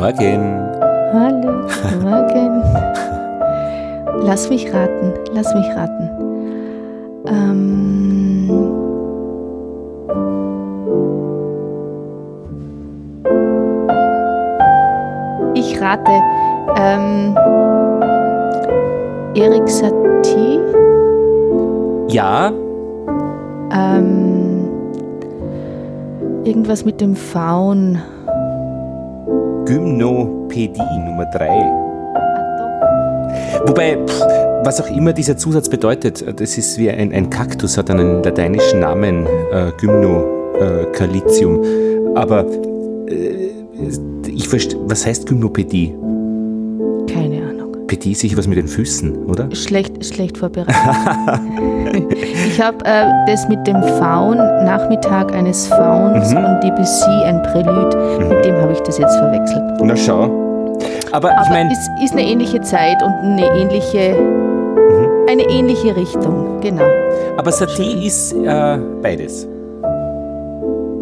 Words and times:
Morgen. 0.00 0.56
Hallo, 1.12 1.68
morgen. 2.00 2.62
Lass 4.24 4.48
mich 4.48 4.72
raten, 4.72 5.12
lass 5.34 5.54
mich 5.54 5.66
raten. 5.76 6.08
Ähm, 7.26 8.48
ich 15.54 15.78
rate 15.78 16.10
ähm, 16.78 17.36
Erik 19.34 19.68
Satie. 19.68 20.60
Ja, 22.08 22.50
Ähm, 23.72 24.68
irgendwas 26.44 26.84
mit 26.86 27.00
dem 27.02 27.14
Faun. 27.14 27.98
Gymnopädie 29.66 30.98
Nummer 31.04 31.26
3. 31.34 31.48
Ah, 31.48 31.90
Wobei, 33.66 33.96
pff, 34.06 34.20
was 34.64 34.80
auch 34.80 34.88
immer 34.90 35.12
dieser 35.12 35.36
Zusatz 35.36 35.68
bedeutet, 35.68 36.22
äh, 36.22 36.34
das 36.34 36.58
ist 36.58 36.78
wie 36.78 36.90
ein, 36.90 37.12
ein 37.12 37.30
Kaktus, 37.30 37.76
hat 37.76 37.90
einen 37.90 38.22
lateinischen 38.22 38.80
Namen, 38.80 39.26
äh, 39.52 39.72
Gymnocalitium. 39.80 41.60
Aber 42.16 42.44
äh, 43.08 43.50
ich 44.28 44.48
verstehe, 44.48 44.78
was 44.84 45.06
heißt 45.06 45.26
Gymnopädie? 45.26 45.94
Ist 47.92 48.20
sicher 48.20 48.36
was 48.38 48.46
mit 48.46 48.58
den 48.58 48.68
Füßen, 48.68 49.26
oder? 49.26 49.48
Schlecht, 49.54 50.04
schlecht 50.04 50.38
vorbereitet. 50.38 50.74
ich 52.46 52.60
habe 52.60 52.84
äh, 52.84 53.04
das 53.26 53.48
mit 53.48 53.66
dem 53.66 53.82
Faun, 53.82 54.36
Nachmittag 54.36 55.32
eines 55.34 55.66
Fauns 55.68 56.30
Mhm. 56.32 56.44
und 56.44 56.60
Debussy, 56.62 57.10
ein 57.24 57.42
Prälude, 57.42 57.96
mit 58.28 58.44
dem 58.44 58.56
habe 58.56 58.72
ich 58.72 58.80
das 58.80 58.98
jetzt 58.98 59.16
verwechselt. 59.16 59.62
Na 59.82 59.96
schau. 59.96 60.30
Aber, 61.12 61.30
ich 61.30 61.36
Aber 61.36 61.48
meine, 61.50 61.72
es 61.72 62.04
ist 62.04 62.12
eine 62.12 62.22
ähnliche 62.22 62.60
Zeit 62.62 63.02
und 63.02 63.12
eine 63.12 63.46
ähnliche, 63.56 64.14
Mhm. 64.14 65.28
eine 65.28 65.42
ähnliche 65.50 65.94
Richtung, 65.96 66.60
genau. 66.60 66.84
aber 67.36 67.50
Satie 67.52 68.06
ist 68.06 68.32
äh, 68.32 68.78
beides. 69.02 69.46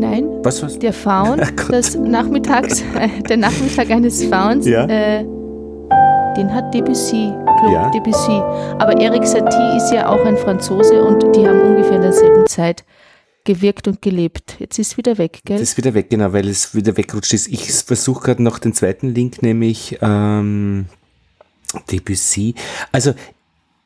Nein, 0.01 0.27
Was 0.45 0.63
was? 0.63 0.79
der 0.79 0.93
Faun, 0.93 1.41
das 1.71 1.97
Nachmittags, 1.97 2.81
äh, 2.81 3.09
der 3.29 3.37
Nachmittag 3.37 3.91
eines 3.91 4.25
Fauns, 4.25 4.67
Ja. 4.67 4.85
äh, 4.87 5.25
den 6.39 6.55
hat 6.55 6.73
Debussy, 6.73 7.33
Claude 7.59 7.73
Ja. 7.73 7.91
Debussy. 7.91 8.41
Aber 8.79 9.01
Eric 9.01 9.27
Satie 9.27 9.77
ist 9.77 9.91
ja 9.93 10.09
auch 10.09 10.25
ein 10.25 10.37
Franzose 10.37 11.03
und 11.03 11.35
die 11.35 11.47
haben 11.47 11.61
ungefähr 11.61 11.97
in 11.97 12.03
derselben 12.03 12.47
Zeit 12.47 12.85
gewirkt 13.43 13.89
und 13.89 14.01
gelebt. 14.01 14.55
Jetzt 14.61 14.79
ist 14.79 14.93
es 14.93 14.97
wieder 14.97 15.19
weg, 15.19 15.41
gell? 15.45 15.59
Das 15.59 15.71
ist 15.71 15.77
wieder 15.77 15.95
weg, 15.95 16.11
genau, 16.11 16.33
weil 16.33 16.49
es 16.49 16.77
wieder 16.77 16.97
wegrutscht 16.97 17.33
ist. 17.33 17.49
Ich 17.49 17.73
versuche 17.73 18.23
gerade 18.23 18.43
noch 18.43 18.61
den 18.61 18.73
zweiten 18.73 19.09
Link, 19.09 19.43
nämlich 19.43 19.99
ähm, 20.01 20.87
Debussy. 21.91 22.55
Also 22.93 23.15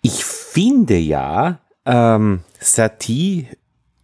ich 0.02 0.22
finde 0.22 0.98
ja, 0.98 1.58
ähm, 1.86 2.40
Satie, 2.60 3.46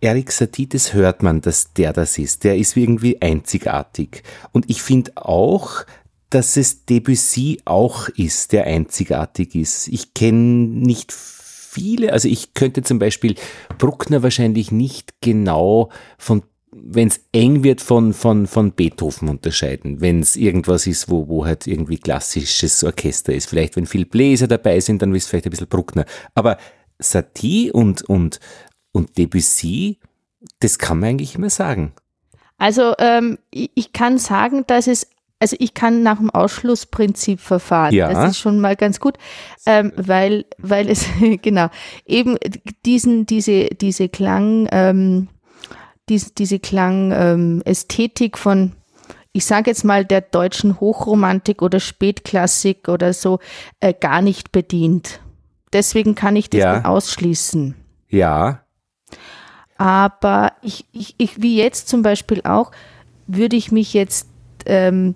Eric 0.00 0.32
Satie, 0.32 0.68
das 0.68 0.94
hört 0.94 1.22
man, 1.22 1.42
dass 1.42 1.74
der 1.74 1.92
das 1.92 2.16
ist. 2.16 2.44
Der 2.44 2.56
ist 2.56 2.78
irgendwie 2.78 3.20
einzigartig. 3.20 4.22
Und 4.52 4.70
ich 4.70 4.80
finde 4.80 5.12
auch, 5.16 5.84
dass 6.30 6.56
es 6.56 6.84
Debussy 6.84 7.60
auch 7.64 8.08
ist, 8.10 8.52
der 8.52 8.64
einzigartig 8.64 9.54
ist. 9.54 9.88
Ich 9.88 10.14
kenne 10.14 10.68
nicht 10.68 11.12
viele, 11.12 12.12
also 12.12 12.28
ich 12.28 12.54
könnte 12.54 12.82
zum 12.82 12.98
Beispiel 12.98 13.34
Bruckner 13.78 14.22
wahrscheinlich 14.22 14.72
nicht 14.72 15.14
genau 15.20 15.90
von 16.18 16.42
wenn 16.70 17.08
es 17.08 17.20
eng 17.32 17.64
wird 17.64 17.80
von, 17.80 18.12
von, 18.12 18.46
von 18.46 18.72
Beethoven 18.72 19.28
unterscheiden, 19.28 20.00
wenn 20.00 20.20
es 20.20 20.36
irgendwas 20.36 20.86
ist, 20.86 21.10
wo, 21.10 21.28
wo 21.28 21.46
halt 21.46 21.66
irgendwie 21.66 21.98
klassisches 21.98 22.84
Orchester 22.84 23.32
ist. 23.32 23.48
Vielleicht, 23.48 23.76
wenn 23.76 23.86
viel 23.86 24.04
Bläser 24.04 24.46
dabei 24.48 24.80
sind, 24.80 25.00
dann 25.00 25.14
ist 25.14 25.24
es 25.24 25.30
vielleicht 25.30 25.46
ein 25.46 25.50
bisschen 25.50 25.68
Bruckner. 25.68 26.04
Aber 26.34 26.58
Satie 26.98 27.72
und, 27.72 28.02
und, 28.02 28.38
und 28.92 29.16
Debussy, 29.16 29.98
das 30.60 30.78
kann 30.78 31.00
man 31.00 31.10
eigentlich 31.10 31.36
immer 31.36 31.50
sagen. 31.50 31.92
Also 32.58 32.94
ähm, 32.98 33.38
ich, 33.50 33.70
ich 33.74 33.92
kann 33.92 34.18
sagen, 34.18 34.64
dass 34.66 34.88
es, 34.88 35.08
also 35.40 35.56
ich 35.58 35.74
kann 35.74 36.02
nach 36.02 36.18
dem 36.18 36.30
Ausschlussprinzip 36.30 37.40
verfahren. 37.40 37.94
Ja. 37.94 38.12
Das 38.12 38.32
ist 38.32 38.38
schon 38.38 38.60
mal 38.60 38.76
ganz 38.76 39.00
gut, 39.00 39.16
ähm, 39.66 39.92
weil, 39.96 40.46
weil 40.58 40.88
es, 40.88 41.06
genau, 41.42 41.68
eben 42.06 42.36
diesen, 42.84 43.26
diese, 43.26 43.66
diese 43.66 44.08
Klang, 44.08 44.68
ähm, 44.72 45.28
diese, 46.08 46.32
diese 46.32 46.58
Klang, 46.58 47.12
ähm, 47.14 47.62
von, 48.34 48.72
ich 49.32 49.44
sage 49.44 49.70
jetzt 49.70 49.84
mal, 49.84 50.04
der 50.04 50.22
deutschen 50.22 50.80
Hochromantik 50.80 51.62
oder 51.62 51.80
Spätklassik 51.80 52.88
oder 52.88 53.12
so, 53.12 53.38
äh, 53.80 53.94
gar 53.94 54.22
nicht 54.22 54.52
bedient. 54.52 55.20
Deswegen 55.72 56.14
kann 56.14 56.34
ich 56.34 56.50
das 56.50 56.60
Ja. 56.60 56.84
ausschließen. 56.84 57.74
Ja, 58.08 58.62
Aber 59.76 60.54
ich, 60.62 60.86
ich, 60.92 61.14
ich, 61.18 61.40
wie 61.40 61.56
jetzt 61.56 61.88
zum 61.88 62.02
Beispiel 62.02 62.40
auch, 62.42 62.72
würde 63.28 63.54
ich 63.54 63.70
mich 63.70 63.94
jetzt, 63.94 64.27
ähm, 64.68 65.14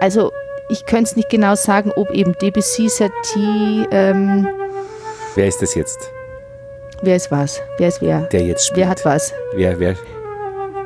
also 0.00 0.32
ich 0.68 0.86
könnte 0.86 1.10
es 1.10 1.16
nicht 1.16 1.28
genau 1.28 1.54
sagen, 1.54 1.92
ob 1.96 2.10
eben 2.12 2.32
Debussy, 2.38 2.88
Satie, 2.88 3.86
ähm, 3.90 4.48
wer 5.34 5.46
ist 5.46 5.60
das 5.60 5.74
jetzt? 5.74 6.10
wer 7.02 7.16
ist 7.16 7.30
was? 7.30 7.60
Wer 7.78 7.88
ist 7.88 8.00
wer? 8.00 8.22
Der 8.22 8.42
jetzt 8.42 8.66
spielt. 8.66 8.78
Wer 8.80 8.88
hat 8.88 9.04
was? 9.04 9.34
Wer, 9.54 9.78
wer? 9.78 9.96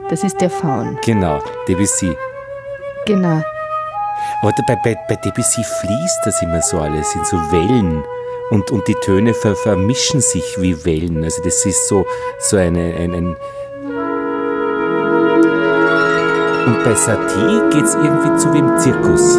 Das 0.08 0.24
ist 0.24 0.40
der 0.40 0.50
Faun. 0.50 0.98
Genau, 1.04 1.40
Debussy. 1.68 2.16
Genau. 3.06 3.42
Aber 4.42 4.52
bei, 4.66 4.76
bei, 4.82 4.96
bei 5.08 5.16
Debussy 5.16 5.62
fließt 5.62 6.20
das 6.24 6.42
immer 6.42 6.62
so 6.62 6.80
alles, 6.80 7.12
sind 7.12 7.26
so 7.26 7.36
Wellen. 7.52 8.02
Und, 8.50 8.70
und 8.70 8.86
die 8.86 8.94
Töne 9.02 9.34
ver, 9.34 9.56
vermischen 9.56 10.20
sich 10.20 10.56
wie 10.60 10.84
Wellen. 10.84 11.24
Also 11.24 11.42
das 11.42 11.64
ist 11.66 11.88
so, 11.88 12.06
so 12.38 12.56
eine, 12.56 12.94
ein, 12.94 13.12
ein 13.12 13.36
Und 16.66 16.82
bei 16.82 16.94
Satie 16.96 17.70
geht 17.70 17.84
es 17.84 17.94
irgendwie 17.94 18.36
zu 18.36 18.50
im 18.50 18.76
Zirkus. 18.76 19.38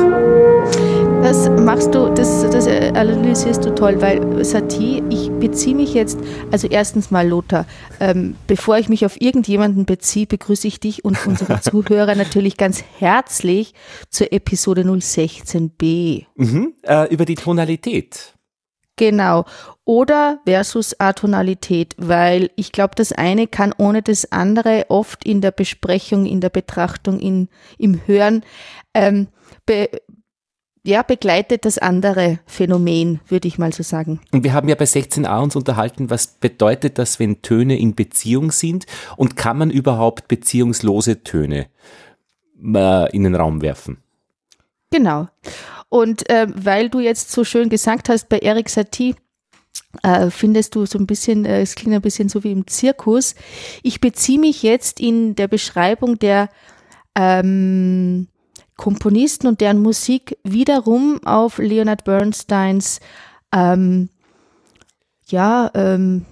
Das 1.24 1.50
machst 1.50 1.94
du, 1.94 2.08
das, 2.14 2.50
das 2.50 2.68
analysierst 2.68 3.66
du 3.66 3.76
toll, 3.76 4.00
weil 4.00 4.46
Satie, 4.46 5.04
ich 5.10 5.30
beziehe 5.32 5.76
mich 5.76 5.94
jetzt, 5.94 6.18
also 6.52 6.70
erstens 6.70 7.12
mal 7.12 7.28
Lothar, 7.28 7.66
ähm, 8.00 8.36
bevor 8.48 8.78
ich 8.78 8.88
mich 8.88 9.06
auf 9.06 9.20
irgendjemanden 9.20 9.86
beziehe, 9.86 10.26
begrüße 10.26 10.70
ich 10.70 10.80
dich 10.80 11.04
und 11.04 11.18
unsere 11.28 11.60
Zuhörer 11.62 12.16
natürlich 12.16 12.56
ganz 12.56 12.82
herzlich 12.98 13.74
zur 14.09 14.32
Episode 14.32 14.84
016b. 14.84 16.28
Mhm. 16.36 16.76
Äh, 16.84 17.14
über 17.14 17.26
die 17.26 17.36
Tonalität. 17.36 18.37
Genau. 18.97 19.46
Oder 19.85 20.40
versus 20.46 21.00
Atonalität, 21.00 21.96
weil 21.97 22.50
ich 22.56 22.74
glaube, 22.74 22.96
das 22.96 23.13
eine 23.13 23.47
kann 23.47 23.74
ohne 23.78 24.02
das 24.02 24.31
andere 24.31 24.85
oft 24.90 25.24
in 25.24 25.40
der 25.40 25.52
Besprechung, 25.52 26.25
in 26.25 26.41
der 26.41 26.50
Betrachtung, 26.50 27.19
in, 27.19 27.47
im 27.78 28.02
Hören, 28.06 28.44
ähm, 28.94 29.28
be, 29.66 29.90
ja, 30.84 31.03
begleitet 31.03 31.66
das 31.66 31.78
andere 31.78 32.40
Phänomen, 32.46 33.19
würde 33.28 33.47
ich 33.47 33.58
mal 33.58 33.72
so 33.72 33.84
sagen. 33.84 34.19
Und 34.31 34.44
wir 34.44 34.53
haben 34.53 34.69
ja 34.69 34.75
bei 34.75 34.85
16a 34.85 35.41
uns 35.41 35.56
unterhalten, 35.56 36.09
was 36.09 36.28
bedeutet 36.28 36.97
das, 36.97 37.19
wenn 37.19 37.41
Töne 37.41 37.78
in 37.78 37.94
Beziehung 37.94 38.52
sind 38.52 38.85
und 39.16 39.35
kann 39.35 39.58
man 39.58 39.69
überhaupt 39.69 40.28
beziehungslose 40.28 41.24
Töne 41.24 41.68
äh, 42.62 43.16
in 43.16 43.24
den 43.24 43.35
Raum 43.35 43.62
werfen? 43.62 43.97
Genau. 44.90 45.28
Und 45.90 46.30
äh, 46.30 46.48
weil 46.53 46.90
du 46.90 47.00
jetzt 47.00 47.31
so 47.31 47.44
schön 47.44 47.70
gesagt 47.70 48.09
hast, 48.09 48.30
bei 48.30 48.40
Eric 48.40 48.70
Satie, 48.70 49.16
äh, 50.03 50.29
findest 50.29 50.76
du 50.76 50.85
so 50.85 51.00
ein 51.00 51.08
bisschen, 51.08 51.46
äh, 51.46 51.61
es 51.61 51.76
klingt 51.76 51.96
ein 51.96 52.02
bisschen 52.02 52.29
so 52.29 52.44
wie 52.44 52.52
im 52.52 52.67
Zirkus. 52.67 53.35
Ich 53.84 54.02
beziehe 54.02 54.40
mich 54.40 54.64
jetzt 54.64 55.00
in 55.00 55.35
der 55.35 55.47
Beschreibung 55.47 56.20
der 56.20 56.50
ähm, 57.16 58.28
Komponisten 58.76 59.47
und 59.47 59.61
deren 59.61 59.82
Musik 59.82 60.38
wiederum 60.44 61.20
auf 61.26 61.58
Leonard 61.58 62.03
Bernsteins, 62.03 63.00
ähm, 63.53 64.09
ja, 65.26 65.72
ähm, 65.73 66.26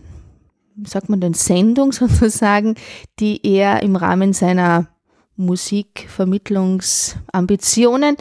wie 0.76 0.90
sagt 0.90 1.10
man 1.10 1.22
denn, 1.22 1.34
Sendung 1.34 1.92
sozusagen, 1.92 2.76
die 3.20 3.40
er 3.44 3.82
im 3.82 3.96
Rahmen 3.96 4.34
seiner 4.34 4.88
Musikvermittlungsambitionen, 5.38 8.18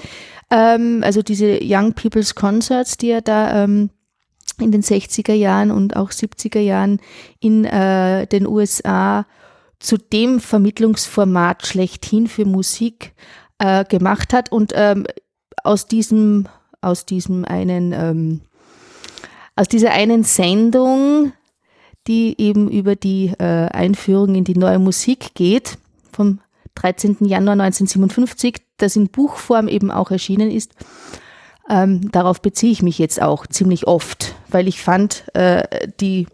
ähm, 0.50 1.00
also 1.04 1.22
diese 1.22 1.60
Young 1.62 1.94
People's 1.94 2.34
Concerts, 2.34 2.96
die 2.96 3.10
er 3.10 3.22
da 3.22 3.64
ähm, 3.64 3.90
in 4.58 4.72
den 4.72 4.82
60er 4.82 5.32
Jahren 5.32 5.70
und 5.70 5.96
auch 5.96 6.10
70er 6.10 6.60
Jahren 6.60 7.00
in 7.40 7.64
äh, 7.64 8.26
den 8.26 8.46
USA 8.46 9.26
zu 9.80 9.98
dem 9.98 10.40
Vermittlungsformat 10.40 11.66
schlechthin 11.66 12.26
für 12.26 12.44
Musik 12.44 13.12
äh, 13.58 13.84
gemacht 13.84 14.32
hat. 14.32 14.52
Und 14.52 14.72
ähm, 14.74 15.06
aus 15.62 15.86
diesem 15.86 16.48
aus 16.80 17.06
diesem 17.06 17.44
einen 17.44 17.92
ähm, 17.92 18.40
aus 19.56 19.68
dieser 19.68 19.92
einen 19.92 20.24
Sendung, 20.24 21.32
die 22.06 22.34
eben 22.38 22.70
über 22.70 22.96
die 22.96 23.32
äh, 23.38 23.68
Einführung 23.68 24.34
in 24.34 24.44
die 24.44 24.56
neue 24.56 24.78
Musik 24.78 25.34
geht, 25.34 25.78
vom 26.12 26.40
13. 26.74 27.18
Januar 27.20 27.52
1957, 27.52 28.56
das 28.76 28.96
in 28.96 29.08
Buchform 29.08 29.68
eben 29.68 29.90
auch 29.90 30.10
erschienen 30.10 30.50
ist. 30.50 30.72
Ähm, 31.68 32.10
darauf 32.10 32.42
beziehe 32.42 32.72
ich 32.72 32.82
mich 32.82 32.98
jetzt 32.98 33.22
auch 33.22 33.46
ziemlich 33.46 33.86
oft, 33.86 34.34
weil 34.48 34.68
ich 34.68 34.82
fand, 34.82 35.24
äh, 35.34 35.88
die, 36.00 36.26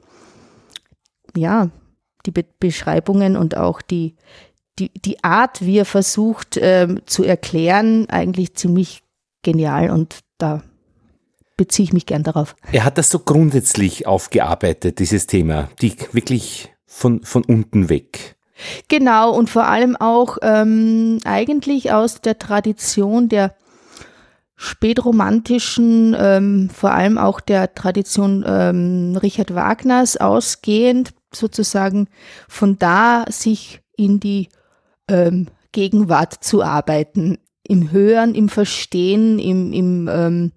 ja, 1.36 1.70
die 2.26 2.32
Be 2.32 2.44
Beschreibungen 2.58 3.36
und 3.36 3.56
auch 3.56 3.80
die, 3.80 4.16
die, 4.78 4.90
die 4.92 5.22
Art, 5.22 5.64
wie 5.64 5.78
er 5.78 5.84
versucht 5.84 6.58
ähm, 6.60 7.00
zu 7.06 7.22
erklären, 7.22 8.08
eigentlich 8.10 8.56
ziemlich 8.56 9.02
genial 9.42 9.90
und 9.90 10.18
da 10.38 10.62
beziehe 11.56 11.84
ich 11.84 11.92
mich 11.92 12.06
gern 12.06 12.22
darauf. 12.22 12.56
Er 12.72 12.84
hat 12.84 12.98
das 12.98 13.10
so 13.10 13.18
grundsätzlich 13.18 14.06
aufgearbeitet, 14.06 14.98
dieses 14.98 15.26
Thema, 15.26 15.70
die 15.80 15.94
wirklich 16.12 16.72
von, 16.86 17.22
von 17.22 17.44
unten 17.44 17.88
weg. 17.88 18.36
Genau, 18.88 19.32
und 19.32 19.50
vor 19.50 19.66
allem 19.66 19.96
auch 19.96 20.38
ähm, 20.42 21.18
eigentlich 21.24 21.92
aus 21.92 22.20
der 22.20 22.38
Tradition 22.38 23.28
der 23.28 23.54
spätromantischen, 24.56 26.14
ähm, 26.18 26.70
vor 26.70 26.92
allem 26.92 27.16
auch 27.16 27.40
der 27.40 27.74
Tradition 27.74 28.44
ähm, 28.46 29.16
Richard 29.16 29.54
Wagners 29.54 30.18
ausgehend, 30.18 31.14
sozusagen 31.32 32.08
von 32.46 32.78
da 32.78 33.24
sich 33.30 33.80
in 33.96 34.20
die 34.20 34.48
ähm, 35.08 35.46
Gegenwart 35.72 36.44
zu 36.44 36.62
arbeiten, 36.62 37.38
im 37.62 37.90
Hören, 37.90 38.34
im 38.34 38.48
Verstehen, 38.48 39.38
im, 39.38 39.72
im, 39.72 40.08
ähm, 40.12 40.52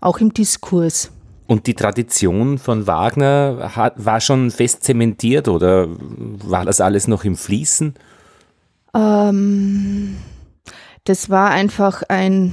auch 0.00 0.18
im 0.18 0.32
Diskurs. 0.32 1.10
Und 1.48 1.66
die 1.66 1.72
Tradition 1.72 2.58
von 2.58 2.86
Wagner 2.86 3.72
hat, 3.74 3.94
war 3.96 4.20
schon 4.20 4.50
fest 4.50 4.84
zementiert 4.84 5.48
oder 5.48 5.86
war 5.88 6.66
das 6.66 6.82
alles 6.82 7.08
noch 7.08 7.24
im 7.24 7.36
Fließen? 7.36 7.94
Ähm, 8.94 10.18
das 11.04 11.30
war 11.30 11.48
einfach 11.48 12.02
ein, 12.10 12.52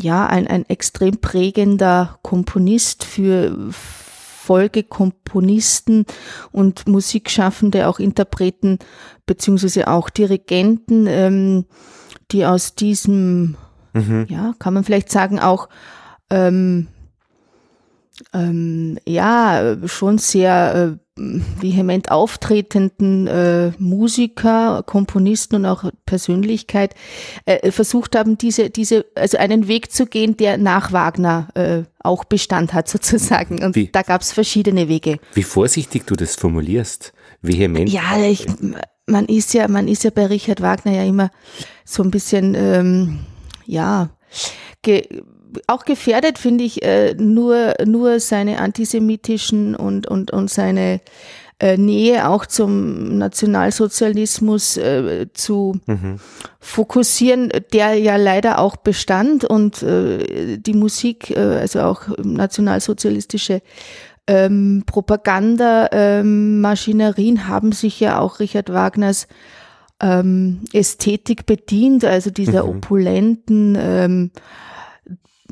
ja, 0.00 0.26
ein, 0.26 0.46
ein 0.46 0.66
extrem 0.70 1.20
prägender 1.20 2.18
Komponist 2.22 3.04
für 3.04 3.54
Folgekomponisten 3.70 6.06
und 6.52 6.88
Musikschaffende, 6.88 7.86
auch 7.86 7.98
Interpreten 7.98 8.78
beziehungsweise 9.26 9.88
auch 9.88 10.08
Dirigenten, 10.08 11.06
ähm, 11.06 11.66
die 12.30 12.46
aus 12.46 12.76
diesem, 12.76 13.58
mhm. 13.92 14.24
ja, 14.30 14.54
kann 14.58 14.72
man 14.72 14.84
vielleicht 14.84 15.12
sagen, 15.12 15.38
auch 15.38 15.68
ähm, 16.30 16.88
ähm, 18.32 18.98
ja, 19.06 19.76
schon 19.86 20.18
sehr 20.18 20.96
äh, 20.96 21.02
vehement 21.16 22.10
auftretenden 22.10 23.26
äh, 23.26 23.72
Musiker, 23.78 24.82
Komponisten 24.86 25.56
und 25.56 25.66
auch 25.66 25.84
Persönlichkeit 26.06 26.94
äh, 27.44 27.70
versucht 27.70 28.16
haben, 28.16 28.38
diese, 28.38 28.70
diese, 28.70 29.04
also 29.14 29.36
einen 29.36 29.68
Weg 29.68 29.92
zu 29.92 30.06
gehen, 30.06 30.36
der 30.36 30.56
nach 30.56 30.92
Wagner 30.92 31.48
äh, 31.54 31.82
auch 32.00 32.24
Bestand 32.24 32.72
hat 32.72 32.88
sozusagen. 32.88 33.62
Und 33.62 33.76
wie, 33.76 33.88
da 33.88 34.02
gab 34.02 34.22
es 34.22 34.32
verschiedene 34.32 34.88
Wege. 34.88 35.18
Wie 35.34 35.42
vorsichtig 35.42 36.06
du 36.06 36.14
das 36.14 36.36
formulierst, 36.36 37.12
vehement. 37.42 37.90
Ja, 37.90 38.18
ich, 38.24 38.46
man 39.06 39.26
ist 39.26 39.52
ja, 39.52 39.68
man 39.68 39.88
ist 39.88 40.04
ja 40.04 40.10
bei 40.10 40.26
Richard 40.26 40.62
Wagner 40.62 40.92
ja 40.92 41.04
immer 41.04 41.30
so 41.84 42.02
ein 42.02 42.10
bisschen, 42.10 42.54
ähm, 42.54 43.18
ja, 43.66 44.10
ge 44.82 45.06
auch 45.66 45.84
gefährdet, 45.84 46.38
finde 46.38 46.64
ich, 46.64 46.82
äh, 46.82 47.14
nur, 47.14 47.74
nur 47.84 48.20
seine 48.20 48.58
antisemitischen 48.58 49.74
und, 49.74 50.06
und, 50.06 50.30
und 50.30 50.50
seine 50.50 51.00
äh, 51.58 51.76
Nähe 51.76 52.28
auch 52.28 52.44
zum 52.44 53.18
Nationalsozialismus 53.18 54.76
äh, 54.76 55.26
zu 55.32 55.80
mhm. 55.86 56.18
fokussieren, 56.58 57.50
der 57.72 57.94
ja 57.94 58.16
leider 58.16 58.58
auch 58.58 58.76
bestand 58.76 59.44
und 59.44 59.82
äh, 59.82 60.58
die 60.58 60.74
Musik, 60.74 61.30
äh, 61.30 61.38
also 61.38 61.82
auch 61.82 62.02
nationalsozialistische 62.22 63.62
ähm, 64.26 64.82
Propagandamaschinerien 64.86 67.36
ähm, 67.36 67.48
haben 67.48 67.72
sich 67.72 68.00
ja 68.00 68.18
auch 68.18 68.40
Richard 68.40 68.72
Wagners 68.72 69.28
ähm, 70.00 70.60
Ästhetik 70.72 71.44
bedient, 71.46 72.04
also 72.04 72.30
dieser 72.30 72.64
mhm. 72.64 72.70
opulenten 72.70 73.78
ähm, 73.80 74.32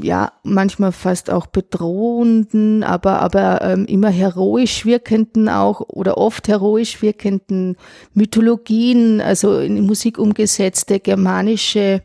ja, 0.02 0.32
manchmal 0.42 0.92
fast 0.92 1.30
auch 1.30 1.46
bedrohenden, 1.46 2.82
aber, 2.82 3.20
aber 3.20 3.62
ähm, 3.62 3.86
immer 3.86 4.10
heroisch 4.10 4.84
wirkenden 4.84 5.48
auch 5.48 5.80
oder 5.80 6.18
oft 6.18 6.48
heroisch 6.48 7.02
wirkenden 7.02 7.76
Mythologien, 8.14 9.20
also 9.20 9.58
in 9.58 9.86
Musik 9.86 10.18
umgesetzte 10.18 11.00
germanische 11.00 12.02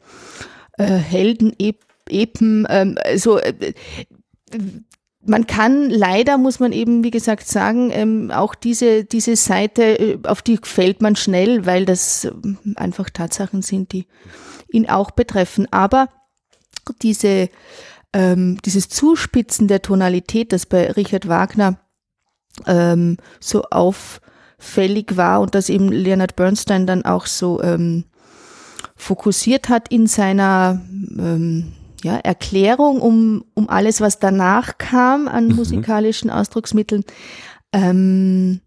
äh, 0.78 0.86
Helden, 0.86 1.54
Epen, 2.08 2.68
ähm, 2.70 2.98
also 3.04 3.40
äh, 3.40 3.74
man 5.26 5.48
kann 5.48 5.90
leider, 5.90 6.38
muss 6.38 6.60
man 6.60 6.72
eben, 6.72 7.04
wie 7.04 7.12
gesagt, 7.12 7.48
sagen, 7.48 7.90
ähm, 7.92 8.32
auch 8.32 8.56
diese, 8.56 9.06
diese 9.06 9.36
Seite, 9.36 9.84
äh, 10.00 10.20
auf 10.24 10.42
die 10.42 10.60
fällt 10.62 11.02
man 11.02 11.16
schnell, 11.16 11.66
weil 11.66 11.86
das 11.86 12.26
ähm, 12.26 12.58
einfach 12.76 13.10
Tatsachen 13.10 13.62
sind, 13.62 13.92
die 13.92 14.06
ihn 14.72 14.88
auch 14.88 15.12
betreffen. 15.12 15.68
Aber 15.72 16.10
diese, 17.02 17.50
ähm, 18.14 18.58
dieses 18.64 18.90
Zuspitzen 18.90 19.68
der 19.68 19.82
Tonalität, 19.82 20.52
das 20.52 20.66
bei 20.66 20.92
Richard 20.92 21.28
Wagner 21.28 21.80
ähm, 22.66 23.18
so 23.40 23.64
auffällig 23.64 25.18
war 25.18 25.42
und 25.42 25.56
das 25.56 25.70
eben 25.70 25.90
Leonard 25.92 26.36
Bernstein 26.36 26.88
dann 26.88 27.06
auch 27.06 27.26
so 27.26 27.62
ähm, 27.62 28.06
fokussiert 28.96 29.70
hat 29.70 29.90
in 29.90 30.08
seiner 30.08 30.82
ähm, 31.18 31.74
ja, 32.04 32.18
Erklärung 32.18 33.02
um, 33.02 33.46
um 33.54 33.70
alles, 33.70 34.00
was 34.00 34.20
danach 34.20 34.78
kam 34.78 35.28
an 35.28 35.48
mhm. 35.48 35.56
musikalischen 35.56 36.30
Ausdrucksmitteln. 36.30 37.04
Ähm, 37.74 38.62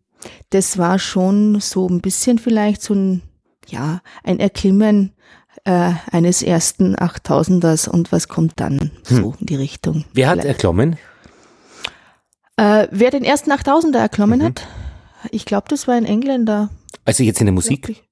das 0.50 0.76
war 0.76 0.99
schon 0.99 1.61
so 1.61 1.88
ein 1.88 2.00
bisschen 2.00 2.38
vielleicht 2.38 2.82
so 2.82 2.94
ein, 2.94 3.23
ja, 3.69 4.00
ein 4.25 4.41
Erklimmen 4.41 5.12
äh, 5.69 5.93
eines 6.11 6.43
ersten 6.43 6.97
8000ers 6.97 7.91
und 7.91 8.11
was 8.11 8.26
kommt 8.26 8.55
dann 8.56 8.91
so 9.03 9.17
hm. 9.17 9.35
in 9.41 9.47
die 9.47 9.56
Richtung. 9.56 10.06
Wer 10.15 10.31
hat 10.31 10.44
erklommen? 10.44 10.97
Äh, 12.56 12.88
wer 12.91 13.11
den 13.11 13.23
ersten 13.23 13.53
8000er 13.53 13.99
erklommen 13.99 14.41
mhm. 14.41 14.44
hat? 14.44 14.67
Ich 15.31 15.44
glaube, 15.44 15.67
das 15.69 15.87
war 15.87 15.94
ein 15.94 16.06
Engländer. 16.06 16.70
Also 17.05 17.22
jetzt 17.22 17.41
in 17.41 17.46
der 17.46 17.53
Musik? 17.53 18.03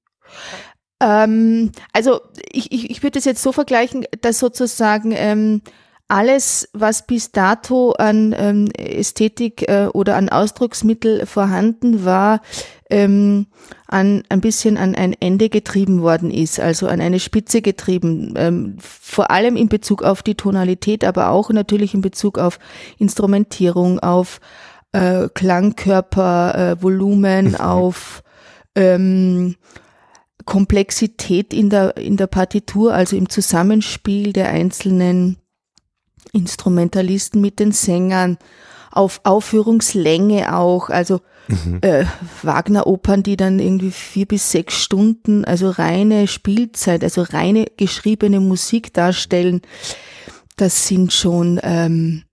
Ähm, 1.01 1.71
also 1.93 2.21
ich, 2.51 2.71
ich, 2.71 2.91
ich 2.91 3.01
würde 3.01 3.17
das 3.17 3.25
jetzt 3.25 3.41
so 3.41 3.51
vergleichen, 3.51 4.05
dass 4.21 4.37
sozusagen 4.37 5.11
ähm, 5.15 5.61
alles, 6.07 6.69
was 6.73 7.05
bis 7.05 7.31
dato 7.31 7.91
an 7.91 8.33
ähm, 8.37 8.69
Ästhetik 8.71 9.67
äh, 9.67 9.87
oder 9.87 10.15
an 10.15 10.29
Ausdrucksmittel 10.29 11.25
vorhanden 11.25 12.05
war, 12.05 12.41
ähm, 12.89 13.47
an 13.87 14.23
ein 14.29 14.39
bisschen 14.39 14.77
an 14.77 14.95
ein 14.95 15.13
Ende 15.19 15.49
getrieben 15.49 16.01
worden 16.01 16.31
ist, 16.31 16.59
also 16.59 16.87
an 16.87 17.01
eine 17.01 17.19
Spitze 17.19 17.61
getrieben, 17.61 18.33
ähm, 18.37 18.77
vor 18.79 19.31
allem 19.31 19.57
in 19.57 19.67
Bezug 19.67 20.03
auf 20.03 20.23
die 20.23 20.35
Tonalität, 20.35 21.03
aber 21.03 21.29
auch 21.29 21.49
natürlich 21.49 21.93
in 21.93 22.01
Bezug 22.01 22.37
auf 22.37 22.59
Instrumentierung, 22.97 23.99
auf 23.99 24.39
äh, 24.93 25.27
Klangkörper, 25.33 26.55
äh, 26.55 26.81
Volumen, 26.81 27.55
auf 27.55 28.23
ähm, 28.75 29.55
Komplexität 30.45 31.53
in 31.53 31.69
der, 31.69 31.97
in 31.97 32.15
der 32.15 32.27
Partitur, 32.27 32.93
also 32.93 33.17
im 33.17 33.27
Zusammenspiel 33.27 34.31
der 34.31 34.49
einzelnen 34.49 35.37
Instrumentalisten 36.37 37.41
mit 37.41 37.59
den 37.59 37.71
Sängern, 37.71 38.37
auf 38.91 39.21
Aufführungslänge 39.23 40.55
auch, 40.55 40.89
also 40.89 41.21
mhm. 41.47 41.79
äh, 41.81 42.05
Wagner-Opern, 42.41 43.23
die 43.23 43.37
dann 43.37 43.59
irgendwie 43.59 43.91
vier 43.91 44.25
bis 44.25 44.51
sechs 44.51 44.75
Stunden, 44.75 45.45
also 45.45 45.69
reine 45.69 46.27
Spielzeit, 46.27 47.03
also 47.03 47.21
reine 47.21 47.67
geschriebene 47.77 48.39
Musik 48.39 48.93
darstellen, 48.93 49.61
das 50.55 50.87
sind 50.87 51.13
schon, 51.13 51.59
ähm, 51.63 52.23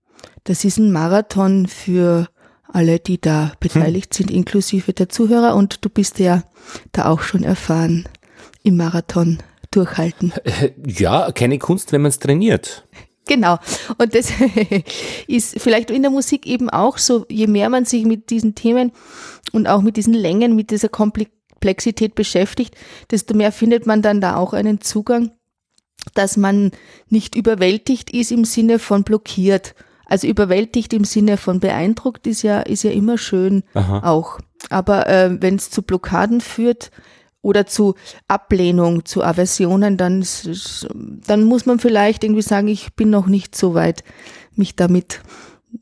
das 0.43 0.65
ist 0.65 0.77
ein 0.77 0.91
Marathon 0.91 1.67
für 1.67 2.27
alle, 2.67 2.99
die 2.99 3.21
da 3.21 3.53
beteiligt 3.59 4.13
hm. 4.13 4.17
sind, 4.17 4.31
inklusive 4.31 4.93
der 4.93 5.09
Zuhörer. 5.09 5.55
Und 5.55 5.85
du 5.85 5.89
bist 5.89 6.19
ja 6.19 6.43
da 6.91 7.05
auch 7.05 7.21
schon 7.21 7.43
erfahren 7.43 8.07
im 8.63 8.77
Marathon 8.77 9.37
durchhalten. 9.71 10.33
Ja, 10.85 11.31
keine 11.31 11.59
Kunst, 11.59 11.91
wenn 11.91 12.01
man 12.01 12.09
es 12.09 12.19
trainiert. 12.19 12.87
Genau. 13.27 13.57
Und 13.97 14.13
das 14.13 14.31
ist 15.27 15.59
vielleicht 15.59 15.89
in 15.89 16.03
der 16.03 16.11
Musik 16.11 16.45
eben 16.45 16.69
auch 16.69 16.97
so, 16.97 17.25
je 17.29 17.47
mehr 17.47 17.69
man 17.69 17.85
sich 17.85 18.05
mit 18.05 18.29
diesen 18.29 18.55
Themen 18.55 18.91
und 19.51 19.67
auch 19.67 19.81
mit 19.81 19.97
diesen 19.97 20.13
Längen, 20.13 20.55
mit 20.55 20.71
dieser 20.71 20.89
Komplexität 20.89 22.15
beschäftigt, 22.15 22.75
desto 23.11 23.35
mehr 23.35 23.51
findet 23.51 23.85
man 23.85 24.01
dann 24.01 24.21
da 24.21 24.35
auch 24.35 24.53
einen 24.53 24.81
Zugang, 24.81 25.31
dass 26.13 26.37
man 26.37 26.71
nicht 27.09 27.35
überwältigt 27.35 28.11
ist 28.11 28.31
im 28.31 28.45
Sinne 28.45 28.79
von 28.79 29.03
blockiert. 29.03 29.73
Also 30.05 30.27
überwältigt 30.27 30.93
im 30.93 31.03
Sinne 31.03 31.37
von 31.37 31.59
beeindruckt 31.59 32.27
ist 32.27 32.43
ja, 32.43 32.61
ist 32.61 32.83
ja 32.83 32.91
immer 32.91 33.17
schön 33.17 33.63
Aha. 33.73 34.07
auch. 34.07 34.39
Aber 34.69 35.07
äh, 35.07 35.41
wenn 35.41 35.55
es 35.55 35.71
zu 35.71 35.81
Blockaden 35.81 36.41
führt, 36.41 36.91
oder 37.45 37.67
zu 37.67 37.93
Ablehnung, 38.27 39.05
zu 39.05 39.23
Aversionen, 39.23 39.97
dann, 39.97 40.25
dann 41.27 41.43
muss 41.43 41.67
man 41.67 41.77
vielleicht 41.77 42.23
irgendwie 42.23 42.41
sagen, 42.41 42.67
ich 42.67 42.95
bin 42.95 43.11
noch 43.11 43.27
nicht 43.27 43.55
so 43.55 43.75
weit, 43.75 44.03
mich 44.55 44.75
damit 44.75 45.21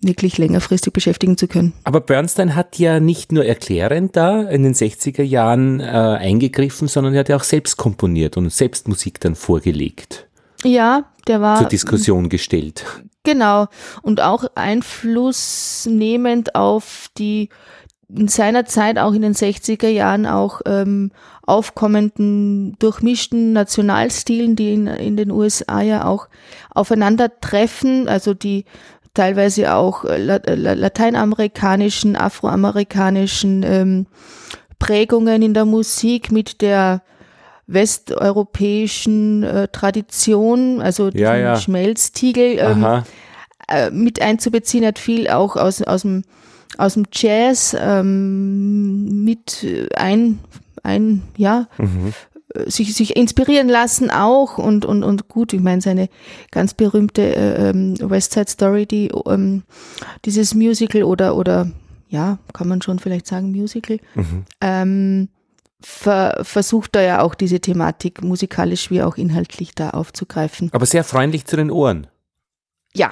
wirklich 0.01 0.37
längerfristig 0.37 0.91
beschäftigen 0.91 1.37
zu 1.37 1.47
können. 1.47 1.71
Aber 1.85 2.01
Bernstein 2.01 2.55
hat 2.55 2.79
ja 2.79 2.99
nicht 2.99 3.31
nur 3.31 3.45
erklärend 3.45 4.17
da 4.17 4.41
in 4.41 4.63
den 4.63 4.73
60er 4.73 5.23
Jahren 5.23 5.79
äh, 5.79 5.83
eingegriffen, 5.83 6.89
sondern 6.89 7.13
er 7.13 7.21
hat 7.21 7.29
ja 7.29 7.37
auch 7.37 7.43
selbst 7.43 7.77
komponiert 7.77 8.35
und 8.35 8.51
selbst 8.51 8.89
Musik 8.89 9.21
dann 9.21 9.35
vorgelegt. 9.35 10.27
Ja, 10.65 11.05
der 11.27 11.39
war. 11.39 11.59
Zur 11.59 11.69
Diskussion 11.69 12.27
gestellt. 12.27 12.83
Genau. 13.23 13.67
Und 14.01 14.19
auch 14.19 14.43
Einfluss 14.55 15.87
nehmend 15.89 16.55
auf 16.55 17.07
die 17.17 17.49
in 18.15 18.27
seiner 18.27 18.65
Zeit 18.65 18.97
auch 18.97 19.13
in 19.13 19.21
den 19.21 19.33
60er 19.33 19.87
Jahren 19.87 20.25
auch 20.25 20.61
ähm, 20.65 21.11
aufkommenden 21.45 22.77
durchmischten 22.79 23.53
Nationalstilen, 23.53 24.55
die 24.55 24.73
in, 24.73 24.87
in 24.87 25.17
den 25.17 25.31
USA 25.31 25.81
ja 25.81 26.05
auch 26.05 26.27
aufeinandertreffen, 26.69 28.07
also 28.07 28.33
die 28.33 28.65
teilweise 29.13 29.73
auch 29.73 30.05
äh, 30.05 30.17
lateinamerikanischen, 30.17 32.15
afroamerikanischen 32.15 33.63
ähm, 33.63 34.05
Prägungen 34.79 35.41
in 35.41 35.53
der 35.53 35.65
Musik 35.65 36.31
mit 36.31 36.61
der 36.61 37.01
westeuropäischen 37.67 39.43
äh, 39.43 39.67
Tradition, 39.69 40.81
also 40.81 41.09
ja, 41.09 41.35
ja. 41.35 41.55
Schmelztiegel 41.57 42.57
ähm, 42.59 43.03
äh, 43.67 43.89
mit 43.91 44.21
einzubeziehen, 44.21 44.85
hat 44.85 44.99
viel 44.99 45.29
auch 45.29 45.55
aus, 45.55 45.81
aus 45.81 46.01
dem 46.01 46.23
aus 46.77 46.95
dem 46.95 47.05
Jazz 47.11 47.75
ähm, 47.79 49.23
mit 49.23 49.65
ein, 49.95 50.39
ein 50.83 51.23
ja, 51.37 51.67
mhm. 51.77 52.13
sich, 52.67 52.93
sich 52.93 53.15
inspirieren 53.15 53.69
lassen 53.69 54.11
auch 54.11 54.57
und, 54.57 54.85
und, 54.85 55.03
und 55.03 55.27
gut, 55.27 55.53
ich 55.53 55.61
meine, 55.61 55.81
seine 55.81 56.09
ganz 56.51 56.73
berühmte 56.73 57.35
äh, 57.35 57.69
ähm, 57.69 57.95
West 57.99 58.33
Side 58.33 58.49
Story, 58.49 58.85
die, 58.85 59.09
ähm, 59.25 59.63
dieses 60.25 60.53
Musical 60.53 61.03
oder, 61.03 61.35
oder 61.35 61.71
ja, 62.09 62.37
kann 62.53 62.67
man 62.67 62.81
schon 62.81 62.99
vielleicht 62.99 63.25
sagen, 63.25 63.51
Musical, 63.51 63.99
mhm. 64.13 64.45
ähm, 64.61 65.29
ver 65.81 66.39
versucht 66.43 66.95
er 66.95 67.01
ja 67.01 67.21
auch 67.21 67.35
diese 67.35 67.59
Thematik 67.59 68.23
musikalisch 68.23 68.91
wie 68.91 69.01
auch 69.01 69.17
inhaltlich 69.17 69.73
da 69.73 69.89
aufzugreifen. 69.89 70.69
Aber 70.71 70.85
sehr 70.85 71.03
freundlich 71.03 71.45
zu 71.45 71.55
den 71.55 71.71
Ohren. 71.71 72.07
Ja, 72.93 73.11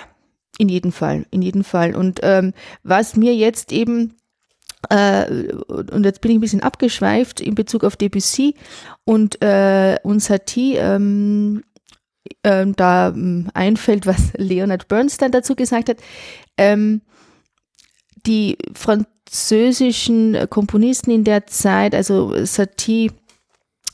in 0.57 0.69
jedem 0.69 0.91
Fall, 0.91 1.25
in 1.31 1.41
jedem 1.41 1.63
Fall. 1.63 1.95
Und 1.95 2.19
ähm, 2.23 2.53
was 2.83 3.15
mir 3.15 3.35
jetzt 3.35 3.71
eben 3.71 4.13
äh, 4.89 5.47
und 5.67 6.05
jetzt 6.05 6.21
bin 6.21 6.31
ich 6.31 6.38
ein 6.38 6.41
bisschen 6.41 6.63
abgeschweift 6.63 7.41
in 7.41 7.55
Bezug 7.55 7.83
auf 7.83 7.95
Debussy 7.95 8.55
und, 9.05 9.41
äh, 9.41 9.97
und 10.03 10.21
Satie, 10.21 10.75
ähm, 10.75 11.63
äh, 12.43 12.65
da 12.75 13.09
ähm, 13.09 13.50
einfällt, 13.53 14.05
was 14.05 14.33
Leonard 14.38 14.88
Bernstein 14.88 15.31
dazu 15.31 15.55
gesagt 15.55 15.89
hat. 15.89 15.97
Ähm, 16.57 17.01
die 18.25 18.57
französischen 18.73 20.47
Komponisten 20.50 21.11
in 21.11 21.23
der 21.23 21.47
Zeit, 21.47 21.95
also 21.95 22.45
Satie 22.45 23.11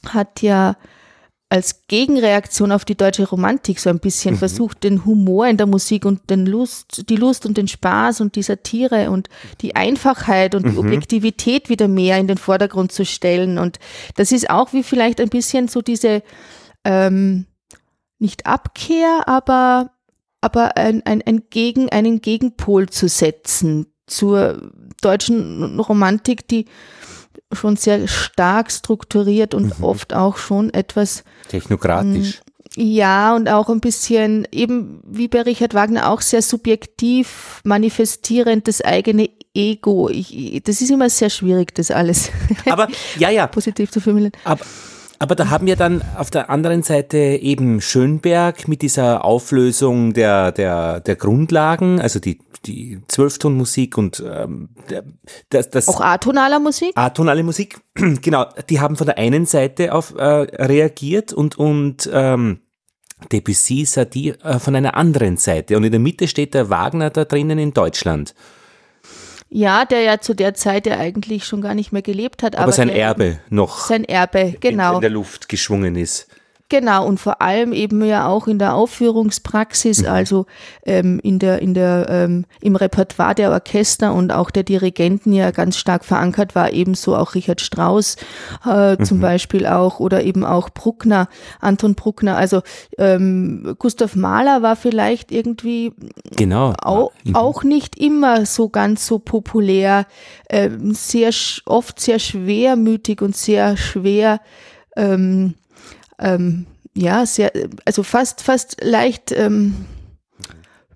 hat 0.05 0.41
ja 0.41 0.75
als 1.49 1.87
Gegenreaktion 1.87 2.73
auf 2.73 2.83
die 2.83 2.95
deutsche 2.95 3.27
Romantik 3.27 3.79
so 3.79 3.89
ein 3.89 3.99
bisschen 3.99 4.35
mhm. 4.35 4.39
versucht, 4.39 4.83
den 4.83 5.05
Humor 5.05 5.47
in 5.47 5.55
der 5.55 5.65
Musik 5.65 6.03
und 6.05 6.29
den 6.29 6.45
Lust, 6.45 7.09
die 7.09 7.15
Lust 7.15 7.45
und 7.45 7.57
den 7.57 7.69
Spaß 7.69 8.19
und 8.19 8.35
die 8.35 8.43
Satire 8.43 9.11
und 9.11 9.29
die 9.61 9.75
Einfachheit 9.75 10.55
und 10.55 10.65
mhm. 10.65 10.71
die 10.71 10.77
Objektivität 10.77 11.69
wieder 11.69 11.87
mehr 11.87 12.17
in 12.17 12.27
den 12.27 12.37
Vordergrund 12.37 12.91
zu 12.91 13.05
stellen. 13.05 13.57
Und 13.57 13.79
das 14.15 14.33
ist 14.33 14.49
auch 14.49 14.73
wie 14.73 14.83
vielleicht 14.83 15.21
ein 15.21 15.29
bisschen 15.29 15.69
so 15.69 15.81
diese, 15.81 16.21
ähm, 16.83 17.45
nicht 18.19 18.45
Abkehr, 18.45 19.27
aber, 19.27 19.91
aber 20.41 20.75
ein, 20.75 21.05
ein, 21.05 21.21
ein 21.25 21.43
Gegen, 21.49 21.87
einen 21.89 22.19
Gegenpol 22.19 22.89
zu 22.89 23.07
setzen 23.07 23.87
zur 24.05 24.71
deutschen 25.01 25.79
Romantik, 25.79 26.47
die 26.47 26.65
schon 27.51 27.75
sehr 27.77 28.07
stark 28.07 28.71
strukturiert 28.71 29.53
und 29.53 29.79
mhm. 29.79 29.83
oft 29.83 30.13
auch 30.13 30.37
schon 30.37 30.73
etwas 30.73 31.23
technokratisch. 31.47 32.39
Mm, 32.39 32.81
ja, 32.81 33.35
und 33.35 33.49
auch 33.49 33.69
ein 33.69 33.79
bisschen 33.79 34.47
eben 34.51 35.01
wie 35.03 35.27
bei 35.27 35.41
Richard 35.41 35.73
Wagner 35.73 36.11
auch 36.11 36.21
sehr 36.21 36.41
subjektiv 36.41 37.61
manifestierend 37.63 38.67
das 38.67 38.81
eigene 38.81 39.29
Ego. 39.53 40.09
Ich, 40.09 40.61
das 40.63 40.81
ist 40.81 40.91
immer 40.91 41.09
sehr 41.09 41.29
schwierig, 41.29 41.73
das 41.73 41.89
alles 41.89 42.29
aber, 42.65 42.87
ja, 43.17 43.29
ja. 43.29 43.47
positiv 43.47 43.91
zu 43.91 43.99
formulieren. 43.99 44.33
Aber, 44.43 44.63
aber 45.19 45.35
da 45.35 45.49
haben 45.49 45.65
wir 45.65 45.75
dann 45.75 46.03
auf 46.15 46.29
der 46.29 46.49
anderen 46.49 46.83
Seite 46.83 47.17
eben 47.17 47.81
Schönberg 47.81 48.67
mit 48.67 48.81
dieser 48.81 49.25
Auflösung 49.25 50.13
der, 50.13 50.51
der, 50.51 50.99
der 50.99 51.15
Grundlagen, 51.15 51.99
also 51.99 52.19
die, 52.19 52.39
die 52.65 52.99
Zwölftonmusik 53.07 53.97
und 53.97 54.23
ähm, 54.25 54.69
das, 55.49 55.69
das 55.69 55.87
Auch 55.87 56.01
atonale 56.01 56.59
Musik? 56.59 56.91
Atonale 56.95 57.43
Musik, 57.43 57.79
genau. 57.95 58.45
Die 58.69 58.79
haben 58.79 58.95
von 58.95 59.07
der 59.07 59.17
einen 59.17 59.45
Seite 59.45 59.93
auf 59.93 60.13
äh, 60.15 60.23
reagiert 60.23 61.33
und, 61.33 61.57
und 61.57 62.09
ähm, 62.11 62.59
Debussy 63.31 63.85
sah 63.85 64.05
die 64.05 64.29
äh, 64.29 64.59
von 64.59 64.75
einer 64.75 64.95
anderen 64.95 65.37
Seite. 65.37 65.77
Und 65.77 65.83
in 65.83 65.91
der 65.91 65.99
Mitte 65.99 66.27
steht 66.27 66.53
der 66.53 66.69
Wagner 66.69 67.09
da 67.09 67.25
drinnen 67.25 67.57
in 67.57 67.73
Deutschland. 67.73 68.35
Ja, 69.49 69.85
der 69.85 70.01
ja 70.01 70.19
zu 70.19 70.33
der 70.33 70.53
Zeit 70.53 70.85
ja 70.87 70.97
eigentlich 70.97 71.45
schon 71.45 71.61
gar 71.61 71.73
nicht 71.73 71.91
mehr 71.91 72.01
gelebt 72.01 72.43
hat. 72.43 72.55
Aber, 72.55 72.63
aber 72.63 72.71
sein 72.73 72.89
Erbe 72.89 73.39
noch. 73.49 73.79
Sein 73.87 74.03
Erbe, 74.03 74.55
genau. 74.59 74.91
In, 74.91 74.95
in 74.95 75.01
der 75.01 75.09
Luft 75.09 75.49
geschwungen 75.49 75.95
ist. 75.95 76.27
Genau, 76.69 77.07
und 77.07 77.17
vor 77.17 77.41
allem 77.41 77.71
eben 77.71 78.03
ja 78.03 78.27
auch 78.27 78.45
in 78.45 78.59
der 78.59 78.75
Aufführungspraxis, 78.75 80.01
mhm. 80.01 80.09
also 80.09 80.45
ähm, 80.85 81.17
in 81.23 81.39
der, 81.39 81.61
in 81.61 81.73
der, 81.73 82.07
ähm, 82.09 82.45
im 82.59 82.75
Repertoire 82.75 83.35
der 83.35 83.51
Orchester 83.51 84.13
und 84.13 84.33
auch 84.33 84.51
der 84.51 84.63
Dirigenten 84.63 85.31
ja 85.31 85.51
ganz 85.51 85.77
stark 85.77 86.03
verankert 86.03 86.55
war, 86.55 86.73
ebenso 86.73 87.15
auch 87.15 87.35
Richard 87.35 87.61
Strauss 87.61 88.17
äh, 88.65 88.95
mhm. 88.95 89.05
zum 89.05 89.21
Beispiel 89.21 89.65
auch 89.65 90.01
oder 90.01 90.23
eben 90.23 90.43
auch 90.43 90.69
Bruckner, 90.69 91.29
Anton 91.61 91.95
Bruckner. 91.95 92.35
Also 92.35 92.61
ähm, 92.97 93.75
Gustav 93.79 94.17
Mahler 94.17 94.61
war 94.61 94.75
vielleicht 94.75 95.31
irgendwie 95.31 95.93
genau. 96.35 96.73
auch, 96.81 97.13
mhm. 97.23 97.35
auch 97.37 97.63
nicht 97.63 97.97
immer 97.97 98.45
so 98.45 98.67
ganz 98.67 99.07
so 99.07 99.19
populär, 99.19 100.05
äh, 100.49 100.69
sehr 100.89 101.31
oft 101.65 102.01
sehr 102.01 102.19
schwermütig 102.19 103.21
und 103.21 103.37
sehr 103.37 103.77
schwer 103.77 104.41
ähm, 104.97 105.53
ähm, 106.19 106.65
ja, 106.93 107.25
sehr, 107.25 107.51
also 107.85 108.03
fast, 108.03 108.41
fast 108.41 108.83
leicht, 108.83 109.31
ähm, 109.31 109.85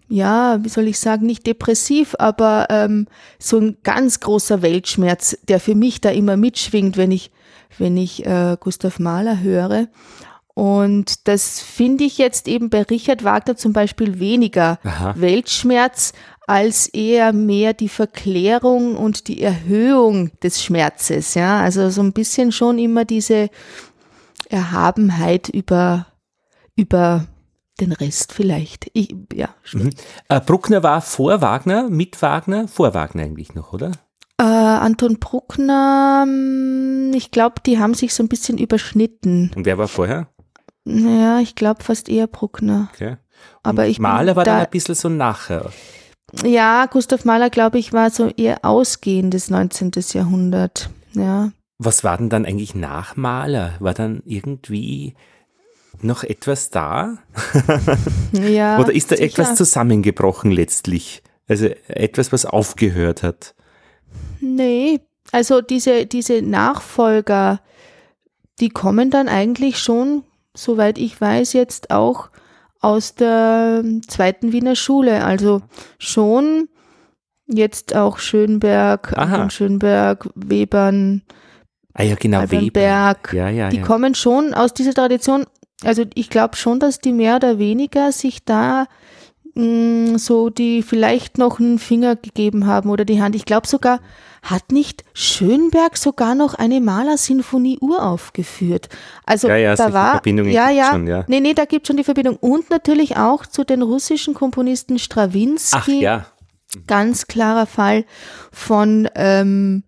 ja, 0.10 0.60
wie 0.62 0.70
soll 0.70 0.88
ich 0.88 1.00
sagen, 1.00 1.26
nicht 1.26 1.48
depressiv, 1.48 2.16
aber 2.20 2.68
ähm, 2.70 3.08
so 3.40 3.60
ein 3.60 3.78
ganz 3.84 4.20
großer 4.20 4.62
Weltschmerz, 4.62 5.38
der 5.48 5.60
für 5.60 5.76
mich 5.76 6.02
da 6.02 6.10
immer 6.10 6.38
mitschwingt, 6.38 6.98
wenn 6.98 7.12
ich, 7.12 7.32
wenn 7.78 7.96
ich 7.98 8.26
äh, 8.26 8.58
Gustav 8.60 9.00
Mahler 9.00 9.42
höre. 9.42 9.88
Und 10.54 11.28
das 11.30 11.62
finde 11.62 12.04
ich 12.04 12.18
jetzt 12.18 12.48
eben 12.48 12.70
bei 12.70 12.82
Richard 12.82 13.24
Wagner 13.24 13.56
zum 13.56 13.72
Beispiel 13.72 14.20
weniger 14.20 14.80
Aha. 14.84 15.14
Weltschmerz 15.18 16.12
als 16.46 16.88
eher 16.88 17.32
mehr 17.32 17.74
die 17.74 17.88
Verklärung 17.88 18.98
und 18.98 19.30
die 19.30 19.42
Erhöhung 19.42 20.32
des 20.44 20.62
Schmerzes. 20.62 21.36
Ja, 21.36 21.62
also 21.62 21.90
so 21.90 22.02
ein 22.02 22.12
bisschen 22.12 22.52
schon 22.52 22.78
immer 22.78 23.06
diese, 23.06 23.50
Erhabenheit 24.52 25.50
über, 25.50 26.08
über 26.76 27.26
den 27.80 27.92
Rest 27.92 28.34
vielleicht. 28.34 28.90
Ich, 28.94 29.16
ja, 29.34 29.50
mhm. 29.74 29.90
äh, 30.30 30.40
Bruckner 30.40 30.84
war 30.84 31.02
vor 31.02 31.42
Wagner, 31.42 31.90
mit 31.90 32.22
Wagner, 32.22 32.68
vor 32.68 32.94
Wagner 32.94 33.24
eigentlich 33.24 33.56
noch, 33.56 33.74
oder? 33.74 33.92
Äh, 34.38 34.44
Anton 34.44 35.20
Bruckner, 35.20 36.24
hm, 36.26 37.12
ich 37.14 37.32
glaube, 37.32 37.56
die 37.66 37.80
haben 37.80 37.94
sich 37.94 38.14
so 38.14 38.24
ein 38.24 38.30
bisschen 38.30 38.58
überschnitten. 38.58 39.52
Und 39.56 39.66
wer 39.66 39.78
war 39.78 39.88
vorher? 39.88 40.28
Naja, 40.84 41.40
ich 41.40 41.56
glaube 41.56 41.84
fast 41.84 42.10
eher 42.10 42.28
Bruckner. 42.28 42.90
Okay. 42.94 43.18
Aber 43.64 43.88
ich 43.88 44.00
Mahler 44.00 44.36
war 44.36 44.44
da, 44.44 44.54
dann 44.54 44.66
ein 44.66 44.72
bisschen 44.72 44.96
so 44.96 45.10
nachher. 45.10 45.72
Ja, 46.44 46.86
Gustav 46.86 47.26
Mahler, 47.26 47.50
glaube 47.50 47.78
ich, 47.78 47.94
war 47.94 48.10
so 48.10 48.30
eher 48.30 48.64
ausgehendes 48.64 49.50
19. 49.50 49.92
Jahrhundert. 50.14 50.90
Ja. 51.14 51.52
Was 51.84 52.04
war 52.04 52.16
denn 52.16 52.30
dann 52.30 52.46
eigentlich 52.46 52.76
nach 52.76 53.16
Maler? 53.16 53.74
War 53.80 53.96
dann 53.96 54.22
irgendwie 54.26 55.16
noch 56.00 56.24
etwas 56.24 56.70
da? 56.70 57.18
Ja. 58.34 58.80
Oder 58.80 58.94
ist 58.94 59.12
da 59.12 59.18
sicher. 59.18 59.30
etwas 59.30 59.56
zusammengebrochen 59.56 60.52
letztlich? 60.52 61.24
Also 61.48 61.66
etwas, 61.88 62.32
was 62.32 62.46
aufgehört 62.46 63.24
hat? 63.24 63.56
Nee, 64.40 65.02
also 65.32 65.62
diese, 65.62 66.06
diese 66.06 66.44
Nachfolger, 66.44 67.62
die 68.60 68.70
kommen 68.70 69.10
dann 69.10 69.28
eigentlich 69.28 69.80
schon, 69.80 70.24
soweit 70.54 71.00
ich 71.00 71.20
weiß, 71.20 71.54
jetzt 71.54 71.90
auch 71.90 72.30
aus 72.80 73.16
der 73.16 73.84
zweiten 74.08 74.52
Wiener 74.52 74.76
Schule. 74.76 75.26
Also 75.26 75.64
schon 75.98 76.70
jetzt 77.48 77.96
auch 77.96 78.20
Schönberg, 78.20 79.14
Schönberg, 79.50 80.30
Webern, 80.36 81.24
Ah 81.94 82.04
ja, 82.04 82.16
genau, 82.16 82.40
Albenberg. 82.40 83.34
Ja, 83.34 83.50
ja, 83.50 83.70
die 83.70 83.78
ja. 83.78 83.84
kommen 83.84 84.16
schon 84.16 84.54
aus 84.54 84.74
dieser 84.74 84.94
Tradition. 84.94 85.46
Also 85.84 86.06
ich 86.14 86.30
glaube 86.30 86.56
schon, 86.56 86.80
dass 86.80 87.00
die 87.00 87.12
mehr 87.12 87.38
oder 87.38 87.60
weniger 87.60 88.12
sich 88.12 88.46
da 88.46 88.88
mh, 89.56 90.18
so 90.18 90.50
die 90.50 90.84
vielleicht 90.84 91.38
noch 91.38 91.60
einen 91.60 91.80
Finger 91.80 92.16
gegeben 92.16 92.68
haben 92.68 92.90
oder 92.90 93.06
die 93.06 93.22
Hand. 93.22 93.36
Ich 93.36 93.46
glaube 93.46 93.68
sogar, 93.68 94.00
hat 94.42 94.72
nicht 94.72 95.04
Schönberg 95.14 95.98
sogar 95.98 96.36
noch 96.36 96.56
eine 96.56 96.82
Malersinfonie 96.82 97.78
uraufgeführt? 97.80 98.90
Also 99.26 99.48
Ja, 99.48 99.56
ja, 99.56 99.76
da 99.76 99.94
war 99.94 100.12
Verbindungen 100.12 100.52
ja, 100.52 100.70
ja, 100.70 100.92
schon, 100.92 101.08
ja. 101.08 101.26
nee, 101.28 101.40
nee, 101.40 101.54
da 101.54 101.66
gibt 101.66 101.88
schon 101.88 101.98
die 101.98 102.04
Verbindung 102.04 102.38
und 102.38 102.70
natürlich 102.70 103.18
auch 103.18 103.46
zu 103.46 103.64
den 103.64 103.82
russischen 103.82 104.34
Komponisten 104.34 104.96
Ach 104.96 105.00
Strawinski 105.00 106.02
ja, 106.02 106.26
ganz 106.88 107.28
klarer 107.28 107.68
Fall 107.68 108.06
von, 108.52 109.10
ähm, 109.16 109.84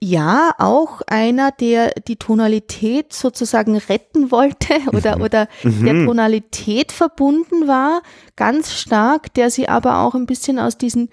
ja, 0.00 0.52
auch 0.58 1.00
einer, 1.06 1.52
der 1.52 1.92
die 2.06 2.16
Tonalität 2.16 3.12
sozusagen 3.12 3.76
retten 3.76 4.30
wollte 4.30 4.74
oder, 4.92 5.20
oder 5.20 5.48
der 5.62 6.04
Tonalität 6.04 6.92
verbunden 6.92 7.66
war, 7.66 8.02
ganz 8.36 8.74
stark, 8.74 9.32
der 9.34 9.50
sie 9.50 9.68
aber 9.68 10.00
auch 10.00 10.14
ein 10.14 10.26
bisschen 10.26 10.58
aus 10.58 10.76
diesen, 10.76 11.08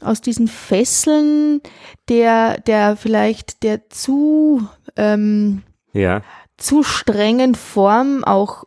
aus 0.00 0.20
diesen 0.20 0.48
Fesseln 0.48 1.60
der, 2.08 2.60
der 2.60 2.96
vielleicht 2.96 3.62
der 3.62 3.88
zu, 3.90 4.66
ähm, 4.96 5.62
ja. 5.92 6.22
zu 6.56 6.82
strengen 6.82 7.54
Form 7.54 8.24
auch 8.24 8.64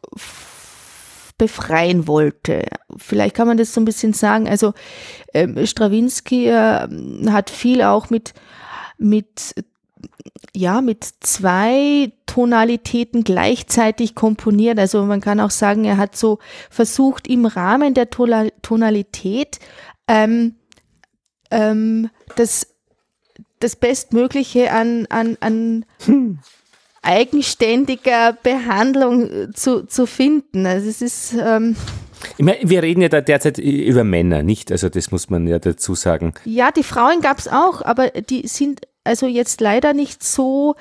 befreien 1.38 2.08
wollte. 2.08 2.66
Vielleicht 2.96 3.36
kann 3.36 3.48
man 3.48 3.58
das 3.58 3.74
so 3.74 3.82
ein 3.82 3.86
bisschen 3.86 4.14
sagen. 4.14 4.48
Also 4.48 4.74
ähm, 5.34 5.66
Strawinski 5.66 6.48
äh, 6.48 6.88
hat 7.32 7.50
viel 7.50 7.82
auch 7.82 8.12
mit 8.12 8.34
mit 9.02 9.56
ja 10.54 10.82
mit 10.82 11.06
zwei 11.22 12.12
Tonalitäten 12.26 13.24
gleichzeitig 13.24 14.16
komponiert. 14.16 14.80
Also 14.80 15.04
man 15.06 15.22
kann 15.22 15.40
auch 15.40 15.52
sagen, 15.52 15.86
er 15.86 15.98
hat 15.98 16.16
so 16.16 16.40
versucht 16.70 17.28
im 17.28 17.46
Rahmen 17.46 17.94
der 17.94 18.10
Tonalität 18.10 19.60
ähm, 20.08 20.56
ähm, 21.52 22.10
das 22.36 22.68
das 23.60 23.76
Bestmögliche 23.76 24.72
an, 24.72 25.06
an, 25.10 25.38
an 25.40 25.86
eigenständiger 27.02 28.34
Behandlung 28.44 29.30
äh, 29.30 29.52
zu, 29.52 29.86
zu 29.86 30.06
finden. 30.06 30.66
Also 30.66 30.90
es 30.90 31.02
ist, 31.02 31.34
ähm, 31.34 31.76
Ich 32.38 32.46
meine, 32.46 32.58
wir 32.64 32.84
reden 32.84 33.02
ja 33.02 33.10
da 33.10 33.22
derzeit 33.22 33.58
über 33.58 34.04
Männer, 34.04 34.44
nicht? 34.44 34.72
Also 34.72 34.90
das 34.90 35.12
muss 35.12 35.30
man 35.30 35.48
ja 35.48 35.60
dazu 35.60 35.96
sagen. 35.96 36.34
ja, 36.46 36.72
die 36.72 36.84
Frauen 36.84 37.22
gab 37.22 37.40
es 37.40 37.48
auch, 37.48 37.82
aber 37.82 38.10
die 38.10 38.48
sind 38.48 38.82
also 39.04 39.28
jetzt 39.28 39.62
leider 39.62 39.94
nicht 39.94 40.24
so 40.24 40.76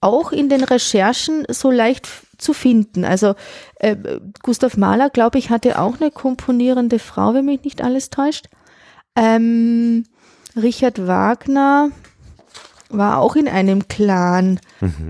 auch 0.00 0.32
in 0.32 0.48
den 0.48 0.64
Recherchen 0.64 1.44
so 1.48 1.70
leicht 1.70 2.08
zu 2.38 2.54
finden. 2.54 3.04
Also 3.04 3.34
äh, 3.76 3.96
Gustav 4.42 4.76
Mahler, 4.76 5.10
glaube 5.10 5.38
ich, 5.38 5.50
hatte 5.50 5.78
auch 5.78 6.00
eine 6.00 6.10
komponierende 6.10 6.98
Frau, 6.98 7.34
wenn 7.34 7.44
mich 7.44 7.64
nicht 7.64 7.82
alles 7.82 8.08
täuscht. 8.08 8.46
Ähm, 9.14 10.04
Richard 10.56 11.06
Wagner 11.06 11.90
war 12.88 13.18
auch 13.18 13.36
in 13.36 13.46
einem 13.46 13.88
Clan 13.88 14.58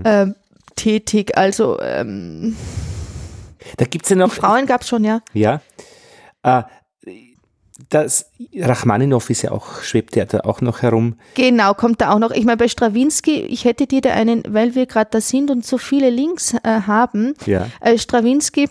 ähm, 0.03 0.35
tätig. 0.75 1.37
Also 1.37 1.79
ähm, 1.81 2.57
Da 3.77 3.85
gibt's 3.85 4.09
ja 4.09 4.15
noch, 4.17 4.31
Frauen 4.31 4.65
gab 4.65 4.81
es 4.81 4.89
schon, 4.89 5.03
ja. 5.03 5.21
ja, 5.33 5.61
äh, 6.43 6.63
das 7.91 8.31
Rachmaninow 8.55 9.29
ist 9.29 9.43
ja 9.43 9.51
auch, 9.51 9.81
schwebt 9.83 10.15
ja 10.15 10.25
da 10.25 10.39
auch 10.39 10.61
noch 10.61 10.81
herum. 10.81 11.17
Genau, 11.35 11.73
kommt 11.75 12.01
da 12.01 12.11
auch 12.13 12.19
noch. 12.19 12.31
Ich 12.31 12.45
meine, 12.45 12.57
bei 12.57 12.67
Strawinski, 12.67 13.41
ich 13.41 13.65
hätte 13.65 13.85
dir 13.85 14.01
da 14.01 14.11
einen, 14.11 14.43
weil 14.47 14.73
wir 14.75 14.85
gerade 14.87 15.09
da 15.11 15.21
sind 15.21 15.51
und 15.51 15.65
so 15.65 15.77
viele 15.77 16.09
Links 16.09 16.53
äh, 16.63 16.81
haben, 16.87 17.33
Ja. 17.45 17.67
äh, 17.81 17.97
Strawinski 17.97 18.69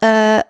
äh, 0.00 0.40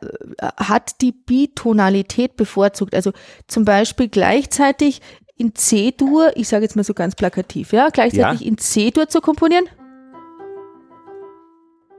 hat 0.56 1.00
die 1.00 1.12
Bitonalität 1.12 2.36
bevorzugt. 2.36 2.94
Also 2.94 3.12
zum 3.46 3.64
Beispiel 3.64 4.08
gleichzeitig 4.08 5.00
in 5.36 5.54
C-Dur, 5.54 6.32
ich 6.34 6.48
sage 6.48 6.64
jetzt 6.64 6.76
mal 6.76 6.82
so 6.84 6.94
ganz 6.94 7.14
plakativ, 7.14 7.72
ja, 7.72 7.88
gleichzeitig 7.90 8.40
Ja. 8.40 8.46
in 8.46 8.58
C-Dur 8.58 9.08
zu 9.08 9.20
komponieren 9.20 9.66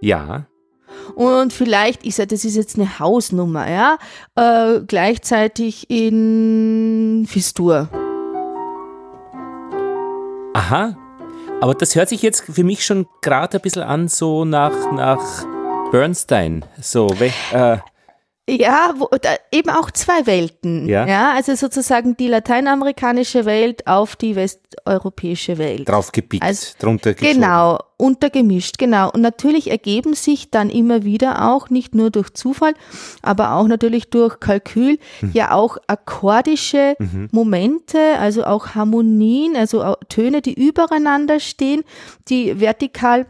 Ja. 0.01 0.47
Und 1.15 1.53
vielleicht, 1.53 2.05
ich 2.05 2.15
sage, 2.15 2.27
das 2.27 2.45
ist 2.45 2.55
jetzt 2.55 2.77
eine 2.77 2.99
Hausnummer, 2.99 3.69
ja, 3.69 3.97
äh, 4.35 4.81
gleichzeitig 4.81 5.89
in 5.89 7.25
Fistur. 7.27 7.89
Aha. 10.53 10.97
Aber 11.59 11.73
das 11.73 11.95
hört 11.95 12.09
sich 12.09 12.21
jetzt 12.21 12.43
für 12.51 12.63
mich 12.63 12.85
schon 12.85 13.07
gerade 13.21 13.57
ein 13.57 13.61
bisschen 13.61 13.83
an, 13.83 14.07
so 14.07 14.45
nach, 14.45 14.91
nach 14.91 15.45
Bernstein. 15.91 16.63
So, 16.79 17.09
äh, 17.51 17.77
Ja, 18.49 18.93
wo, 18.97 19.09
da, 19.21 19.31
eben 19.51 19.69
auch 19.69 19.91
zwei 19.91 20.25
Welten. 20.25 20.87
Ja. 20.87 21.33
also 21.33 21.53
sozusagen 21.55 22.15
die 22.15 22.29
lateinamerikanische 22.29 23.43
Welt 23.43 23.85
auf 23.87 24.15
die 24.15 24.37
westeuropäische 24.37 25.57
Welt. 25.57 25.89
draufgepickt, 25.89 26.43
Also, 26.43 26.67
drunter 26.79 27.13
geschoben. 27.13 27.41
Genau, 27.41 27.79
untergemischt, 27.97 28.77
genau. 28.77 29.11
Und 29.11 29.19
natürlich 29.21 29.69
ergeben 29.69 30.13
sich 30.13 30.49
dann 30.49 30.69
immer 30.69 31.03
wieder 31.03 31.49
auch, 31.51 31.69
nicht 31.69 31.93
nur 31.93 32.09
durch 32.09 32.29
Zufall, 32.33 32.73
aber 33.21 33.51
auch 33.55 33.67
natürlich 33.67 34.09
durch 34.09 34.39
Kalkül, 34.39 34.97
Mhm. 35.21 35.31
ja 35.33 35.51
auch 35.51 35.77
akkordische 35.87 36.95
Momente, 37.31 37.99
also 38.17 38.45
auch 38.45 38.75
Harmonien, 38.75 39.57
also 39.57 39.83
auch 39.83 39.97
Töne, 40.07 40.41
die 40.41 40.53
übereinander 40.53 41.41
stehen, 41.41 41.83
die 42.29 42.59
vertikal 42.61 43.25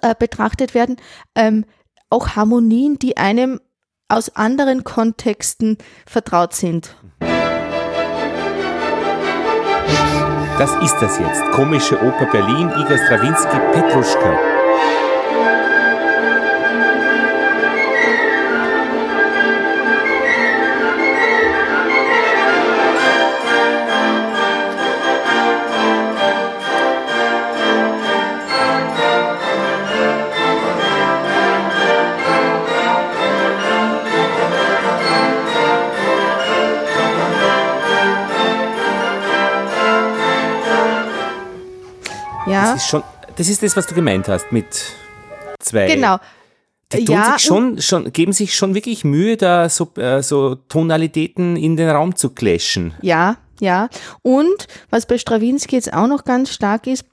äh, 0.00 0.14
betrachtet 0.18 0.74
werden, 0.74 0.96
ähm, 1.36 1.64
auch 2.10 2.30
Harmonien, 2.30 2.98
die 2.98 3.16
einem 3.18 3.60
aus 4.12 4.36
anderen 4.36 4.84
Kontexten 4.84 5.78
vertraut 6.06 6.54
sind. 6.54 6.94
Das 10.58 10.70
ist 10.82 10.96
das 11.00 11.18
jetzt. 11.18 11.42
Komische 11.52 11.96
Oper 11.96 12.26
Berlin, 12.30 12.70
Igor 12.76 12.98
Strawinski, 12.98 13.56
Petruschka. 13.72 14.38
Ja, 42.66 42.72
Das 42.74 42.82
ist 42.82 42.88
schon, 42.88 43.02
das 43.36 43.48
ist 43.48 43.62
das, 43.62 43.76
was 43.76 43.86
du 43.86 43.94
gemeint 43.94 44.28
hast 44.28 44.52
mit 44.52 44.66
zwei. 45.58 45.86
genau. 45.86 46.18
Die 46.92 47.04
tun 47.06 47.14
Ja, 47.14 47.32
sich 47.38 47.46
schon, 47.46 47.80
schon, 47.80 48.12
geben 48.12 48.32
sich 48.34 48.54
schon 48.54 48.74
wirklich 48.74 49.02
Mühe, 49.04 49.36
da 49.38 49.68
so, 49.70 49.88
äh, 49.96 50.22
so 50.22 50.56
Tonalitäten 50.56 51.56
in 51.56 51.76
den 51.76 51.88
Raum 51.88 52.14
zu 52.16 52.30
clashen. 52.30 52.92
Ja, 53.00 53.36
ja. 53.60 53.88
Und 54.20 54.66
was 54.90 55.06
bei 55.06 55.16
Strawinski 55.16 55.76
jetzt 55.76 55.92
auch 55.94 56.06
noch 56.06 56.24
ganz 56.24 56.50
stark 56.52 56.86
ist, 56.86 57.04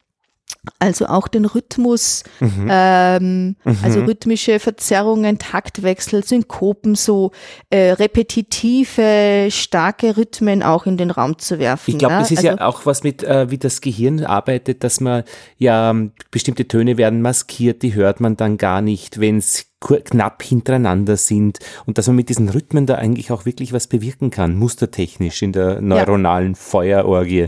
also 0.77 1.07
auch 1.07 1.27
den 1.27 1.45
Rhythmus, 1.45 2.23
ähm, 2.41 3.55
also 3.81 4.01
rhythmische 4.01 4.59
Verzerrungen, 4.59 5.39
Taktwechsel, 5.39 6.23
Synkopen, 6.23 6.95
so 6.95 7.31
äh, 7.69 7.91
repetitive, 7.91 9.47
starke 9.49 10.17
Rhythmen 10.17 10.61
auch 10.61 10.85
in 10.85 10.97
den 10.97 11.11
Raum 11.11 11.37
zu 11.37 11.59
werfen. 11.59 11.91
Ich 11.91 11.97
glaube, 11.97 12.15
ja? 12.15 12.19
das 12.19 12.31
ist 12.31 12.39
also, 12.39 12.49
ja 12.49 12.61
auch 12.61 12.85
was 12.85 13.03
mit, 13.03 13.23
äh, 13.23 13.49
wie 13.49 13.57
das 13.57 13.81
Gehirn 13.81 14.25
arbeitet, 14.25 14.83
dass 14.83 14.99
man 14.99 15.23
ja 15.57 15.91
ähm, 15.91 16.11
bestimmte 16.29 16.67
Töne 16.67 16.97
werden 16.97 17.21
maskiert, 17.21 17.81
die 17.81 17.93
hört 17.93 18.19
man 18.19 18.35
dann 18.35 18.57
gar 18.57 18.81
nicht, 18.81 19.19
wenn 19.19 19.37
es 19.37 19.65
knapp 19.79 20.43
hintereinander 20.43 21.15
sind 21.15 21.59
und 21.85 21.97
dass 21.97 22.07
man 22.07 22.17
mit 22.17 22.27
diesen 22.27 22.49
Rhythmen 22.49 22.85
da 22.85 22.95
eigentlich 22.95 23.31
auch 23.31 23.45
wirklich 23.45 23.71
was 23.71 23.87
bewirken 23.87 24.29
kann, 24.29 24.55
mustertechnisch 24.55 25.41
in 25.41 25.53
der 25.53 25.79
neuronalen 25.79 26.55
Feuerorgie. 26.55 27.47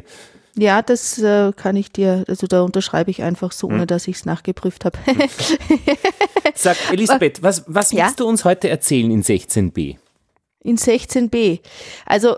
Ja, 0.58 0.82
das 0.82 1.18
äh, 1.20 1.52
kann 1.56 1.76
ich 1.76 1.92
dir, 1.92 2.26
also 2.28 2.46
da 2.48 2.62
unterschreibe 2.62 3.10
ich 3.12 3.24
einfach 3.24 3.52
so, 3.52 3.68
Hm. 3.70 3.76
ohne 3.76 3.88
dass 3.88 4.08
ich 4.08 4.18
es 4.18 4.26
nachgeprüft 4.26 4.84
habe. 4.86 4.98
Sag, 6.56 6.78
Elisabeth, 6.92 7.42
was, 7.44 7.64
was 7.68 7.92
Ja? 7.92 8.06
willst 8.06 8.20
du 8.20 8.28
uns 8.28 8.44
heute 8.46 8.70
erzählen 8.70 9.10
in 9.12 9.24
16b? 9.24 9.98
In 10.64 10.78
16b. 10.78 11.60
Also, 12.06 12.36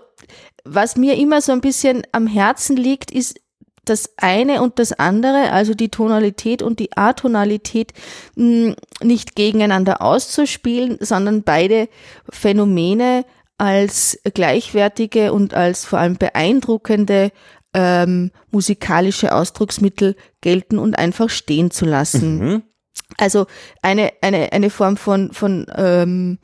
was 0.63 0.95
mir 0.95 1.17
immer 1.17 1.41
so 1.41 1.51
ein 1.51 1.61
bisschen 1.61 2.03
am 2.11 2.27
Herzen 2.27 2.77
liegt, 2.77 3.11
ist 3.11 3.39
das 3.85 4.11
eine 4.15 4.61
und 4.61 4.79
das 4.79 4.93
andere, 4.93 5.51
also 5.51 5.73
die 5.73 5.89
Tonalität 5.89 6.61
und 6.61 6.79
die 6.79 6.95
Atonalität, 6.95 7.91
mh, 8.35 8.75
nicht 9.01 9.35
gegeneinander 9.35 10.01
auszuspielen, 10.01 10.97
sondern 11.01 11.43
beide 11.43 11.89
Phänomene 12.29 13.25
als 13.57 14.17
gleichwertige 14.33 15.33
und 15.33 15.53
als 15.53 15.83
vor 15.83 15.99
allem 15.99 16.15
beeindruckende 16.15 17.31
ähm, 17.73 18.31
musikalische 18.51 19.33
Ausdrucksmittel 19.33 20.15
gelten 20.41 20.77
und 20.77 20.97
einfach 20.97 21.29
stehen 21.29 21.71
zu 21.71 21.85
lassen. 21.85 22.39
Mhm. 22.39 22.63
Also 23.17 23.47
eine, 23.81 24.11
eine, 24.21 24.51
eine 24.51 24.69
Form 24.69 24.97
von, 24.97 25.33
von 25.33 25.65
ähm, 25.75 26.39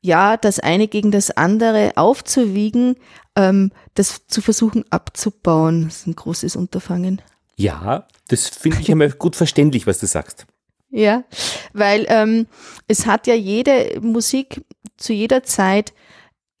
ja, 0.00 0.36
das 0.36 0.60
eine 0.60 0.88
gegen 0.88 1.10
das 1.10 1.30
andere 1.30 1.92
aufzuwiegen, 1.96 2.96
ähm, 3.36 3.72
das 3.94 4.26
zu 4.26 4.42
versuchen 4.42 4.84
abzubauen, 4.90 5.84
das 5.84 5.98
ist 5.98 6.06
ein 6.06 6.16
großes 6.16 6.56
Unterfangen. 6.56 7.22
Ja, 7.56 8.06
das 8.28 8.48
finde 8.48 8.80
ich 8.80 8.90
einmal 8.90 9.10
gut 9.10 9.36
verständlich, 9.36 9.86
was 9.86 9.98
du 9.98 10.06
sagst. 10.06 10.46
Ja, 10.90 11.24
weil 11.72 12.06
ähm, 12.08 12.46
es 12.86 13.06
hat 13.06 13.26
ja 13.26 13.34
jede 13.34 13.98
Musik 14.00 14.62
zu 14.96 15.12
jeder 15.12 15.42
Zeit 15.42 15.92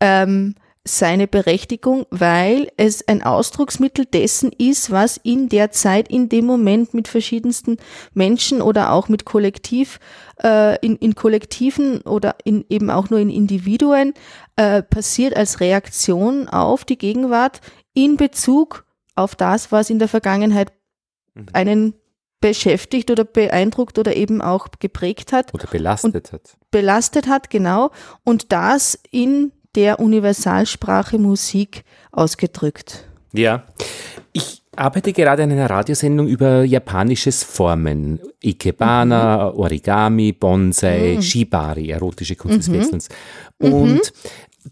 ähm, 0.00 0.54
seine 0.86 1.26
Berechtigung, 1.26 2.04
weil 2.10 2.70
es 2.76 3.08
ein 3.08 3.22
Ausdrucksmittel 3.22 4.04
dessen 4.04 4.52
ist, 4.52 4.90
was 4.90 5.16
in 5.16 5.48
der 5.48 5.70
Zeit, 5.70 6.08
in 6.08 6.28
dem 6.28 6.44
Moment 6.44 6.92
mit 6.92 7.08
verschiedensten 7.08 7.78
Menschen 8.12 8.60
oder 8.60 8.92
auch 8.92 9.08
mit 9.08 9.24
Kollektiv, 9.24 9.98
äh, 10.42 10.78
in, 10.84 10.96
in 10.96 11.14
Kollektiven 11.14 12.02
oder 12.02 12.36
in, 12.44 12.66
eben 12.68 12.90
auch 12.90 13.08
nur 13.08 13.18
in 13.18 13.30
Individuen 13.30 14.12
äh, 14.56 14.82
passiert 14.82 15.34
als 15.34 15.60
Reaktion 15.60 16.48
auf 16.48 16.84
die 16.84 16.98
Gegenwart 16.98 17.62
in 17.94 18.18
Bezug 18.18 18.84
auf 19.14 19.36
das, 19.36 19.72
was 19.72 19.88
in 19.88 19.98
der 19.98 20.08
Vergangenheit 20.08 20.70
mhm. 21.34 21.46
einen 21.54 21.94
beschäftigt 22.42 23.10
oder 23.10 23.24
beeindruckt 23.24 23.98
oder 23.98 24.14
eben 24.14 24.42
auch 24.42 24.68
geprägt 24.78 25.32
hat. 25.32 25.54
Oder 25.54 25.66
belastet 25.66 26.30
hat. 26.30 26.58
Belastet 26.70 27.26
hat, 27.26 27.48
genau. 27.48 27.90
Und 28.22 28.52
das 28.52 28.98
in 29.10 29.52
der 29.74 30.00
Universalsprache 30.00 31.18
Musik 31.18 31.84
ausgedrückt. 32.12 33.04
Ja, 33.32 33.64
ich 34.32 34.62
arbeite 34.76 35.12
gerade 35.12 35.42
an 35.42 35.52
einer 35.52 35.68
Radiosendung 35.68 36.28
über 36.28 36.64
japanisches 36.64 37.42
Formen. 37.42 38.20
Ikebana, 38.42 39.50
mhm. 39.52 39.58
Origami, 39.58 40.32
Bonsai, 40.32 41.14
mhm. 41.16 41.22
Shibari, 41.22 41.90
erotische 41.90 42.36
Kunst 42.36 42.58
des 42.58 42.68
mhm. 42.68 42.74
Wechselns. 42.74 43.08
Mhm. 43.58 43.72
Und 43.72 44.12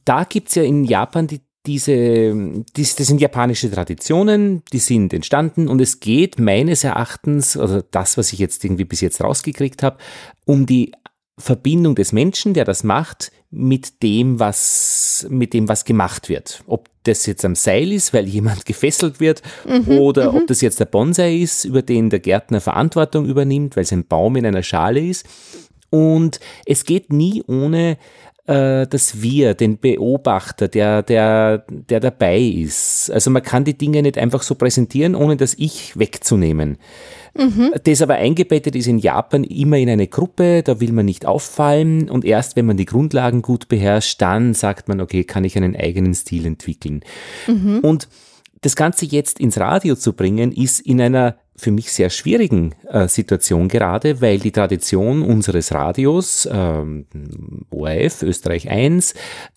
da 0.05 0.25
gibt 0.25 0.49
es 0.49 0.57
ja 0.57 0.62
in 0.62 0.85
Japan 0.85 1.27
die 1.27 1.41
diese, 1.67 2.65
das, 2.75 2.97
das 2.97 3.07
sind 3.07 3.21
japanische 3.21 3.71
Traditionen, 3.71 4.62
die 4.73 4.79
sind 4.79 5.12
entstanden 5.12 5.69
und 5.69 5.81
es 5.81 6.01
geht 6.01 6.41
meines 6.41 6.83
Erachtens, 6.83 7.57
also 7.57 7.83
das, 7.88 8.19
was 8.19 8.33
ich 8.33 8.41
jetzt 8.41 8.65
irgendwie 8.65 8.85
bis 8.85 9.01
jetzt 9.01 9.23
rausgekriegt 9.23 9.83
habe, 9.83 9.99
um 10.45 10.67
die 10.67 10.93
Verbindung 11.38 11.95
des 11.95 12.12
Menschen, 12.12 12.55
der 12.55 12.64
das 12.64 12.85
macht, 12.85 13.33
mit 13.51 14.03
dem, 14.03 14.38
was, 14.38 15.27
mit 15.29 15.53
dem, 15.55 15.68
was 15.68 15.85
gemacht 15.85 16.29
wird. 16.29 16.62
Ob 16.66 16.88
das 17.05 17.27
jetzt 17.27 17.45
am 17.45 17.55
Seil 17.55 17.92
ist, 17.92 18.14
weil 18.14 18.27
jemand 18.27 18.64
gefesselt 18.66 19.21
wird, 19.21 19.42
mhm, 19.66 19.99
oder 19.99 20.33
mhm. 20.33 20.38
ob 20.38 20.47
das 20.47 20.61
jetzt 20.61 20.81
der 20.81 20.87
Bonsai 20.87 21.37
ist, 21.37 21.64
über 21.64 21.83
den 21.83 22.11
der 22.11 22.21
Gärtner 22.21 22.61
Verantwortung 22.61 23.27
übernimmt, 23.27 23.77
weil 23.77 23.85
es 23.85 23.92
ein 23.92 24.07
Baum 24.07 24.37
in 24.37 24.47
einer 24.47 24.62
Schale 24.62 25.01
ist. 25.01 25.27
Und 25.90 26.40
es 26.64 26.85
geht 26.85 27.12
nie 27.12 27.42
ohne 27.47 27.99
äh, 28.47 28.87
das 28.87 29.21
Wir, 29.23 29.55
den 29.55 29.79
Beobachter, 29.79 30.68
der, 30.68 31.03
der, 31.03 31.64
der 31.68 32.01
dabei 32.01 32.40
ist. 32.40 33.11
Also 33.11 33.31
man 33.31 33.42
kann 33.42 33.64
die 33.64 33.77
Dinge 33.77 34.03
nicht 34.03 34.18
einfach 34.18 34.42
so 34.42 34.55
präsentieren, 34.55 35.14
ohne 35.14 35.37
das 35.37 35.55
Ich 35.55 35.99
wegzunehmen. 35.99 36.79
Mhm. 37.35 37.73
Das 37.85 38.03
aber 38.03 38.14
eingebettet 38.14 38.77
ist 38.77 38.87
in 38.87 38.99
Japan 38.99 39.45
immer 39.45 39.79
in 39.79 39.88
eine 39.88 40.07
Gruppe, 40.07 40.62
da 40.62 40.81
will 40.81 40.92
man 40.92 41.07
nicht 41.07 41.27
auffallen 41.27 42.11
und 42.11 42.25
erst 42.25 42.57
wenn 42.57 42.66
man 42.66 42.77
die 42.77 42.85
Grundlagen 42.85 43.42
gut 43.42 43.68
beherrscht, 43.68 44.21
dann 44.21 44.55
sagt 44.55 44.88
man, 44.88 45.01
okay, 45.01 45.25
kann 45.25 45.45
ich 45.45 45.57
einen 45.57 45.75
eigenen 45.75 46.14
Stil 46.14 46.47
entwickeln. 46.47 47.01
Mhm. 47.47 47.79
Und 47.81 48.09
das 48.61 48.77
Ganze 48.77 49.07
jetzt 49.07 49.40
ins 49.40 49.59
Radio 49.59 49.97
zu 49.97 50.12
bringen, 50.12 50.53
ist 50.53 50.81
in 50.81 51.01
einer 51.01 51.37
für 51.55 51.71
mich 51.71 51.93
sehr 51.93 52.11
schwierigen 52.11 52.75
äh, 52.88 53.09
Situation 53.09 53.69
gerade, 53.69 54.21
weil 54.21 54.38
die 54.38 54.53
Tradition 54.53 55.23
unseres 55.23 55.73
Radios, 55.73 56.49
ähm, 56.51 57.07
ORF, 57.71 58.23
Österreich 58.23 58.71
1, 58.71 59.12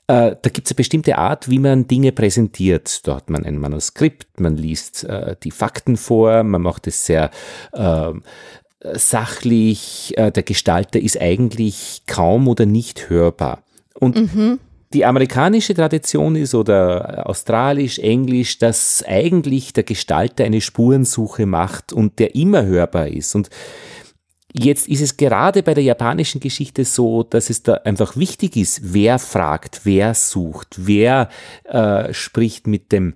äh, 0.07 0.35
da 0.41 0.49
gibt 0.49 0.67
es 0.67 0.71
eine 0.71 0.75
bestimmte 0.75 1.17
Art, 1.17 1.49
wie 1.49 1.59
man 1.59 1.87
Dinge 1.87 2.11
präsentiert. 2.11 3.07
Da 3.07 3.15
hat 3.15 3.29
man 3.29 3.45
ein 3.45 3.57
Manuskript, 3.57 4.39
man 4.39 4.57
liest 4.57 5.05
äh, 5.05 5.35
die 5.43 5.51
Fakten 5.51 5.97
vor, 5.97 6.43
man 6.43 6.61
macht 6.61 6.87
es 6.87 7.05
sehr 7.05 7.31
äh, 7.71 8.13
sachlich, 8.93 10.13
äh, 10.17 10.31
der 10.31 10.43
Gestalter 10.43 10.99
ist 10.99 11.19
eigentlich 11.19 12.03
kaum 12.07 12.47
oder 12.47 12.65
nicht 12.65 13.09
hörbar. 13.09 13.63
Und 13.99 14.35
mhm 14.35 14.59
die 14.95 15.05
amerikanische 15.05 15.73
Tradition 15.73 16.37
ist 16.37 16.55
oder 16.55 17.27
australisch, 17.29 17.99
englisch, 17.99 18.59
dass 18.59 19.03
eigentlich 19.05 19.73
der 19.73 19.83
Gestalter 19.83 20.45
eine 20.45 20.61
Spurensuche 20.61 21.45
macht 21.45 21.91
und 21.91 22.17
der 22.17 22.33
immer 22.33 22.65
hörbar 22.65 23.09
ist. 23.09 23.35
Und 23.35 23.49
jetzt 24.53 24.87
ist 24.87 25.01
es 25.01 25.17
gerade 25.17 25.63
bei 25.63 25.73
der 25.73 25.83
japanischen 25.83 26.39
Geschichte 26.39 26.85
so, 26.85 27.23
dass 27.23 27.49
es 27.49 27.61
da 27.61 27.73
einfach 27.73 28.15
wichtig 28.15 28.55
ist, 28.55 28.93
wer 28.93 29.19
fragt, 29.19 29.81
wer 29.83 30.13
sucht, 30.13 30.75
wer 30.77 31.27
äh, 31.65 32.13
spricht 32.13 32.65
mit 32.65 32.93
dem 32.93 33.15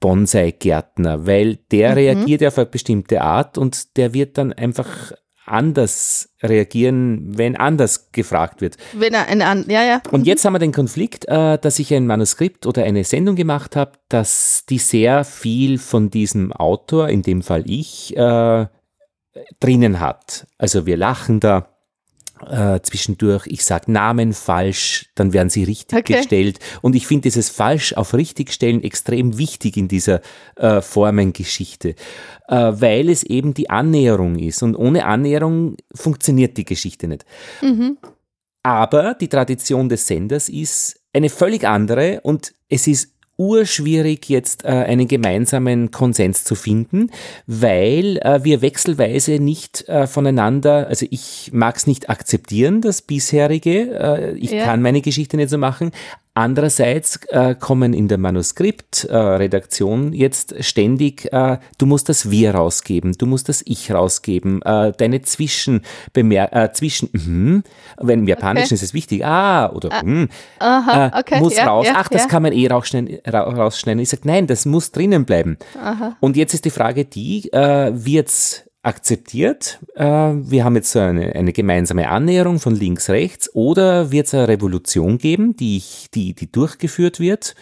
Bonsai-Gärtner, 0.00 1.26
weil 1.26 1.56
der 1.70 1.92
mhm. 1.92 1.94
reagiert 1.94 2.44
auf 2.44 2.58
eine 2.58 2.66
bestimmte 2.66 3.22
Art 3.22 3.56
und 3.56 3.96
der 3.96 4.12
wird 4.12 4.36
dann 4.36 4.52
einfach 4.52 5.12
anders 5.46 6.30
reagieren, 6.42 7.38
wenn 7.38 7.56
anders 7.56 8.12
gefragt 8.12 8.60
wird. 8.60 8.76
Wenn 8.92 9.14
er 9.14 9.26
ein, 9.28 9.42
an, 9.42 9.64
ja, 9.68 9.84
ja. 9.84 10.02
Und 10.10 10.20
mhm. 10.20 10.26
jetzt 10.26 10.44
haben 10.44 10.54
wir 10.54 10.58
den 10.58 10.72
Konflikt, 10.72 11.26
äh, 11.28 11.58
dass 11.58 11.78
ich 11.78 11.94
ein 11.94 12.06
Manuskript 12.06 12.66
oder 12.66 12.84
eine 12.84 13.04
Sendung 13.04 13.36
gemacht 13.36 13.76
habe, 13.76 13.92
dass 14.08 14.64
die 14.68 14.78
sehr 14.78 15.24
viel 15.24 15.78
von 15.78 16.10
diesem 16.10 16.52
Autor, 16.52 17.08
in 17.08 17.22
dem 17.22 17.42
Fall 17.42 17.64
ich, 17.66 18.16
äh, 18.16 18.66
drinnen 19.60 20.00
hat. 20.00 20.46
Also 20.58 20.86
wir 20.86 20.96
lachen 20.96 21.40
da 21.40 21.75
äh, 22.44 22.80
zwischendurch, 22.80 23.46
ich 23.46 23.64
sage 23.64 23.90
Namen 23.90 24.32
falsch, 24.32 25.06
dann 25.14 25.32
werden 25.32 25.48
sie 25.48 25.64
richtig 25.64 25.98
okay. 25.98 26.16
gestellt. 26.18 26.58
Und 26.82 26.94
ich 26.94 27.06
finde 27.06 27.22
dieses 27.22 27.48
falsch 27.48 27.94
auf 27.94 28.14
richtig 28.14 28.52
stellen 28.52 28.82
extrem 28.82 29.38
wichtig 29.38 29.76
in 29.76 29.88
dieser 29.88 30.20
äh, 30.56 30.80
Formengeschichte, 30.80 31.90
äh, 32.48 32.54
weil 32.54 33.08
es 33.08 33.22
eben 33.22 33.54
die 33.54 33.70
Annäherung 33.70 34.38
ist. 34.38 34.62
Und 34.62 34.76
ohne 34.76 35.06
Annäherung 35.06 35.76
funktioniert 35.94 36.56
die 36.56 36.64
Geschichte 36.64 37.08
nicht. 37.08 37.24
Mhm. 37.62 37.98
Aber 38.62 39.14
die 39.14 39.28
Tradition 39.28 39.88
des 39.88 40.06
Senders 40.06 40.48
ist 40.48 41.00
eine 41.12 41.30
völlig 41.30 41.66
andere 41.66 42.20
und 42.22 42.52
es 42.68 42.86
ist 42.86 43.15
urschwierig, 43.38 44.28
jetzt 44.28 44.64
äh, 44.64 44.68
einen 44.68 45.08
gemeinsamen 45.08 45.90
Konsens 45.90 46.44
zu 46.44 46.54
finden, 46.54 47.10
weil 47.46 48.18
äh, 48.18 48.42
wir 48.44 48.62
wechselweise 48.62 49.38
nicht 49.38 49.88
äh, 49.88 50.06
voneinander, 50.06 50.86
also 50.88 51.06
ich 51.10 51.50
mag 51.52 51.76
es 51.76 51.86
nicht 51.86 52.08
akzeptieren, 52.08 52.80
das 52.80 53.02
bisherige, 53.02 53.98
äh, 53.98 54.32
ich 54.38 54.52
ja. 54.52 54.64
kann 54.64 54.80
meine 54.80 55.02
Geschichte 55.02 55.36
nicht 55.36 55.50
so 55.50 55.58
machen, 55.58 55.90
Andererseits 56.36 57.18
äh, 57.30 57.54
kommen 57.54 57.94
in 57.94 58.08
der 58.08 58.18
Manuskriptredaktion 58.18 60.12
äh, 60.12 60.16
jetzt 60.16 60.62
ständig, 60.62 61.32
äh, 61.32 61.56
du 61.78 61.86
musst 61.86 62.10
das 62.10 62.30
Wir 62.30 62.54
rausgeben, 62.54 63.12
du 63.16 63.24
musst 63.24 63.48
das 63.48 63.62
Ich 63.64 63.90
rausgeben, 63.90 64.60
äh, 64.60 64.92
deine 64.92 65.22
Zwischenbemer 65.22 66.54
äh, 66.54 66.70
zwischen, 66.74 67.08
mm, 67.10 67.62
wenn 68.02 68.18
im 68.18 68.28
Japanischen 68.28 68.66
okay. 68.66 68.74
ist 68.74 68.82
es 68.82 68.92
wichtig, 68.92 69.24
ah 69.24 69.70
oder 69.70 69.90
ah, 69.90 70.02
mm, 70.04 70.28
aha, 70.58 71.06
äh, 71.06 71.20
okay, 71.20 71.40
muss 71.40 71.56
ja, 71.56 71.68
raus. 71.68 71.86
Ja, 71.86 71.94
Ach, 71.96 72.08
das 72.08 72.24
ja. 72.24 72.28
kann 72.28 72.42
man 72.42 72.52
eh 72.52 72.66
rausschneiden. 72.66 73.18
rausschneiden. 73.26 74.02
Ich 74.02 74.10
sage, 74.10 74.22
nein, 74.26 74.46
das 74.46 74.66
muss 74.66 74.92
drinnen 74.92 75.24
bleiben. 75.24 75.56
Aha. 75.82 76.18
Und 76.20 76.36
jetzt 76.36 76.52
ist 76.52 76.66
die 76.66 76.70
Frage 76.70 77.06
die, 77.06 77.50
äh, 77.54 77.92
wird's 77.94 78.65
akzeptiert, 78.86 79.80
äh, 79.96 80.04
wir 80.04 80.64
haben 80.64 80.76
jetzt 80.76 80.92
so 80.92 81.00
eine, 81.00 81.34
eine 81.34 81.52
gemeinsame 81.52 82.08
Annäherung 82.08 82.60
von 82.60 82.74
links, 82.74 83.10
rechts, 83.10 83.52
oder 83.52 84.12
wird 84.12 84.28
es 84.28 84.34
eine 84.34 84.46
Revolution 84.46 85.18
geben, 85.18 85.56
die, 85.56 85.76
ich, 85.76 86.08
die, 86.14 86.34
die 86.34 86.50
durchgeführt 86.50 87.18
wird, 87.18 87.56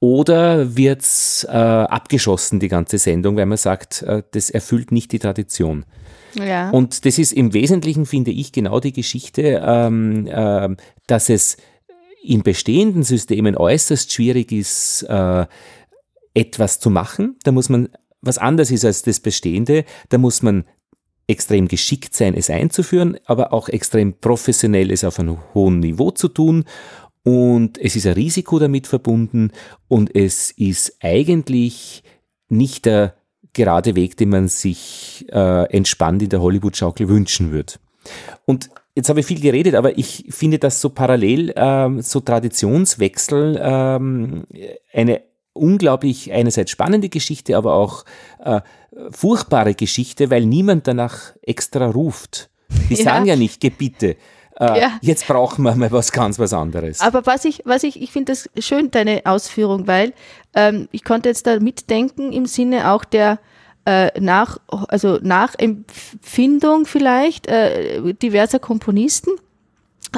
oder 0.00 0.76
wird 0.76 1.02
es 1.02 1.46
äh, 1.48 1.52
abgeschossen, 1.52 2.58
die 2.58 2.68
ganze 2.68 2.98
Sendung, 2.98 3.36
weil 3.36 3.46
man 3.46 3.56
sagt, 3.56 4.02
äh, 4.02 4.24
das 4.32 4.50
erfüllt 4.50 4.90
nicht 4.90 5.12
die 5.12 5.20
Tradition. 5.20 5.84
Ja. 6.34 6.70
Und 6.70 7.06
das 7.06 7.18
ist 7.18 7.32
im 7.32 7.54
Wesentlichen, 7.54 8.04
finde 8.04 8.32
ich, 8.32 8.50
genau 8.50 8.80
die 8.80 8.92
Geschichte, 8.92 9.62
ähm, 9.64 10.26
äh, 10.26 10.70
dass 11.06 11.28
es 11.28 11.56
in 12.24 12.42
bestehenden 12.42 13.04
Systemen 13.04 13.56
äußerst 13.56 14.12
schwierig 14.12 14.50
ist, 14.50 15.02
äh, 15.08 15.46
etwas 16.34 16.80
zu 16.80 16.90
machen. 16.90 17.36
Da 17.44 17.52
muss 17.52 17.68
man 17.68 17.88
was 18.24 18.38
anders 18.38 18.70
ist 18.70 18.84
als 18.84 19.02
das 19.02 19.20
Bestehende, 19.20 19.84
da 20.08 20.18
muss 20.18 20.42
man 20.42 20.64
extrem 21.26 21.68
geschickt 21.68 22.14
sein, 22.14 22.34
es 22.34 22.50
einzuführen, 22.50 23.16
aber 23.24 23.52
auch 23.52 23.68
extrem 23.68 24.14
professionell 24.14 24.90
es 24.90 25.04
auf 25.04 25.18
einem 25.18 25.38
hohen 25.54 25.80
Niveau 25.80 26.10
zu 26.10 26.28
tun. 26.28 26.64
Und 27.22 27.78
es 27.78 27.96
ist 27.96 28.06
ein 28.06 28.12
Risiko 28.12 28.58
damit 28.58 28.86
verbunden 28.86 29.50
und 29.88 30.14
es 30.14 30.50
ist 30.50 30.98
eigentlich 31.00 32.02
nicht 32.50 32.84
der 32.84 33.14
gerade 33.54 33.94
Weg, 33.94 34.16
den 34.18 34.28
man 34.28 34.48
sich 34.48 35.24
äh, 35.30 35.64
entspannt 35.72 36.22
in 36.22 36.28
der 36.28 36.42
Hollywood-Schaukel 36.42 37.08
wünschen 37.08 37.52
würde. 37.52 37.74
Und 38.44 38.68
jetzt 38.94 39.08
habe 39.08 39.20
ich 39.20 39.26
viel 39.26 39.40
geredet, 39.40 39.74
aber 39.74 39.96
ich 39.96 40.26
finde, 40.28 40.58
dass 40.58 40.80
so 40.80 40.90
parallel 40.90 41.54
ähm, 41.56 42.02
so 42.02 42.20
Traditionswechsel 42.20 43.58
ähm, 43.62 44.44
eine 44.92 45.22
unglaublich 45.54 46.32
einerseits 46.32 46.70
spannende 46.70 47.08
Geschichte, 47.08 47.56
aber 47.56 47.74
auch 47.74 48.04
äh, 48.44 48.60
furchtbare 49.10 49.74
Geschichte, 49.74 50.30
weil 50.30 50.44
niemand 50.44 50.86
danach 50.86 51.32
extra 51.42 51.86
ruft. 51.86 52.50
Die 52.90 52.94
ja. 52.96 53.04
sagen 53.04 53.26
ja 53.26 53.36
nicht, 53.36 53.60
gebitte. 53.60 54.16
Äh, 54.58 54.80
ja. 54.80 54.98
Jetzt 55.00 55.26
brauchen 55.26 55.62
wir 55.62 55.74
mal 55.74 55.90
was 55.90 56.12
ganz 56.12 56.38
was 56.38 56.52
anderes. 56.52 57.00
Aber 57.00 57.26
was 57.26 57.44
ich, 57.44 57.62
was 57.64 57.82
ich, 57.82 58.00
ich 58.00 58.12
finde 58.12 58.32
das 58.32 58.48
schön, 58.58 58.90
deine 58.90 59.22
Ausführung, 59.24 59.86
weil 59.86 60.12
ähm, 60.54 60.88
ich 60.92 61.04
konnte 61.04 61.28
jetzt 61.28 61.46
da 61.46 61.58
mitdenken 61.58 62.32
im 62.32 62.46
Sinne 62.46 62.92
auch 62.92 63.04
der 63.04 63.38
äh, 63.84 64.18
nach, 64.20 64.58
also 64.68 65.18
Nachempfindung 65.20 66.86
vielleicht 66.86 67.48
äh, 67.48 68.14
diverser 68.14 68.58
Komponisten, 68.58 69.32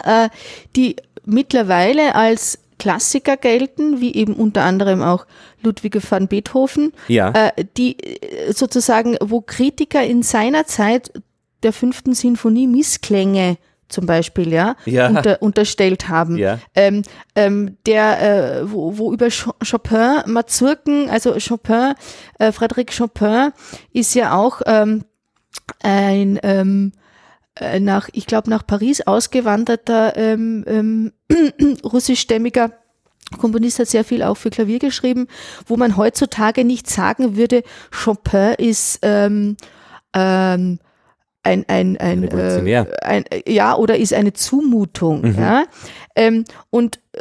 äh, 0.05 0.29
die 0.77 0.97
mittlerweile 1.25 2.15
als 2.15 2.59
Klassiker 2.79 3.37
gelten, 3.37 4.01
wie 4.01 4.15
eben 4.15 4.35
unter 4.35 4.63
anderem 4.63 5.03
auch 5.03 5.27
Ludwig 5.63 5.99
van 6.11 6.29
Beethoven, 6.29 6.93
ja. 7.09 7.31
äh, 7.31 7.65
die 7.77 7.99
äh, 7.99 8.53
sozusagen, 8.53 9.17
wo 9.21 9.41
Kritiker 9.41 10.05
in 10.05 10.23
seiner 10.23 10.67
Zeit 10.67 11.13
der 11.63 11.73
fünften 11.73 12.15
Sinfonie 12.15 12.67
Missklänge 12.67 13.57
zum 13.89 14.07
Beispiel, 14.07 14.53
ja, 14.53 14.75
ja. 14.85 15.09
Unter, 15.09 15.41
unterstellt 15.43 16.09
haben. 16.09 16.37
Ja. 16.37 16.59
Ähm, 16.75 17.03
ähm, 17.35 17.77
der, 17.87 18.61
äh, 18.61 18.73
wo, 18.73 18.99
wo 18.99 19.13
über 19.13 19.29
Chopin 19.31 20.23
Mazurken, 20.27 21.09
also 21.09 21.37
Chopin, 21.39 21.95
äh, 22.39 22.49
Frédéric 22.49 22.97
Chopin 22.97 23.53
ist 23.93 24.15
ja 24.15 24.35
auch 24.35 24.61
ähm, 24.67 25.05
ein 25.83 26.41
ähm, 26.43 26.93
äh, 27.57 27.81
nach, 27.81 28.09
ich 28.13 28.27
glaube, 28.27 28.51
nach 28.51 28.67
Paris 28.67 29.01
ausgewanderter 29.01 30.17
ähm, 30.17 30.65
ähm, 30.67 31.13
russischstämmiger 31.85 32.73
Komponist 33.39 33.81
hat 33.81 33.89
sehr 33.89 34.05
viel 34.05 34.23
auch 34.23 34.37
für 34.37 34.51
Klavier 34.51 34.79
geschrieben, 34.79 35.27
wo 35.67 35.77
man 35.77 35.97
heutzutage 35.97 36.65
nicht 36.65 36.89
sagen 36.89 37.37
würde, 37.37 37.65
Chopin 37.91 38.55
ist 38.59 39.01
ähm, 39.03 39.57
ähm, 40.15 40.79
ein, 41.43 41.65
ein, 41.69 41.97
ein, 41.99 42.25
äh, 42.25 42.87
ein, 43.03 43.25
ja, 43.47 43.77
oder 43.77 43.97
ist 43.99 44.13
eine 44.13 44.33
Zumutung. 44.33 45.23
Mhm. 45.23 45.39
Ja? 45.39 45.65
Ähm, 46.15 46.45
und, 46.71 47.01
äh, 47.13 47.21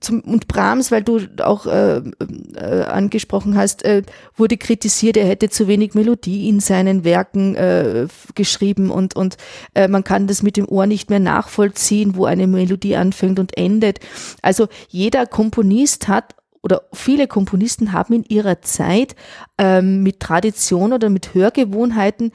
zum, 0.00 0.20
und 0.20 0.48
Brahms, 0.48 0.90
weil 0.90 1.02
du 1.02 1.20
auch 1.42 1.66
äh, 1.66 1.98
äh, 1.98 2.82
angesprochen 2.84 3.56
hast, 3.56 3.84
äh, 3.84 4.02
wurde 4.36 4.56
kritisiert, 4.56 5.16
er 5.16 5.26
hätte 5.26 5.50
zu 5.50 5.68
wenig 5.68 5.94
Melodie 5.94 6.48
in 6.48 6.60
seinen 6.60 7.04
Werken 7.04 7.54
äh, 7.54 8.08
geschrieben 8.34 8.90
und, 8.90 9.16
und 9.16 9.36
äh, 9.74 9.88
man 9.88 10.04
kann 10.04 10.26
das 10.26 10.42
mit 10.42 10.56
dem 10.56 10.68
Ohr 10.68 10.86
nicht 10.86 11.10
mehr 11.10 11.20
nachvollziehen, 11.20 12.16
wo 12.16 12.24
eine 12.24 12.46
Melodie 12.46 12.96
anfängt 12.96 13.38
und 13.38 13.56
endet. 13.56 14.00
Also 14.42 14.68
jeder 14.88 15.26
Komponist 15.26 16.08
hat 16.08 16.34
oder 16.62 16.82
viele 16.92 17.26
Komponisten 17.26 17.92
haben 17.92 18.14
in 18.14 18.24
ihrer 18.24 18.62
Zeit 18.62 19.14
ähm, 19.58 20.02
mit 20.02 20.20
Tradition 20.20 20.92
oder 20.92 21.08
mit 21.08 21.34
Hörgewohnheiten 21.34 22.32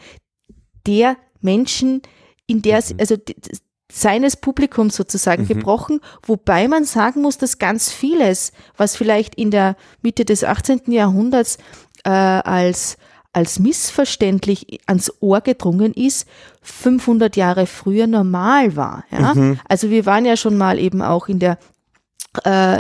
der 0.88 1.18
Menschen, 1.42 2.02
in 2.48 2.62
der, 2.62 2.78
mhm. 2.78 2.98
also 3.00 3.16
seines 3.94 4.36
Publikums 4.36 4.96
sozusagen 4.96 5.44
mhm. 5.44 5.48
gebrochen, 5.48 6.00
wobei 6.26 6.68
man 6.68 6.84
sagen 6.84 7.22
muss, 7.22 7.38
dass 7.38 7.60
ganz 7.60 7.92
vieles, 7.92 8.52
was 8.76 8.96
vielleicht 8.96 9.36
in 9.36 9.52
der 9.52 9.76
Mitte 10.02 10.26
des 10.26 10.44
18. 10.44 10.92
Jahrhunderts 10.92 11.58
äh, 12.04 12.10
als 12.10 12.98
als 13.36 13.58
missverständlich 13.58 14.80
ans 14.86 15.12
Ohr 15.20 15.42
gedrungen 15.42 15.92
ist, 15.92 16.28
500 16.62 17.36
Jahre 17.36 17.66
früher 17.66 18.06
normal 18.06 18.76
war. 18.76 19.06
Ja? 19.10 19.34
Mhm. 19.34 19.60
Also 19.68 19.90
wir 19.90 20.06
waren 20.06 20.24
ja 20.26 20.38
schon 20.38 20.56
mal 20.56 20.78
eben 20.78 21.02
auch 21.02 21.28
in 21.28 21.40
der 21.40 21.58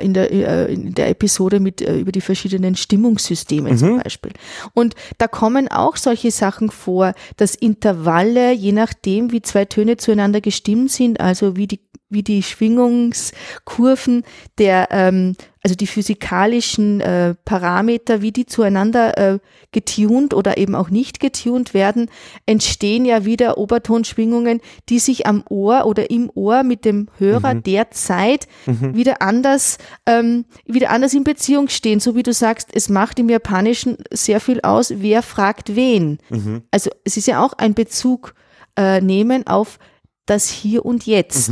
in 0.02 0.16
der, 0.16 0.32
äh, 0.32 0.74
in 0.74 0.96
der 0.96 1.10
Episode 1.10 1.60
mit 1.60 1.80
äh, 1.82 2.00
über 2.00 2.12
die 2.12 2.22
verschiedenen 2.22 2.76
Stimmungssysteme 2.76 3.72
mhm. 3.72 3.78
zum 3.78 4.00
Beispiel. 4.02 4.32
Und 4.74 4.96
da 5.20 5.28
kommen 5.28 5.68
auch 5.68 5.96
solche 5.96 6.32
Sachen 6.32 6.72
vor, 6.72 7.14
dass 7.38 7.54
Intervalle, 7.54 8.52
je 8.52 8.72
nachdem, 8.72 9.32
wie 9.32 9.44
zwei 9.44 9.66
Töne 9.66 9.98
zueinander 9.98 10.42
gestimmt 10.42 10.92
sind, 10.92 11.20
also 11.20 11.56
wie 11.56 11.68
die 11.68 11.82
wie 12.10 12.24
die 12.24 12.44
Schwingungskurven 12.44 14.24
der, 14.60 14.90
ähm, 14.92 15.36
also 15.64 15.76
die 15.76 15.88
physikalischen 15.88 17.00
äh, 17.00 17.36
Parameter, 17.46 18.22
wie 18.22 18.34
die 18.34 18.46
zueinander 18.46 19.18
äh, 19.18 19.40
getunt 19.72 20.34
oder 20.34 20.58
eben 20.58 20.76
auch 20.76 20.90
nicht 20.90 21.22
getunt 21.22 21.74
werden, 21.74 22.10
entstehen 22.46 23.06
ja 23.06 23.24
wieder 23.24 23.58
Obertonschwingungen, 23.58 24.60
die 24.90 25.00
sich 25.00 25.26
am 25.26 25.44
Ohr 25.50 25.86
oder 25.86 26.10
im 26.10 26.30
Ohr 26.36 26.64
mit 26.64 26.84
dem 26.84 27.08
Hörer 27.18 27.54
mhm. 27.54 27.64
derzeit 27.64 28.48
mhm. 28.66 28.94
wieder 28.94 29.22
anders, 29.22 29.78
ähm, 30.06 30.44
wieder 30.66 30.90
anders 30.90 31.14
in 31.14 31.24
Beziehung 31.24 31.70
stehen. 31.70 32.02
So 32.02 32.16
wie 32.16 32.24
du 32.24 32.34
sagst, 32.34 32.68
es 32.74 32.90
macht 32.90 33.18
im 33.20 33.30
Japanischen 33.30 33.98
sehr 34.12 34.42
viel 34.42 34.60
aus, 34.62 34.94
wer 34.98 35.24
fragt 35.24 35.78
wen. 35.78 36.20
Mhm. 36.30 36.64
Also 36.72 36.90
es 37.06 37.16
ist 37.16 37.28
ja 37.28 37.42
auch 37.42 37.54
ein 37.54 37.74
Bezug 37.74 38.36
äh, 38.78 39.00
nehmen 39.00 39.48
auf 39.48 39.80
das 40.26 40.50
Hier 40.50 40.86
und 40.86 41.06
Jetzt. 41.06 41.50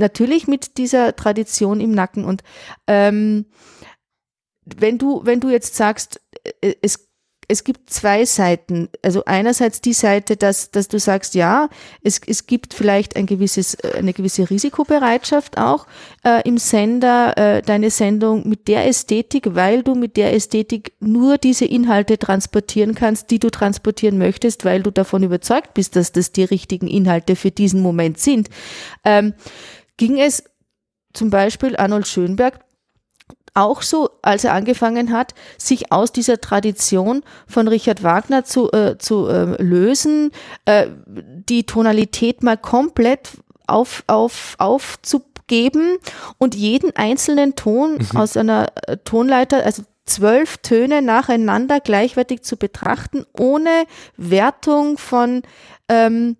Natürlich 0.00 0.48
mit 0.48 0.78
dieser 0.78 1.14
Tradition 1.14 1.80
im 1.80 1.92
Nacken. 1.92 2.24
Und 2.24 2.42
ähm, 2.86 3.46
wenn 4.64 4.98
du, 4.98 5.20
wenn 5.24 5.40
du 5.40 5.50
jetzt 5.50 5.76
sagst, 5.76 6.20
äh, 6.62 6.74
es 6.82 7.10
es 7.50 7.64
gibt 7.64 7.90
zwei 7.90 8.24
Seiten. 8.24 8.88
Also 9.02 9.24
einerseits 9.24 9.80
die 9.80 9.92
Seite, 9.92 10.36
dass, 10.36 10.70
dass 10.70 10.86
du 10.86 11.00
sagst, 11.00 11.34
ja, 11.34 11.68
es, 12.02 12.20
es 12.24 12.46
gibt 12.46 12.74
vielleicht 12.74 13.16
ein 13.16 13.26
gewisses, 13.26 13.76
eine 13.80 14.12
gewisse 14.12 14.48
Risikobereitschaft 14.48 15.58
auch 15.58 15.88
äh, 16.24 16.48
im 16.48 16.58
Sender, 16.58 17.36
äh, 17.36 17.62
deine 17.62 17.90
Sendung 17.90 18.48
mit 18.48 18.68
der 18.68 18.86
Ästhetik, 18.86 19.56
weil 19.56 19.82
du 19.82 19.96
mit 19.96 20.16
der 20.16 20.32
Ästhetik 20.32 20.92
nur 21.00 21.38
diese 21.38 21.64
Inhalte 21.64 22.18
transportieren 22.18 22.94
kannst, 22.94 23.32
die 23.32 23.40
du 23.40 23.50
transportieren 23.50 24.16
möchtest, 24.16 24.64
weil 24.64 24.84
du 24.84 24.92
davon 24.92 25.24
überzeugt 25.24 25.74
bist, 25.74 25.96
dass 25.96 26.12
das 26.12 26.30
die 26.30 26.44
richtigen 26.44 26.86
Inhalte 26.86 27.34
für 27.34 27.50
diesen 27.50 27.82
Moment 27.82 28.18
sind. 28.20 28.48
Ähm, 29.04 29.34
ging 30.00 30.18
es 30.18 30.42
zum 31.12 31.28
Beispiel 31.28 31.76
Arnold 31.76 32.06
Schönberg 32.08 32.60
auch 33.52 33.82
so, 33.82 34.08
als 34.22 34.44
er 34.44 34.54
angefangen 34.54 35.12
hat, 35.12 35.34
sich 35.58 35.92
aus 35.92 36.10
dieser 36.10 36.40
Tradition 36.40 37.22
von 37.46 37.68
Richard 37.68 38.02
Wagner 38.02 38.44
zu, 38.44 38.72
äh, 38.72 38.96
zu 38.96 39.26
äh, 39.26 39.62
lösen, 39.62 40.30
äh, 40.64 40.86
die 41.06 41.66
Tonalität 41.66 42.42
mal 42.42 42.56
komplett 42.56 43.32
auf, 43.66 44.02
auf, 44.06 44.54
aufzugeben 44.58 45.98
und 46.38 46.54
jeden 46.54 46.96
einzelnen 46.96 47.54
Ton 47.54 47.98
mhm. 47.98 48.16
aus 48.16 48.38
einer 48.38 48.68
äh, 48.86 48.96
Tonleiter, 49.04 49.66
also 49.66 49.82
zwölf 50.06 50.58
Töne 50.58 51.02
nacheinander 51.02 51.80
gleichwertig 51.80 52.42
zu 52.42 52.56
betrachten, 52.56 53.26
ohne 53.38 53.84
Wertung 54.16 54.96
von 54.96 55.42
ähm, 55.90 56.36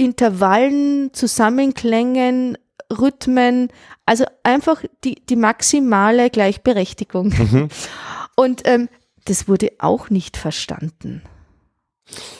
Intervallen, 0.00 1.12
Zusammenklängen, 1.12 2.56
Rhythmen, 2.90 3.68
also 4.06 4.24
einfach 4.42 4.82
die, 5.04 5.16
die 5.28 5.36
maximale 5.36 6.30
Gleichberechtigung. 6.30 7.28
Mhm. 7.28 7.68
Und 8.36 8.62
ähm, 8.64 8.88
das 9.26 9.48
wurde 9.48 9.72
auch 9.78 10.10
nicht 10.10 10.36
verstanden 10.36 11.22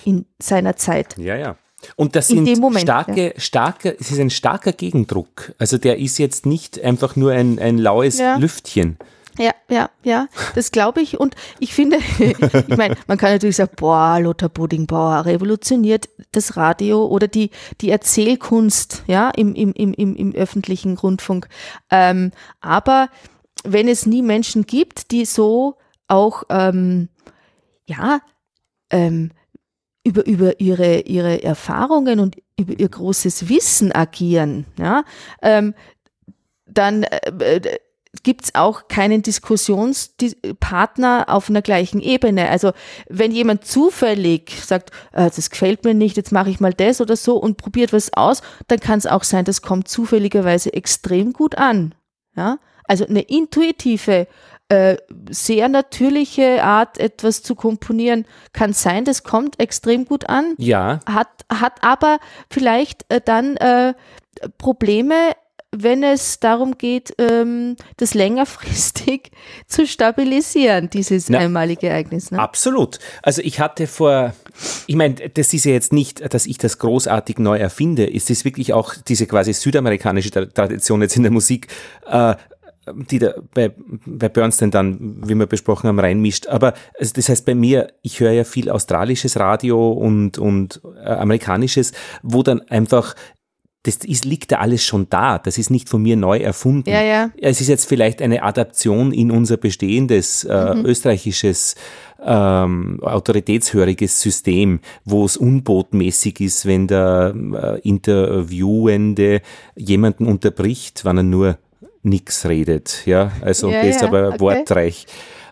in 0.04 0.26
seiner 0.40 0.76
Zeit. 0.76 1.16
Ja, 1.18 1.36
ja. 1.36 1.56
Und 1.96 2.16
das 2.16 2.28
sind 2.28 2.58
Moment, 2.58 2.82
starke, 2.82 3.32
ja. 3.34 3.40
starke, 3.40 3.96
es 3.98 4.10
ist 4.10 4.18
ein 4.18 4.30
starker 4.30 4.72
Gegendruck. 4.72 5.54
Also 5.58 5.78
der 5.78 5.98
ist 5.98 6.18
jetzt 6.18 6.44
nicht 6.44 6.82
einfach 6.82 7.16
nur 7.16 7.32
ein, 7.32 7.58
ein 7.58 7.78
laues 7.78 8.18
ja. 8.18 8.36
Lüftchen. 8.36 8.98
Ja, 9.38 9.52
ja, 9.68 9.90
ja, 10.02 10.28
das 10.54 10.72
glaube 10.72 11.00
ich. 11.00 11.18
Und 11.18 11.34
ich 11.58 11.72
finde, 11.72 11.98
ich 12.18 12.76
meine, 12.76 12.96
man 13.06 13.18
kann 13.18 13.32
natürlich 13.32 13.56
sagen, 13.56 13.72
boah, 13.76 14.18
Lothar 14.20 14.48
Budingbauer 14.48 15.24
revolutioniert 15.24 16.08
das 16.32 16.56
Radio 16.56 17.06
oder 17.06 17.28
die, 17.28 17.50
die 17.80 17.90
Erzählkunst, 17.90 19.04
ja, 19.06 19.30
im, 19.30 19.54
im, 19.54 19.72
im, 19.72 19.94
im, 19.94 20.34
öffentlichen 20.34 20.96
Rundfunk. 20.96 21.48
Ähm, 21.90 22.32
aber 22.60 23.08
wenn 23.64 23.88
es 23.88 24.06
nie 24.06 24.22
Menschen 24.22 24.66
gibt, 24.66 25.10
die 25.10 25.24
so 25.24 25.76
auch, 26.08 26.44
ähm, 26.50 27.08
ja, 27.86 28.20
ähm, 28.90 29.30
über, 30.02 30.26
über 30.26 30.60
ihre, 30.60 31.00
ihre 31.00 31.42
Erfahrungen 31.42 32.20
und 32.20 32.36
über 32.58 32.78
ihr 32.78 32.88
großes 32.88 33.48
Wissen 33.48 33.92
agieren, 33.92 34.66
ja, 34.78 35.04
ähm, 35.42 35.74
dann 36.66 37.02
äh, 37.02 37.78
gibt 38.22 38.44
es 38.44 38.54
auch 38.54 38.88
keinen 38.88 39.22
Diskussionspartner 39.22 41.26
auf 41.28 41.48
einer 41.48 41.62
gleichen 41.62 42.00
Ebene. 42.00 42.48
Also 42.48 42.72
wenn 43.08 43.32
jemand 43.32 43.64
zufällig 43.64 44.52
sagt, 44.64 44.90
äh, 45.12 45.30
das 45.34 45.50
gefällt 45.50 45.84
mir 45.84 45.94
nicht, 45.94 46.16
jetzt 46.16 46.32
mache 46.32 46.50
ich 46.50 46.60
mal 46.60 46.74
das 46.74 47.00
oder 47.00 47.16
so 47.16 47.36
und 47.36 47.56
probiert 47.56 47.92
was 47.92 48.12
aus, 48.14 48.42
dann 48.68 48.80
kann 48.80 48.98
es 48.98 49.06
auch 49.06 49.24
sein, 49.24 49.44
das 49.44 49.62
kommt 49.62 49.88
zufälligerweise 49.88 50.72
extrem 50.72 51.32
gut 51.32 51.56
an. 51.56 51.94
Ja? 52.36 52.58
Also 52.84 53.06
eine 53.06 53.20
intuitive, 53.20 54.26
äh, 54.68 54.96
sehr 55.30 55.68
natürliche 55.68 56.64
Art, 56.64 56.98
etwas 56.98 57.42
zu 57.42 57.54
komponieren, 57.54 58.26
kann 58.52 58.72
sein, 58.72 59.04
das 59.04 59.22
kommt 59.22 59.60
extrem 59.60 60.04
gut 60.04 60.28
an. 60.28 60.54
Ja. 60.58 61.00
Hat, 61.06 61.28
hat 61.52 61.82
aber 61.82 62.18
vielleicht 62.50 63.04
äh, 63.08 63.20
dann 63.24 63.56
äh, 63.56 63.94
Probleme 64.58 65.32
wenn 65.72 66.02
es 66.02 66.40
darum 66.40 66.78
geht, 66.78 67.14
ähm, 67.18 67.76
das 67.96 68.14
längerfristig 68.14 69.30
zu 69.66 69.86
stabilisieren, 69.86 70.90
dieses 70.90 71.28
Na, 71.28 71.38
einmalige 71.38 71.88
Ereignis. 71.88 72.30
Ne? 72.30 72.38
Absolut. 72.38 72.98
Also 73.22 73.40
ich 73.42 73.60
hatte 73.60 73.86
vor, 73.86 74.34
ich 74.86 74.96
meine, 74.96 75.14
das 75.14 75.54
ist 75.54 75.64
ja 75.64 75.72
jetzt 75.72 75.92
nicht, 75.92 76.34
dass 76.34 76.46
ich 76.46 76.58
das 76.58 76.78
großartig 76.78 77.38
neu 77.38 77.58
erfinde. 77.58 78.12
Es 78.12 78.30
ist 78.30 78.44
wirklich 78.44 78.72
auch 78.72 78.94
diese 78.94 79.26
quasi 79.26 79.52
südamerikanische 79.52 80.30
Tradition 80.30 81.02
jetzt 81.02 81.16
in 81.16 81.22
der 81.22 81.32
Musik. 81.32 81.68
Äh, 82.06 82.34
die 82.92 83.18
da 83.18 83.34
bei, 83.54 83.72
bei 84.06 84.28
Bernstein 84.28 84.70
dann, 84.70 85.20
wie 85.28 85.34
wir 85.34 85.46
besprochen 85.46 85.86
haben, 85.86 86.00
reinmischt. 86.00 86.48
Aber 86.48 86.74
also 86.98 87.12
das 87.14 87.28
heißt 87.28 87.44
bei 87.44 87.54
mir, 87.54 87.92
ich 88.02 88.20
höre 88.20 88.32
ja 88.32 88.42
viel 88.42 88.70
australisches 88.70 89.38
Radio 89.38 89.92
und, 89.92 90.38
und 90.38 90.80
äh, 90.96 91.10
amerikanisches, 91.10 91.92
wo 92.22 92.42
dann 92.42 92.62
einfach 92.62 93.14
das 93.84 93.96
ist, 93.96 94.26
liegt 94.26 94.52
da 94.52 94.56
alles 94.58 94.84
schon 94.84 95.08
da. 95.08 95.38
Das 95.38 95.56
ist 95.56 95.70
nicht 95.70 95.88
von 95.88 96.02
mir 96.02 96.16
neu 96.16 96.38
erfunden. 96.38 96.90
Ja, 96.90 97.02
ja. 97.02 97.30
Es 97.40 97.62
ist 97.62 97.68
jetzt 97.68 97.86
vielleicht 97.86 98.20
eine 98.20 98.42
Adaption 98.42 99.12
in 99.12 99.30
unser 99.30 99.56
bestehendes 99.56 100.44
äh, 100.44 100.74
mhm. 100.74 100.84
österreichisches 100.84 101.76
ähm, 102.22 102.98
autoritätshöriges 103.02 104.20
System, 104.20 104.80
wo 105.06 105.24
es 105.24 105.38
unbotmäßig 105.38 106.40
ist, 106.40 106.66
wenn 106.66 106.88
der 106.88 107.34
äh, 107.34 107.88
Interviewende 107.88 109.40
jemanden 109.76 110.26
unterbricht, 110.26 111.06
wann 111.06 111.16
er 111.16 111.22
nur 111.22 111.58
nichts 112.02 112.46
redet. 112.46 113.02
Ja, 113.06 113.32
also 113.40 113.70
ja, 113.70 113.80
ist 113.80 114.02
ja, 114.02 114.08
aber 114.08 114.28
okay. 114.28 114.40
wortreich. 114.40 115.06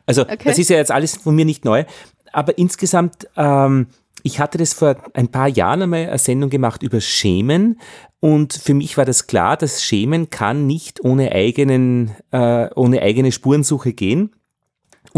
Also 0.04 0.22
okay. 0.22 0.36
das 0.44 0.58
ist 0.58 0.68
ja 0.68 0.76
jetzt 0.76 0.90
alles 0.90 1.16
von 1.16 1.34
mir 1.34 1.46
nicht 1.46 1.64
neu. 1.64 1.84
Aber 2.32 2.58
insgesamt, 2.58 3.26
ähm, 3.36 3.86
ich 4.22 4.40
hatte 4.40 4.58
das 4.58 4.72
vor 4.72 4.96
ein 5.14 5.28
paar 5.28 5.48
Jahren 5.48 5.82
einmal 5.82 6.08
eine 6.08 6.18
Sendung 6.18 6.50
gemacht 6.50 6.82
über 6.82 7.00
Schämen. 7.00 7.80
Und 8.20 8.52
für 8.52 8.74
mich 8.74 8.96
war 8.96 9.04
das 9.04 9.26
klar, 9.26 9.56
dass 9.56 9.82
Schämen 9.82 10.30
kann 10.30 10.66
nicht 10.66 11.04
ohne 11.04 11.32
eigenen, 11.32 12.12
äh, 12.32 12.68
ohne 12.74 13.02
eigene 13.02 13.32
Spurensuche 13.32 13.92
gehen. 13.92 14.34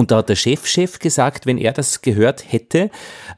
Und 0.01 0.11
da 0.11 0.17
hat 0.17 0.31
der 0.31 0.35
Chefchef 0.37 0.95
-Chef 0.95 0.99
gesagt, 0.99 1.45
wenn 1.45 1.59
er 1.59 1.73
das 1.73 2.01
gehört 2.01 2.51
hätte, 2.51 2.91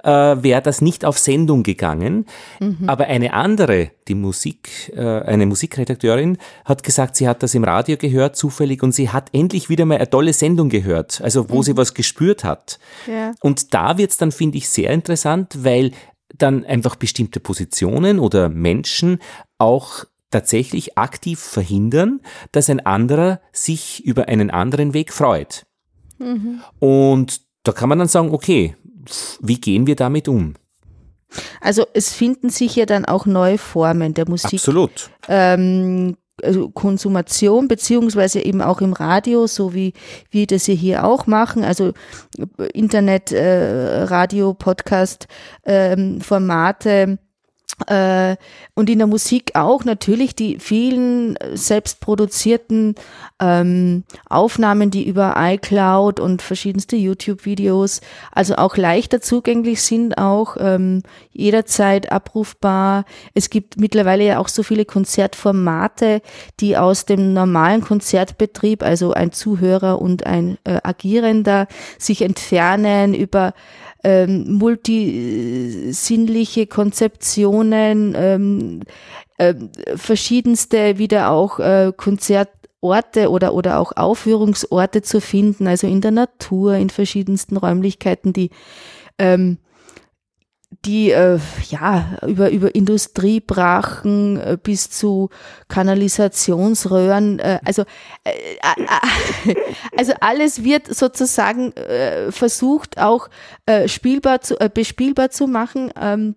äh, 0.05 0.11
wäre 0.11 0.62
das 0.62 0.81
nicht 0.81 1.05
auf 1.05 1.18
Sendung 1.18 1.64
gegangen. 1.64 2.27
Mhm. 2.61 2.88
Aber 2.88 3.07
eine 3.07 3.33
andere, 3.33 3.90
die 4.07 4.14
Musik, 4.14 4.92
äh, 4.94 5.01
eine 5.01 5.46
Musikredakteurin, 5.46 6.38
hat 6.64 6.85
gesagt, 6.85 7.16
sie 7.16 7.27
hat 7.27 7.42
das 7.42 7.57
im 7.57 7.64
Radio 7.64 7.96
gehört, 7.96 8.37
zufällig, 8.37 8.85
und 8.85 8.92
sie 8.92 9.11
hat 9.11 9.31
endlich 9.33 9.70
wieder 9.70 9.87
mal 9.87 9.96
eine 9.96 10.09
tolle 10.09 10.33
Sendung 10.33 10.68
gehört, 10.68 11.20
also 11.20 11.51
wo 11.51 11.59
mhm. 11.59 11.62
sie 11.64 11.77
was 11.77 11.94
gespürt 11.94 12.44
hat. 12.44 12.79
Ja. 13.09 13.35
Und 13.40 13.75
da 13.75 13.98
wird's 13.98 14.16
dann, 14.16 14.31
finde 14.31 14.59
ich, 14.59 14.68
sehr 14.68 14.90
interessant, 14.90 15.64
weil 15.64 15.90
dann 16.38 16.64
einfach 16.64 16.94
bestimmte 16.94 17.40
Positionen 17.40 18.20
oder 18.20 18.48
Menschen 18.48 19.18
auch 19.59 20.05
tatsächlich 20.31 20.96
aktiv 20.96 21.40
verhindern, 21.40 22.20
dass 22.53 22.70
ein 22.70 22.79
anderer 22.79 23.40
sich 23.51 24.05
über 24.05 24.29
einen 24.29 24.53
anderen 24.53 24.94
Weg 24.94 25.12
freut. 25.12 25.66
Mhm. 26.22 26.61
Und 26.78 27.40
da 27.64 27.72
kann 27.72 27.88
man 27.88 27.98
dann 27.98 28.08
sagen, 28.08 28.32
okay, 28.32 28.76
wie 29.40 29.61
gehen 29.61 29.87
wir 29.87 29.96
damit 29.96 30.28
um? 30.28 30.54
Also 31.61 31.87
es 31.94 32.12
finden 32.12 32.50
sich 32.50 32.76
ja 32.76 32.87
dann 32.87 33.04
auch 33.04 33.26
neue 33.26 33.58
Formen 33.58 34.14
der 34.14 34.28
Musik. 34.28 34.54
Absolut. 34.54 35.11
Ähm, 35.28 36.16
also 36.42 36.70
Konsumation, 36.70 37.68
beziehungsweise 37.68 38.40
eben 38.40 38.62
auch 38.62 38.80
im 38.80 38.92
Radio, 38.92 39.46
so 39.46 39.74
wie 39.74 39.92
wir 40.30 40.46
das 40.46 40.64
hier 40.64 41.04
auch 41.04 41.26
machen, 41.26 41.62
also 41.62 41.92
Internet, 42.72 43.32
äh, 43.32 44.02
Radio, 44.04 44.54
Podcast, 44.54 45.28
ähm, 45.64 46.20
Formate, 46.20 47.18
äh, 47.87 48.37
und 48.74 48.90
in 48.90 48.98
der 48.98 49.06
Musik 49.06 49.52
auch 49.54 49.85
natürlich 49.85 50.35
die 50.35 50.58
vielen 50.58 51.37
selbst 51.54 52.00
produzierten 52.00 52.94
ähm, 53.42 54.05
Aufnahmen, 54.28 54.92
die 54.92 55.07
über 55.07 55.35
iCloud 55.37 56.20
und 56.20 56.42
verschiedenste 56.42 56.94
YouTube-Videos, 56.94 58.00
also 58.31 58.55
auch 58.55 58.76
leichter 58.76 59.20
zugänglich 59.20 59.83
sind, 59.83 60.16
auch 60.16 60.57
ähm, 60.61 61.02
jederzeit 61.33 62.12
abrufbar. 62.12 63.05
Es 63.35 63.50
gibt 63.50 63.81
mittlerweile 63.81 64.24
ja 64.24 64.38
auch 64.38 64.46
so 64.46 64.62
viele 64.62 64.85
Konzertformate, 64.85 66.22
die 66.61 66.76
aus 66.76 67.05
dem 67.05 67.33
normalen 67.33 67.81
Konzertbetrieb, 67.81 68.85
also 68.85 69.12
ein 69.12 69.33
Zuhörer 69.33 70.00
und 70.00 70.24
ein 70.24 70.57
äh, 70.62 70.78
Agierender, 70.85 71.66
sich 71.98 72.22
entfernen 72.22 73.12
über 73.12 73.55
ähm, 74.05 74.52
multisinnliche 74.52 76.68
Konzeptionen, 76.68 78.14
ähm, 78.16 78.83
äh, 79.38 79.55
verschiedenste 79.96 80.98
wieder 80.98 81.31
auch 81.31 81.59
äh, 81.59 81.90
Konzertorte 82.83 83.31
oder, 83.31 83.55
oder 83.55 83.79
auch 83.79 83.92
Aufführungsorte 83.97 85.03
zu 85.03 85.21
finden, 85.21 85.66
also 85.66 85.87
in 85.87 86.01
der 86.01 86.11
Natur, 86.11 86.75
in 86.75 86.90
verschiedensten 86.90 87.57
Räumlichkeiten, 87.57 88.33
die 88.33 88.51
ähm, 89.18 89.59
die 90.87 91.11
äh, 91.11 91.38
ja 91.68 92.18
über 92.27 92.51
über 92.51 92.75
Industriebrachen 92.75 94.40
äh, 94.40 94.59
bis 94.61 94.90
zu 94.90 95.29
Kanalisationsröhren 95.68 97.38
äh, 97.38 97.61
also 97.64 97.83
äh, 98.25 98.31
äh, 98.62 99.55
also 99.97 100.14
alles 100.21 100.64
wird 100.64 100.92
sozusagen 100.92 101.73
äh, 101.77 102.33
versucht 102.33 102.99
auch 102.99 103.29
äh, 103.66 103.87
spielbar 103.87 104.40
zu 104.40 104.59
äh, 104.59 104.71
bespielbar 104.73 105.31
zu 105.31 105.47
machen 105.47 105.92
ähm, 106.01 106.37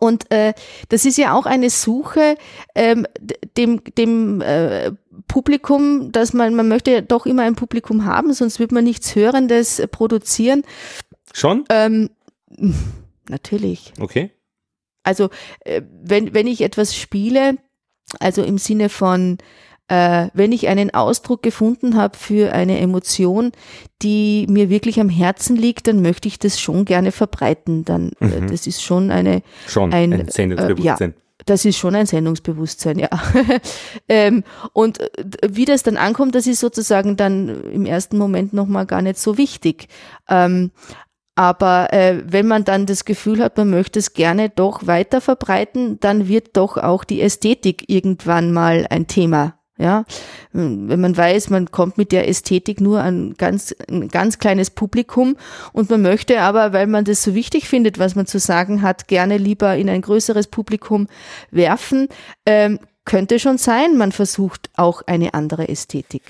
und 0.00 0.30
äh, 0.30 0.54
das 0.88 1.04
ist 1.04 1.18
ja 1.18 1.34
auch 1.34 1.46
eine 1.46 1.70
Suche 1.70 2.36
ähm, 2.74 3.06
dem, 3.56 3.82
dem 3.96 4.40
äh, 4.40 4.92
Publikum, 5.28 6.12
dass 6.12 6.32
man, 6.32 6.54
man 6.54 6.68
möchte 6.68 6.90
ja 6.90 7.00
doch 7.00 7.26
immer 7.26 7.42
ein 7.42 7.56
Publikum 7.56 8.04
haben, 8.04 8.32
sonst 8.32 8.58
wird 8.58 8.72
man 8.72 8.84
nichts 8.84 9.14
Hörendes 9.14 9.82
produzieren. 9.90 10.62
Schon? 11.32 11.64
Ähm, 11.70 12.10
natürlich. 13.28 13.92
Okay. 14.00 14.30
Also 15.02 15.30
äh, 15.60 15.82
wenn, 16.02 16.34
wenn 16.34 16.46
ich 16.46 16.60
etwas 16.60 16.96
spiele, 16.96 17.56
also 18.20 18.42
im 18.42 18.58
Sinne 18.58 18.88
von, 18.88 19.38
äh, 19.92 20.30
wenn 20.32 20.52
ich 20.52 20.68
einen 20.68 20.94
Ausdruck 20.94 21.42
gefunden 21.42 21.98
habe 21.98 22.16
für 22.16 22.54
eine 22.54 22.80
Emotion, 22.80 23.52
die 24.00 24.46
mir 24.48 24.70
wirklich 24.70 24.98
am 24.98 25.10
Herzen 25.10 25.54
liegt, 25.54 25.86
dann 25.86 26.00
möchte 26.00 26.28
ich 26.28 26.38
das 26.38 26.58
schon 26.58 26.86
gerne 26.86 27.12
verbreiten. 27.12 27.84
Dann, 27.84 28.12
äh, 28.18 28.40
mhm. 28.40 28.50
das 28.50 28.66
ist 28.66 28.82
schon 28.82 29.10
eine 29.10 29.42
schon 29.66 29.92
ein, 29.92 30.14
ein 30.14 30.28
Sendungsbewusstsein. 30.28 31.10
Äh, 31.10 31.14
ja, 31.14 31.44
das 31.44 31.66
ist 31.66 31.76
schon 31.76 31.94
ein 31.94 32.06
Sendungsbewusstsein, 32.06 33.00
ja. 33.00 33.10
ähm, 34.08 34.44
und 34.72 34.98
äh, 34.98 35.10
wie 35.46 35.66
das 35.66 35.82
dann 35.82 35.98
ankommt, 35.98 36.34
das 36.36 36.46
ist 36.46 36.60
sozusagen 36.60 37.18
dann 37.18 37.62
im 37.70 37.84
ersten 37.84 38.16
Moment 38.16 38.54
nochmal 38.54 38.86
gar 38.86 39.02
nicht 39.02 39.18
so 39.18 39.36
wichtig. 39.36 39.88
Ähm, 40.26 40.70
aber 41.34 41.92
äh, 41.92 42.22
wenn 42.24 42.46
man 42.46 42.64
dann 42.64 42.86
das 42.86 43.04
Gefühl 43.04 43.42
hat, 43.42 43.58
man 43.58 43.68
möchte 43.68 43.98
es 43.98 44.14
gerne 44.14 44.48
doch 44.48 44.86
weiter 44.86 45.20
verbreiten, 45.20 46.00
dann 46.00 46.28
wird 46.28 46.56
doch 46.56 46.78
auch 46.78 47.04
die 47.04 47.20
Ästhetik 47.20 47.84
irgendwann 47.88 48.52
mal 48.52 48.86
ein 48.88 49.06
Thema. 49.06 49.58
Ja, 49.78 50.04
wenn 50.52 51.00
man 51.00 51.16
weiß, 51.16 51.48
man 51.48 51.70
kommt 51.70 51.96
mit 51.96 52.12
der 52.12 52.28
Ästhetik 52.28 52.80
nur 52.80 53.00
an 53.00 53.34
ganz, 53.38 53.74
ein 53.88 54.08
ganz 54.08 54.38
kleines 54.38 54.68
Publikum 54.70 55.36
und 55.72 55.88
man 55.88 56.02
möchte 56.02 56.40
aber, 56.40 56.74
weil 56.74 56.86
man 56.86 57.06
das 57.06 57.22
so 57.22 57.34
wichtig 57.34 57.66
findet, 57.66 57.98
was 57.98 58.14
man 58.14 58.26
zu 58.26 58.38
sagen 58.38 58.82
hat, 58.82 59.08
gerne 59.08 59.38
lieber 59.38 59.74
in 59.76 59.88
ein 59.88 60.02
größeres 60.02 60.48
Publikum 60.48 61.08
werfen, 61.50 62.08
ähm, 62.44 62.80
könnte 63.06 63.38
schon 63.38 63.56
sein, 63.56 63.96
man 63.96 64.12
versucht 64.12 64.70
auch 64.76 65.02
eine 65.06 65.32
andere 65.32 65.68
Ästhetik. 65.68 66.22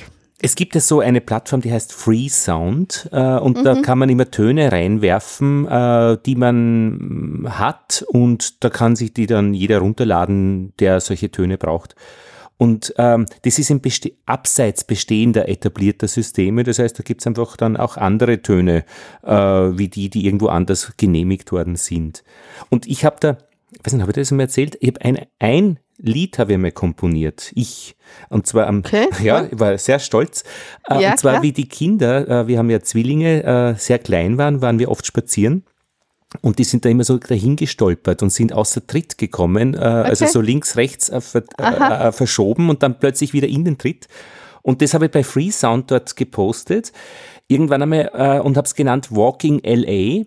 Es 0.44 0.56
gibt 0.56 0.74
ja 0.74 0.80
so 0.80 0.98
eine 0.98 1.20
Plattform, 1.20 1.60
die 1.60 1.72
heißt 1.72 1.92
Free 1.92 2.28
Sound 2.28 3.08
äh, 3.12 3.38
und 3.38 3.58
mhm. 3.58 3.64
da 3.64 3.80
kann 3.80 3.98
man 3.98 4.08
immer 4.08 4.30
Töne 4.30 4.72
reinwerfen, 4.72 5.68
äh, 5.68 6.18
die 6.26 6.34
man 6.34 7.46
hat 7.48 8.04
und 8.08 8.64
da 8.64 8.70
kann 8.70 8.96
sich 8.96 9.14
die 9.14 9.26
dann 9.26 9.54
jeder 9.54 9.78
runterladen, 9.78 10.72
der 10.80 11.00
solche 11.00 11.30
Töne 11.30 11.58
braucht. 11.58 11.94
Und 12.62 12.94
ähm, 12.96 13.26
das 13.42 13.58
ist 13.58 13.72
im 13.72 13.80
Beste 13.80 14.12
abseits 14.24 14.84
bestehender 14.84 15.48
etablierter 15.48 16.06
Systeme. 16.06 16.62
Das 16.62 16.78
heißt, 16.78 16.96
da 16.96 17.02
gibt's 17.02 17.26
einfach 17.26 17.56
dann 17.56 17.76
auch 17.76 17.96
andere 17.96 18.40
Töne, 18.40 18.84
äh, 19.24 19.34
wie 19.34 19.88
die, 19.88 20.10
die 20.10 20.26
irgendwo 20.26 20.46
anders 20.46 20.92
genehmigt 20.96 21.50
worden 21.50 21.74
sind. 21.74 22.22
Und 22.70 22.86
ich 22.86 23.04
habe 23.04 23.16
da, 23.18 23.38
ich 23.72 23.84
weiß 23.84 23.94
nicht, 23.94 24.02
habe 24.02 24.12
ich 24.12 24.14
das 24.14 24.30
mal 24.30 24.44
erzählt? 24.44 24.78
Ich 24.80 24.90
habe 24.90 25.00
ein, 25.00 25.26
ein 25.40 25.80
Lied 25.98 26.38
habe 26.38 26.52
ich 26.52 26.58
mir 26.58 26.70
komponiert. 26.70 27.50
Ich. 27.56 27.96
Und 28.28 28.46
zwar 28.46 28.68
am, 28.68 28.78
okay. 28.78 29.08
ja, 29.24 29.44
ich 29.50 29.58
war 29.58 29.76
sehr 29.76 29.98
stolz. 29.98 30.44
Äh, 30.88 31.02
ja, 31.02 31.10
und 31.10 31.18
zwar 31.18 31.32
klar. 31.32 31.42
wie 31.42 31.50
die 31.50 31.68
Kinder, 31.68 32.28
äh, 32.28 32.46
wir 32.46 32.58
haben 32.58 32.70
ja 32.70 32.80
Zwillinge, 32.80 33.42
äh, 33.42 33.74
sehr 33.76 33.98
klein 33.98 34.38
waren, 34.38 34.62
waren 34.62 34.78
wir 34.78 34.88
oft 34.88 35.04
spazieren. 35.04 35.64
Und 36.40 36.58
die 36.58 36.64
sind 36.64 36.84
da 36.84 36.88
immer 36.88 37.04
so 37.04 37.18
dahin 37.18 37.56
gestolpert 37.56 38.22
und 38.22 38.30
sind 38.30 38.52
außer 38.52 38.86
Tritt 38.86 39.18
gekommen, 39.18 39.74
okay. 39.76 39.84
also 39.84 40.26
so 40.26 40.40
links, 40.40 40.76
rechts 40.76 41.12
verschoben 42.12 42.70
und 42.70 42.82
dann 42.82 42.98
plötzlich 42.98 43.32
wieder 43.32 43.48
in 43.48 43.64
den 43.64 43.78
Tritt. 43.78 44.08
Und 44.62 44.80
das 44.80 44.94
habe 44.94 45.06
ich 45.06 45.10
bei 45.10 45.24
Free 45.24 45.50
Sound 45.50 45.90
dort 45.90 46.16
gepostet, 46.16 46.92
irgendwann 47.48 47.82
einmal, 47.82 48.40
und 48.40 48.56
habe 48.56 48.66
es 48.66 48.74
genannt 48.74 49.08
Walking 49.10 49.60
LA. 49.64 50.24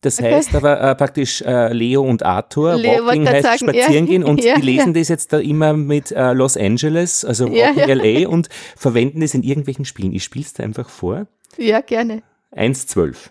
Das 0.00 0.20
okay. 0.20 0.34
heißt 0.34 0.54
aber 0.54 0.80
äh, 0.80 0.94
praktisch 0.94 1.42
äh, 1.42 1.72
Leo 1.72 2.02
und 2.02 2.22
Arthur. 2.22 2.76
Leo, 2.76 3.04
Walking 3.04 3.28
heißt 3.28 3.42
sagen, 3.42 3.58
spazieren 3.58 4.06
ja, 4.06 4.12
gehen 4.12 4.24
und 4.24 4.44
ja, 4.44 4.54
die 4.54 4.62
lesen 4.62 4.94
ja. 4.94 5.00
das 5.00 5.08
jetzt 5.08 5.32
da 5.32 5.38
immer 5.38 5.72
mit 5.72 6.12
äh, 6.12 6.32
Los 6.34 6.56
Angeles, 6.56 7.24
also 7.24 7.50
Walking 7.50 7.88
LA 7.88 8.28
und 8.28 8.48
verwenden 8.76 9.22
es 9.22 9.34
in 9.34 9.42
irgendwelchen 9.42 9.84
Spielen. 9.84 10.12
Ich 10.12 10.22
spiele 10.22 10.44
es 10.44 10.52
da 10.52 10.62
einfach 10.62 10.88
vor. 10.88 11.26
Ja, 11.56 11.80
gerne. 11.80 12.22
1,12. 12.54 13.30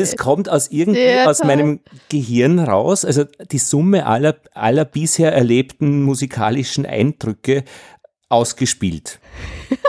Das 0.00 0.16
kommt 0.16 0.48
aus 0.48 0.68
irgendwie 0.70 1.04
Ja, 1.04 1.26
aus 1.26 1.44
meinem 1.44 1.80
Gehirn 2.08 2.58
raus. 2.58 3.04
Also 3.04 3.24
die 3.50 3.58
Summe 3.58 4.06
aller, 4.06 4.36
aller 4.54 4.84
bisher 4.84 5.32
erlebten 5.32 6.02
musikalischen 6.02 6.86
Eindrücke 6.86 7.64
ausgespielt. 8.28 9.20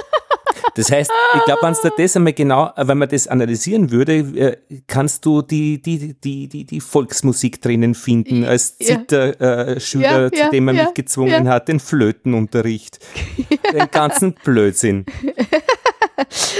Das 0.75 0.91
heißt, 0.91 1.11
ich 1.35 1.43
glaube, 1.43 1.61
wenn 1.63 1.73
du 1.73 1.89
das 1.97 2.15
einmal 2.15 2.33
genau, 2.33 2.71
wenn 2.77 2.97
man 2.97 3.09
das 3.09 3.27
analysieren 3.27 3.91
würde, 3.91 4.13
äh, 4.19 4.57
kannst 4.87 5.25
du 5.25 5.41
die, 5.41 5.81
die, 5.81 6.13
die, 6.13 6.47
die, 6.47 6.65
die 6.65 6.79
Volksmusik 6.79 7.61
drinnen 7.61 7.93
finden, 7.93 8.45
als 8.45 8.75
Ja. 8.79 8.97
Zitterschüler, 8.97 9.67
äh, 9.67 9.79
Schüler, 9.79 10.21
Ja, 10.23 10.31
zu 10.31 10.39
ja, 10.39 10.49
dem 10.49 10.65
man 10.65 10.75
ja, 10.75 10.85
mich 10.85 10.93
gezwungen 10.93 11.45
ja. 11.45 11.51
hat, 11.51 11.67
den 11.67 11.79
Flötenunterricht, 11.79 12.99
den 13.73 13.91
ganzen 13.91 14.33
Blödsinn. 14.45 15.05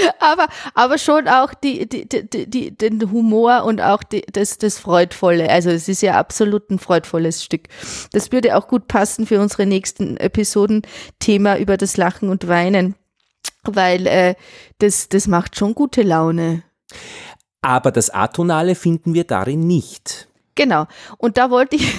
aber, 0.20 0.48
aber 0.74 0.98
schon 0.98 1.28
auch 1.28 1.54
die, 1.54 1.88
die, 1.88 2.08
die, 2.08 2.46
die, 2.48 2.70
den 2.76 3.10
Humor 3.10 3.64
und 3.64 3.80
auch 3.80 4.02
die, 4.02 4.22
das, 4.32 4.58
das 4.58 4.78
Freudvolle. 4.78 5.48
Also 5.50 5.70
es 5.70 5.88
ist 5.88 6.02
ja 6.02 6.18
absolut 6.18 6.70
ein 6.70 6.78
freudvolles 6.78 7.44
Stück. 7.44 7.68
Das 8.12 8.32
würde 8.32 8.56
auch 8.56 8.68
gut 8.68 8.88
passen 8.88 9.26
für 9.26 9.40
unsere 9.40 9.66
nächsten 9.66 10.16
Episoden 10.16 10.82
Thema 11.18 11.58
über 11.58 11.76
das 11.76 11.96
Lachen 11.96 12.28
und 12.28 12.48
Weinen, 12.48 12.94
weil 13.64 14.06
äh, 14.06 14.34
das, 14.78 15.08
das 15.08 15.26
macht 15.26 15.56
schon 15.56 15.74
gute 15.74 16.02
Laune. 16.02 16.62
Aber 17.62 17.92
das 17.92 18.10
Atonale 18.10 18.74
finden 18.74 19.14
wir 19.14 19.24
darin 19.24 19.66
nicht. 19.66 20.28
Genau. 20.54 20.86
Und 21.16 21.38
da 21.38 21.50
wollte 21.50 21.76
ich, 21.76 21.94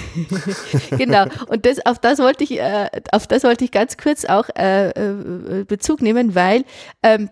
genau. 0.90 1.26
Und 1.48 1.66
das, 1.66 1.84
auf 1.84 1.98
das 1.98 2.18
wollte 2.18 2.44
ich, 2.44 2.60
äh, 2.60 2.88
auf 3.10 3.26
das 3.26 3.42
wollte 3.42 3.64
ich 3.64 3.72
ganz 3.72 3.96
kurz 3.96 4.24
auch 4.24 4.48
äh, 4.56 4.90
äh, 4.90 5.64
Bezug 5.64 6.02
nehmen, 6.02 6.34
weil, 6.34 6.64
ähm, 7.02 7.30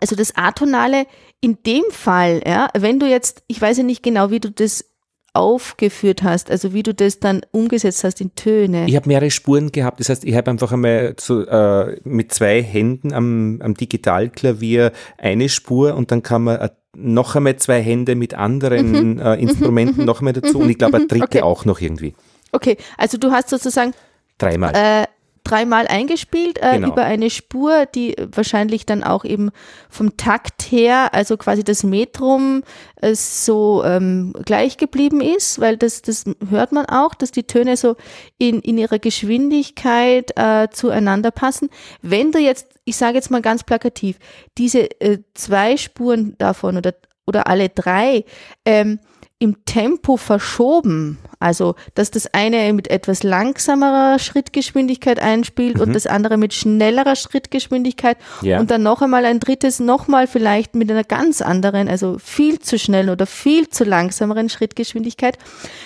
also 0.00 0.14
das 0.16 0.36
Atonale 0.36 1.06
in 1.40 1.58
dem 1.66 1.84
Fall, 1.90 2.42
ja, 2.46 2.68
wenn 2.78 3.00
du 3.00 3.06
jetzt, 3.06 3.42
ich 3.48 3.60
weiß 3.60 3.78
ja 3.78 3.82
nicht 3.84 4.02
genau, 4.02 4.30
wie 4.30 4.40
du 4.40 4.50
das 4.50 4.84
aufgeführt 5.32 6.22
hast, 6.24 6.50
also 6.50 6.72
wie 6.74 6.82
du 6.82 6.92
das 6.92 7.20
dann 7.20 7.42
umgesetzt 7.52 8.02
hast 8.02 8.20
in 8.20 8.34
Töne. 8.34 8.86
Ich 8.88 8.96
habe 8.96 9.08
mehrere 9.08 9.30
Spuren 9.30 9.70
gehabt. 9.70 10.00
Das 10.00 10.08
heißt, 10.08 10.24
ich 10.24 10.34
habe 10.34 10.50
einfach 10.50 10.72
einmal 10.72 11.14
so, 11.20 11.46
äh, 11.46 12.00
mit 12.02 12.32
zwei 12.34 12.62
Händen 12.62 13.12
am, 13.12 13.60
am 13.62 13.74
Digitalklavier 13.74 14.92
eine 15.18 15.48
Spur 15.48 15.94
und 15.94 16.10
dann 16.10 16.22
kann 16.24 16.42
man 16.42 16.56
äh, 16.58 16.68
noch 16.96 17.36
einmal 17.36 17.56
zwei 17.56 17.80
Hände 17.80 18.16
mit 18.16 18.34
anderen 18.34 19.20
äh, 19.20 19.34
Instrumenten 19.36 20.04
noch 20.04 20.18
einmal 20.18 20.32
dazu 20.32 20.58
und 20.58 20.68
ich 20.68 20.78
glaube 20.78 20.96
eine 20.96 21.06
dritte 21.06 21.24
Okay. 21.24 21.42
auch 21.42 21.64
noch 21.64 21.80
irgendwie. 21.80 22.14
Okay, 22.50 22.76
also 22.98 23.16
du 23.16 23.30
hast 23.30 23.50
sozusagen 23.50 23.92
Dreimal. 24.38 24.72
äh, 24.74 25.06
dreimal 25.50 25.86
eingespielt 25.86 26.58
äh, 26.58 26.74
Genau. 26.74 26.88
über 26.88 27.04
eine 27.04 27.30
Spur, 27.30 27.86
die 27.86 28.16
wahrscheinlich 28.32 28.86
dann 28.86 29.02
auch 29.02 29.24
eben 29.24 29.50
vom 29.88 30.16
Takt 30.16 30.62
her, 30.70 31.12
also 31.12 31.36
quasi 31.36 31.64
das 31.64 31.82
Metrum 31.82 32.62
äh, 33.00 33.14
so 33.14 33.82
ähm, 33.84 34.32
gleich 34.44 34.76
geblieben 34.76 35.20
ist, 35.20 35.60
weil 35.60 35.76
das, 35.76 36.02
das 36.02 36.24
hört 36.48 36.72
man 36.72 36.86
auch, 36.86 37.14
dass 37.14 37.32
die 37.32 37.44
Töne 37.44 37.76
so 37.76 37.96
in, 38.38 38.60
in 38.60 38.78
ihrer 38.78 38.98
Geschwindigkeit 38.98 40.30
äh, 40.36 40.68
zueinander 40.70 41.30
passen. 41.30 41.68
Wenn 42.02 42.32
du 42.32 42.38
jetzt, 42.38 42.68
ich 42.84 42.96
sage 42.96 43.16
jetzt 43.16 43.30
mal 43.30 43.42
ganz 43.42 43.64
plakativ, 43.64 44.18
diese 44.58 45.00
äh, 45.00 45.18
zwei 45.34 45.76
Spuren 45.76 46.36
davon 46.38 46.76
oder, 46.76 46.94
oder 47.26 47.46
alle 47.46 47.68
drei 47.68 48.24
ähm, 48.64 49.00
im 49.42 49.64
Tempo 49.64 50.18
verschoben, 50.18 51.16
also 51.38 51.74
dass 51.94 52.10
das 52.10 52.32
eine 52.34 52.72
mit 52.74 52.88
etwas 52.90 53.22
langsamerer 53.22 54.18
Schrittgeschwindigkeit 54.18 55.18
einspielt 55.18 55.80
und 55.80 55.94
das 55.94 56.06
andere 56.06 56.36
mit 56.36 56.52
schnellerer 56.52 57.16
Schrittgeschwindigkeit 57.16 58.18
Ja. 58.42 58.60
und 58.60 58.70
dann 58.70 58.82
noch 58.82 59.00
einmal 59.00 59.24
ein 59.24 59.40
drittes 59.40 59.80
nochmal 59.80 60.26
vielleicht 60.26 60.74
mit 60.74 60.90
einer 60.90 61.04
ganz 61.04 61.40
anderen, 61.40 61.88
also 61.88 62.18
viel 62.22 62.58
zu 62.58 62.78
schnellen 62.78 63.08
oder 63.08 63.24
viel 63.24 63.68
zu 63.70 63.84
langsameren 63.84 64.50
Schrittgeschwindigkeit, 64.50 65.38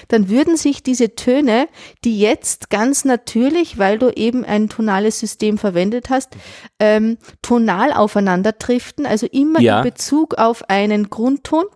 dann 0.08 0.28
würden 0.28 0.56
sich 0.56 0.82
diese 0.82 1.14
Töne, 1.14 1.68
die 2.04 2.18
jetzt 2.18 2.70
ganz 2.70 3.04
natürlich, 3.04 3.78
weil 3.78 3.98
du 4.00 4.10
eben 4.10 4.44
ein 4.44 4.68
tonales 4.68 5.20
System 5.20 5.58
verwendet 5.58 6.10
hast, 6.10 6.36
ähm, 6.80 7.18
tonal 7.40 7.92
aufeinander 7.92 8.50
driften, 8.50 9.06
also 9.06 9.28
immer 9.30 9.60
Ja. 9.60 9.78
in 9.78 9.84
Bezug 9.84 10.34
auf 10.38 10.68
einen 10.68 11.08
Grundton 11.08 11.66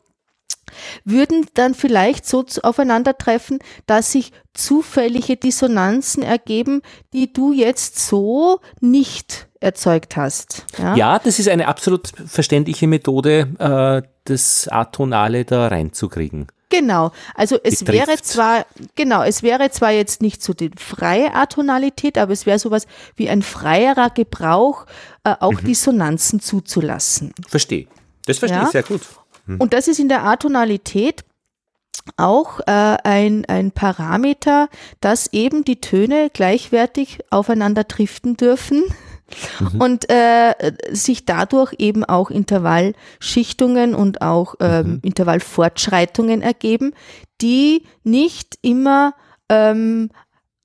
würden 1.04 1.46
dann 1.54 1.74
vielleicht 1.74 2.26
so 2.26 2.44
aufeinandertreffen, 2.62 3.58
dass 3.86 4.12
sich 4.12 4.32
zufällige 4.54 5.36
Dissonanzen 5.36 6.22
ergeben, 6.22 6.82
die 7.12 7.32
du 7.32 7.52
jetzt 7.52 7.98
so 8.06 8.60
nicht 8.80 9.48
erzeugt 9.60 10.16
hast. 10.16 10.64
Ja, 10.78 10.94
ja, 10.94 11.18
das 11.18 11.38
ist 11.38 11.48
eine 11.48 11.66
absolut 11.68 12.08
verständliche 12.26 12.86
Methode, 12.86 13.48
äh, 14.04 14.08
das 14.24 14.68
Atonale 14.68 15.44
da 15.44 15.68
reinzukriegen. 15.68 16.46
genau. 16.70 17.12
Also 17.34 17.58
es 17.64 17.80
Betrifft. 17.82 18.08
wäre 18.08 18.18
zwar, 18.22 18.66
genau, 18.94 19.22
es 19.22 19.42
wäre 19.42 19.70
zwar 19.70 19.90
jetzt 19.90 20.20
nicht 20.22 20.42
so 20.42 20.52
die 20.52 20.70
freie 20.76 21.34
Atonalität, 21.34 22.18
aber 22.18 22.32
es 22.32 22.46
wäre 22.46 22.58
sowas 22.58 22.86
wie 23.16 23.28
ein 23.30 23.42
freierer 23.42 24.10
Gebrauch, 24.10 24.84
äh, 25.24 25.34
auch 25.40 25.60
Dissonanzen 25.60 26.40
zuzulassen. 26.40 27.32
Verstehe. 27.48 27.86
Das 28.26 28.38
verstehe 28.38 28.60
Ja. 28.60 28.66
ich 28.66 28.70
sehr 28.72 28.82
gut. 28.82 29.00
Und 29.58 29.72
das 29.72 29.88
ist 29.88 29.98
in 29.98 30.08
der 30.08 30.24
Atonalität 30.24 31.24
auch 32.16 32.60
äh, 32.60 32.96
ein, 33.04 33.44
ein 33.46 33.70
Parameter, 33.70 34.68
dass 35.00 35.32
eben 35.32 35.64
die 35.64 35.80
Töne 35.80 36.30
gleichwertig 36.32 37.18
aufeinander 37.30 37.84
driften 37.84 38.36
dürfen 38.36 38.82
und 39.78 40.10
äh, 40.10 40.54
sich 40.90 41.26
dadurch 41.26 41.74
eben 41.78 42.04
auch 42.04 42.30
Intervallschichtungen 42.30 43.94
und 43.94 44.22
auch 44.22 44.54
ähm, 44.60 45.00
Intervallfortschreitungen 45.02 46.40
ergeben, 46.40 46.94
die 47.40 47.84
nicht 48.04 48.58
immer 48.62 49.14
ähm, 49.48 50.10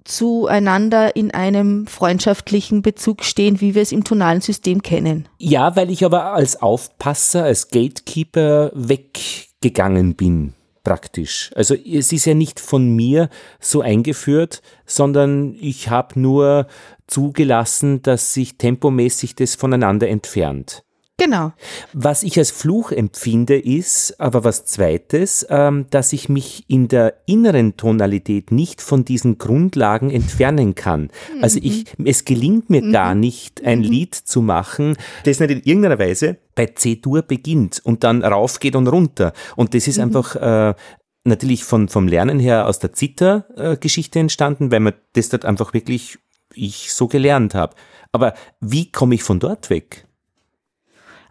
zueinander 0.03 1.15
in 1.15 1.31
einem 1.31 1.87
freundschaftlichen 1.87 2.81
Bezug 2.81 3.23
stehen, 3.23 3.61
wie 3.61 3.75
wir 3.75 3.81
es 3.81 3.91
im 3.91 4.03
tonalen 4.03 4.41
System 4.41 4.81
kennen. 4.81 5.27
Ja, 5.37 5.75
weil 5.75 5.89
ich 5.89 6.03
aber 6.05 6.33
als 6.33 6.61
Aufpasser, 6.61 7.43
als 7.43 7.69
Gatekeeper 7.69 8.71
weggegangen 8.73 10.15
bin, 10.15 10.53
praktisch. 10.83 11.51
Also 11.55 11.75
es 11.75 12.11
ist 12.11 12.25
ja 12.25 12.33
nicht 12.33 12.59
von 12.59 12.95
mir 12.95 13.29
so 13.59 13.81
eingeführt, 13.81 14.61
sondern 14.85 15.55
ich 15.59 15.89
habe 15.89 16.19
nur 16.19 16.67
zugelassen, 17.07 18.01
dass 18.01 18.33
sich 18.33 18.57
tempomäßig 18.57 19.35
das 19.35 19.55
voneinander 19.55 20.07
entfernt. 20.09 20.83
Genau. 21.17 21.53
Was 21.93 22.23
ich 22.23 22.39
als 22.39 22.49
Fluch 22.49 22.91
empfinde, 22.91 23.59
ist 23.59 24.19
aber 24.19 24.43
was 24.43 24.65
Zweites, 24.65 25.45
ähm, 25.47 25.85
dass 25.91 26.11
ich 26.11 26.27
mich 26.27 26.65
in 26.67 26.87
der 26.87 27.13
inneren 27.27 27.77
Tonalität 27.77 28.51
nicht 28.51 28.81
von 28.81 29.05
diesen 29.05 29.37
Grundlagen 29.37 30.09
entfernen 30.09 30.73
kann. 30.73 31.11
Also 31.39 31.59
ich, 31.61 31.85
es 32.03 32.25
gelingt 32.25 32.71
mir 32.71 32.91
gar 32.91 33.13
nicht, 33.13 33.63
ein 33.63 33.83
Lied 33.83 34.15
zu 34.15 34.41
machen, 34.41 34.97
das 35.23 35.39
nicht 35.39 35.51
in 35.51 35.61
irgendeiner 35.61 35.99
Weise 35.99 36.37
bei 36.55 36.65
C-Dur 36.65 37.21
beginnt 37.21 37.79
und 37.83 38.03
dann 38.03 38.23
raufgeht 38.23 38.75
und 38.75 38.87
runter. 38.87 39.33
Und 39.55 39.75
das 39.75 39.87
ist 39.87 39.99
einfach 39.99 40.35
äh, 40.35 40.73
natürlich 41.25 41.63
von, 41.63 41.89
vom 41.89 42.07
Lernen 42.07 42.39
her 42.39 42.67
aus 42.67 42.79
der 42.79 42.93
Zither-Geschichte 42.93 44.17
entstanden, 44.17 44.71
weil 44.71 44.79
man 44.79 44.93
das 45.13 45.29
dort 45.29 45.45
einfach 45.45 45.75
wirklich 45.75 46.17
ich 46.55 46.91
so 46.91 47.07
gelernt 47.07 47.55
habe. 47.55 47.75
Aber 48.11 48.33
wie 48.59 48.91
komme 48.91 49.15
ich 49.15 49.23
von 49.23 49.39
dort 49.39 49.69
weg? 49.69 50.07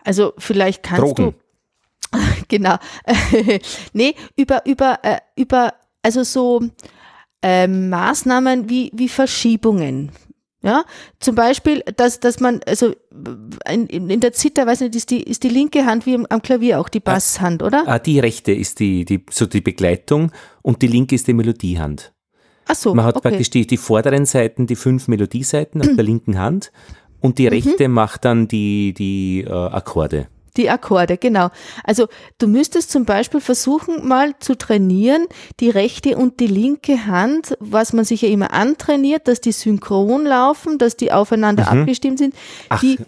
Also 0.05 0.33
vielleicht 0.39 0.83
kannst 0.83 1.03
Drogen. 1.03 1.35
du 2.11 2.19
genau. 2.49 2.77
nee, 3.93 4.15
über 4.37 4.65
über 4.67 4.99
äh, 5.03 5.19
über 5.37 5.75
also 6.03 6.23
so 6.23 6.63
ähm, 7.43 7.89
Maßnahmen 7.89 8.69
wie 8.69 8.91
wie 8.95 9.09
Verschiebungen. 9.09 10.13
Ja, 10.65 10.85
zum 11.19 11.35
Beispiel, 11.35 11.83
dass, 11.97 12.21
dass 12.21 12.39
man, 12.39 12.61
also 12.69 12.95
in, 13.69 13.89
in 13.89 14.21
der 14.21 14.33
Zither, 14.33 14.65
weiß 14.65 14.83
nicht, 14.83 14.95
ist 14.95 15.11
die, 15.11 15.21
ist 15.21 15.43
die 15.43 15.49
linke 15.49 15.85
Hand 15.87 16.07
wie 16.07 16.15
am, 16.15 16.41
Klavier 16.41 16.79
auch 16.79 16.89
die 16.89 17.01
Basshand, 17.01 17.65
oder? 17.65 17.83
Ah, 17.89 17.99
die 17.99 18.21
rechte 18.21 18.53
ist 18.53 18.79
die, 18.79 19.05
die, 19.05 19.25
so 19.29 19.47
die 19.47 19.61
Begleitung 19.61 20.31
und 20.63 20.81
die 20.81 20.87
linke 20.87 21.17
ist 21.17 21.27
die 21.27 21.33
Melodiehand. 21.33 22.13
Ach 22.67 22.77
so, 22.77 22.95
Man 22.95 23.05
hat 23.05 23.17
okay. 23.17 23.31
praktisch 23.31 23.51
die, 23.51 23.67
die 23.67 23.77
vorderen 23.77 24.25
Seiten, 24.25 24.69
die 24.69 24.77
fünf 24.77 25.09
Melodieseiten 25.09 25.81
auf 25.81 25.97
der 25.97 26.05
linken 26.05 26.39
Hand 26.39 26.71
und 27.23 27.31
Mhm. 27.31 27.35
die 27.37 27.47
rechte 27.49 27.89
macht 27.89 28.25
dann 28.27 28.49
die, 28.49 28.93
die 28.93 29.41
äh, 29.47 29.51
Akkorde. 29.51 30.29
Die 30.59 30.69
Akkorde, 30.69 31.17
genau. 31.17 31.49
Also 31.83 32.09
du 32.37 32.47
müsstest 32.47 32.91
zum 32.91 33.07
Beispiel 33.07 33.41
versuchen, 33.41 34.07
mal 34.07 34.35
zu 34.39 34.55
trainieren, 34.55 35.25
die 35.61 35.71
rechte 35.71 36.19
und 36.19 36.41
die 36.41 36.47
linke 36.47 37.07
Hand, 37.07 37.57
was 37.59 37.95
man 37.95 38.05
sich 38.05 38.21
ja 38.21 38.29
immer 38.29 38.53
antrainiert, 38.53 39.29
dass 39.29 39.41
die 39.41 39.53
synchron 39.53 40.27
laufen, 40.27 40.77
dass 40.77 40.99
die 40.99 41.11
aufeinander 41.11 41.71
abgestimmt 41.71 42.19
sind, 42.19 42.35
Mhm. 42.35 42.39
Ach, 42.69 42.81
die 42.81 42.99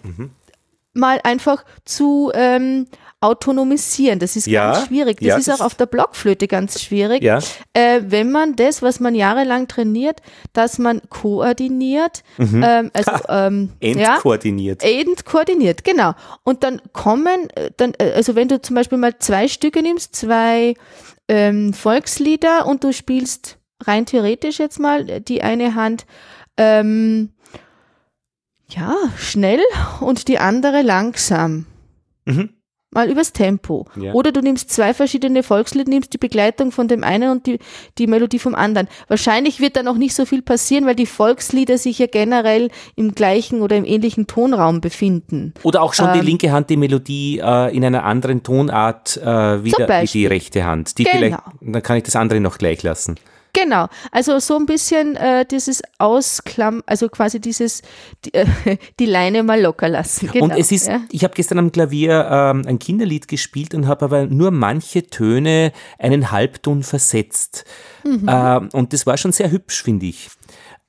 mal 0.95 1.21
einfach 1.25 1.65
zu 1.85 2.31
ähm, 2.35 2.87
autonomisieren. 3.25 4.18
Das 4.18 4.37
ist 4.37 4.47
Ja, 4.47 4.72
ganz 4.72 4.87
schwierig. 4.87 5.18
Das 5.18 5.27
ja, 5.27 5.37
ist 5.39 5.49
das- 5.49 5.61
auch 5.61 5.64
auf 5.66 5.75
der 5.75 5.87
Blockflöte 5.87 6.47
ganz 6.47 6.81
schwierig. 6.81 7.22
Ja. 7.22 7.39
Äh, 7.72 8.03
wenn 8.07 8.31
man 8.31 8.55
das, 8.57 8.83
was 8.83 9.01
man 9.01 9.14
jahrelang 9.14 9.66
trainiert, 9.66 10.20
dass 10.53 10.79
man 10.79 11.01
koordiniert, 11.09 12.22
Mhm. 12.39 12.62
ähm, 12.64 12.91
also 12.93 13.12
ähm, 13.29 13.70
ja, 13.81 14.14
entkoordiniert. 14.14 14.83
End 14.85 15.25
koordiniert, 15.25 15.85
genau. 15.85 16.12
Und 16.45 16.62
dann 16.62 16.81
kommen, 16.93 17.49
äh, 17.57 17.70
dann, 17.77 17.95
äh, 17.99 18.12
also 18.14 18.35
wenn 18.37 18.49
du 18.49 18.61
zum 18.61 18.77
Beispiel 18.77 18.99
mal 18.99 19.18
zwei 19.18 19.49
Stücke 19.49 19.83
nimmst, 19.83 20.14
zwei 20.14 20.75
ähm, 21.29 21.72
Volkslieder 21.72 22.66
und 22.66 22.85
du 22.85 22.93
spielst 22.93 23.59
rein 23.83 24.07
theoretisch 24.07 24.59
jetzt 24.59 24.79
mal 24.79 25.20
die 25.20 25.43
eine 25.43 25.75
Hand 25.75 26.05
ähm, 26.57 27.31
ja 28.68 28.95
schnell 29.18 29.61
und 30.01 30.29
die 30.29 30.39
andere 30.39 30.83
langsam. 30.83 31.66
Mhm. 32.25 32.51
Mal 32.95 33.11
übers 33.11 33.32
Tempo. 33.32 33.86
Ja. 33.97 34.12
Oder 34.12 34.32
du 34.32 34.40
nimmst 34.40 34.70
zwei 34.70 34.95
verschiedene 34.95 35.42
Volkslieder, 35.42 35.90
nimmst 35.90 36.12
die 36.12 36.18
Begleitung 36.18 36.72
von 36.72 36.88
dem 36.88 37.05
einen 37.05 37.30
und 37.30 37.47
die, 37.47 37.59
die 37.99 38.07
Melodie 38.07 38.38
vom 38.38 38.55
anderen. 38.55 38.88
Wahrscheinlich 39.09 39.61
wird 39.61 39.76
da 39.76 39.82
noch 39.82 39.97
nicht 39.97 40.14
so 40.14 40.24
viel 40.24 40.42
passieren, 40.42 40.86
weil 40.86 40.95
die 40.95 41.07
Volkslieder 41.07 41.76
sich 41.78 41.99
ja 41.99 42.07
generell 42.07 42.70
im 42.97 43.14
gleichen 43.14 43.61
oder 43.61 43.76
im 43.76 43.84
ähnlichen 43.84 44.26
Tonraum 44.26 44.80
befinden. 44.80 45.55
Oder 45.62 45.82
auch 45.82 45.92
schon 45.95 46.12
die 46.12 46.20
Ähm, 46.20 46.26
linke 46.26 46.53
Hand 46.53 46.70
die 46.70 46.76
Melodie 46.76 47.40
äh, 47.42 47.74
in 47.76 47.84
einer 47.84 48.05
anderen 48.05 48.42
Tonart 48.42 49.16
äh, 49.16 49.64
wieder 49.64 50.03
wie 50.03 50.07
die 50.07 50.26
rechte 50.26 50.64
Hand. 50.64 50.99
Die 50.99 51.05
Genau. 51.05 51.16
vielleicht, 51.16 51.38
dann 51.61 51.82
kann 51.82 51.97
ich 51.97 52.05
das 52.05 52.16
andere 52.16 52.40
noch 52.40 52.59
gleich 52.59 52.82
lassen. 52.82 53.16
Genau, 53.55 53.86
also 54.11 54.38
so 54.40 54.57
ein 54.57 54.66
bisschen 54.66 55.16
äh, 55.16 55.46
dieses 55.46 55.80
Ausklamm, 55.98 56.82
also 56.86 57.09
quasi 57.09 57.40
dieses 57.40 57.82
die, 58.24 58.34
äh, 58.34 58.46
die 58.98 59.07
Leine 59.07 59.42
mal 59.42 59.61
locker 59.61 59.88
lassen. 59.88 60.28
Genau, 60.30 60.46
und 60.46 60.50
es 60.59 60.72
ist, 60.72 60.88
ja. 60.88 61.00
ich 61.11 61.24
habe 61.24 61.34
gestern 61.34 61.59
am 61.59 61.72
Klavier 61.72 62.28
ähm, 62.30 62.64
ein 62.66 62.78
Kinderlied 62.78 63.28
gespielt 63.28 63.74
und 63.74 63.86
habe 63.86 64.05
aber 64.05 64.26
nur 64.26 64.50
manche 64.50 65.07
Töne 65.07 65.72
einen 65.98 66.30
Halbton 66.32 66.82
versetzt. 66.82 67.64
Mhm. 68.05 68.26
Ähm, 68.28 68.68
und 68.72 68.92
das 68.92 69.07
war 69.07 69.16
schon 69.16 69.32
sehr 69.32 69.50
hübsch, 69.50 69.82
finde 69.82 70.07
ich. 70.07 70.28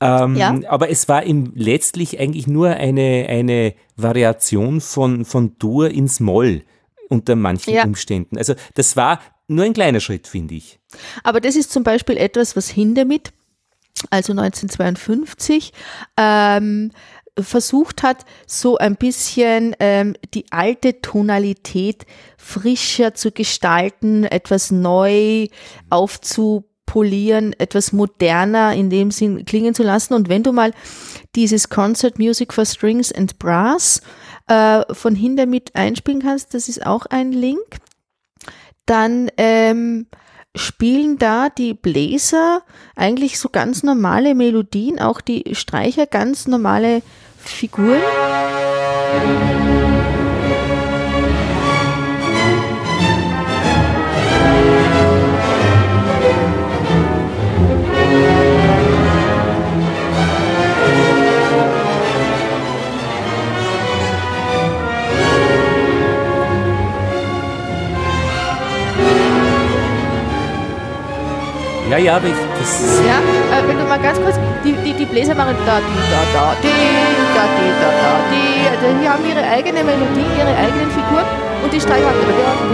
Ähm, 0.01 0.36
Ja. 0.36 0.57
Aber 0.68 0.89
es 0.89 1.07
war 1.07 1.24
im, 1.24 1.51
letztlich 1.55 2.20
eigentlich 2.20 2.47
nur 2.47 2.70
eine, 2.70 3.28
eine 3.30 3.76
Variation 3.95 4.82
von, 4.82 5.24
von 5.24 5.57
Dur 5.59 5.89
ins 5.89 6.20
Moll 6.20 6.63
unter 7.09 7.36
manchen 7.36 7.74
Ja. 7.74 7.84
Umständen. 7.84 8.38
Also 8.38 8.55
das 8.74 8.97
war 8.97 9.20
nur 9.47 9.66
ein 9.66 9.74
kleiner 9.74 9.99
Schritt, 9.99 10.28
finde 10.28 10.55
ich. 10.55 10.80
Aber 11.24 11.41
das 11.41 11.56
ist 11.56 11.72
zum 11.72 11.84
Beispiel 11.84 12.18
etwas, 12.18 12.56
was 12.56 12.70
Hindemith, 12.70 13.32
also 14.10 14.34
1952, 14.34 15.74
ähm, 16.18 16.91
versucht 17.38 18.04
hat, 18.04 18.26
so 18.48 18.78
ein 18.78 18.96
bisschen 18.96 19.76
ähm, 19.80 20.16
die 20.34 20.46
alte 20.52 21.02
Tonalität 21.02 22.06
frischer 22.38 23.14
zu 23.14 23.32
gestalten, 23.32 24.24
etwas 24.24 24.72
neu 24.72 25.48
aufzupolieren, 25.89 27.54
etwas 27.60 27.91
moderner 27.91 28.74
in 28.74 28.89
dem 28.89 29.12
Sinn 29.12 29.43
klingen 29.46 29.74
zu 29.74 29.84
lassen. 29.84 30.14
Und 30.14 30.30
wenn 30.30 30.43
du 30.43 30.54
mal 30.54 30.72
dieses 31.36 31.70
Concert 31.70 32.20
Music 32.20 32.54
for 32.54 32.66
Strings 32.66 33.12
and 33.12 33.38
Brass 33.38 34.02
äh, 34.48 34.82
von 34.93 35.16
Hindemith 35.16 35.72
einspielen 35.74 36.22
kannst, 36.22 36.54
das 36.54 36.70
ist 36.70 36.86
auch 36.86 37.06
ein 37.08 37.34
Link, 37.34 37.78
dann 38.86 39.30
ähm, 39.38 40.08
spielen 40.56 41.18
da 41.18 41.49
die 41.49 41.74
Bläser 41.74 42.62
eigentlich 42.95 43.39
so 43.39 43.49
ganz 43.49 43.84
normale 43.84 44.36
Melodien, 44.36 44.99
auch 44.99 45.22
die 45.22 45.53
Streicher 45.53 46.06
ganz 46.06 46.47
normale 46.47 47.01
Figuren. 47.38 48.01
Ja, 71.96 72.02
ja, 72.02 72.16
aber 72.18 72.28
ich, 72.28 72.36
das, 72.60 73.00
Ja, 73.08 73.20
äh, 73.58 73.68
wenn 73.70 73.80
du 73.80 73.86
mal 73.86 73.98
ganz 73.98 74.20
kurz, 74.20 74.36
die, 74.66 74.74
die, 74.84 74.91
die 74.91 75.06
Bläser 75.06 75.34
machen 75.34 75.56
da, 75.66 75.80
die, 75.80 76.02
da, 76.12 76.20
da, 76.34 76.56
die, 76.62 76.68
da, 76.68 77.43
die, 77.56 77.72
da, 77.80 77.89
da, 77.89 78.20
die. 78.32 78.68
Also 78.68 79.00
die 79.02 79.08
haben 79.08 79.26
ihre 79.26 79.41
eigene 79.41 79.82
Melodie, 79.82 80.28
ihre 80.38 80.54
eigenen 80.58 80.91
Figuren 80.91 81.24
und 81.64 81.72
die 81.72 81.80
Streicher 81.80 82.04
machen 82.04 82.20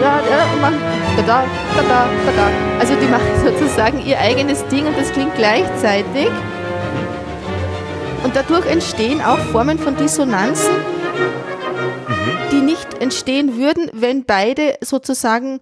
da, 0.01 0.21
da, 0.27 0.37
da, 0.37 0.59
machen 0.59 0.79
da, 1.17 1.21
da, 1.21 1.43
da, 1.75 1.83
da, 1.83 2.09
da, 2.25 2.31
da. 2.35 2.79
Also 2.79 2.95
die 2.95 3.05
machen 3.11 3.29
sozusagen 3.45 4.03
ihr 4.03 4.17
eigenes 4.17 4.65
Ding 4.69 4.87
und 4.87 4.97
das 4.97 5.11
klingt 5.11 5.35
gleichzeitig. 5.35 6.29
Und 8.23 8.35
dadurch 8.35 8.65
entstehen 8.65 9.21
auch 9.21 9.37
Formen 9.51 9.77
von 9.77 9.95
Dissonanzen, 9.97 10.73
die 12.51 12.61
nicht 12.61 12.99
entstehen 12.99 13.57
würden, 13.57 13.91
wenn 13.93 14.25
beide 14.25 14.77
sozusagen 14.81 15.59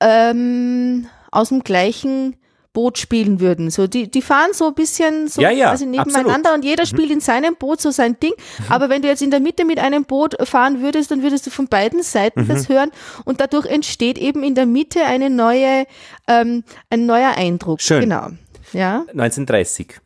ähm, 0.00 1.08
aus 1.32 1.48
dem 1.48 1.64
gleichen 1.64 2.36
Boot 2.72 2.98
spielen 2.98 3.40
würden. 3.40 3.70
So, 3.70 3.86
die, 3.86 4.10
die 4.10 4.22
fahren 4.22 4.50
so 4.52 4.68
ein 4.68 4.74
bisschen 4.74 5.28
so 5.28 5.42
Ja, 5.42 5.50
ja, 5.50 5.70
quasi 5.70 5.86
nebeneinander 5.86 6.54
und 6.54 6.64
jeder 6.64 6.86
spielt 6.86 7.10
in 7.10 7.20
seinem 7.20 7.56
Boot 7.56 7.80
so 7.80 7.90
sein 7.90 8.18
Ding. 8.20 8.32
Aber 8.68 8.88
wenn 8.88 9.02
du 9.02 9.08
jetzt 9.08 9.22
in 9.22 9.30
der 9.30 9.40
Mitte 9.40 9.64
mit 9.64 9.78
einem 9.78 10.04
Boot 10.04 10.36
fahren 10.48 10.80
würdest, 10.80 11.10
dann 11.10 11.22
würdest 11.22 11.46
du 11.46 11.50
von 11.50 11.68
beiden 11.68 12.02
Seiten 12.02 12.48
das 12.48 12.68
hören 12.68 12.90
und 13.24 13.40
dadurch 13.40 13.66
entsteht 13.66 14.18
eben 14.18 14.42
in 14.42 14.54
der 14.54 14.66
Mitte 14.66 15.04
eine 15.04 15.28
neue, 15.30 15.86
ähm, 16.28 16.64
ein 16.90 17.06
neuer 17.06 17.32
Eindruck. 17.36 17.80
Schön. 17.80 18.00
Genau. 18.02 18.28
Ja. 18.72 19.04
1930. 19.08 20.00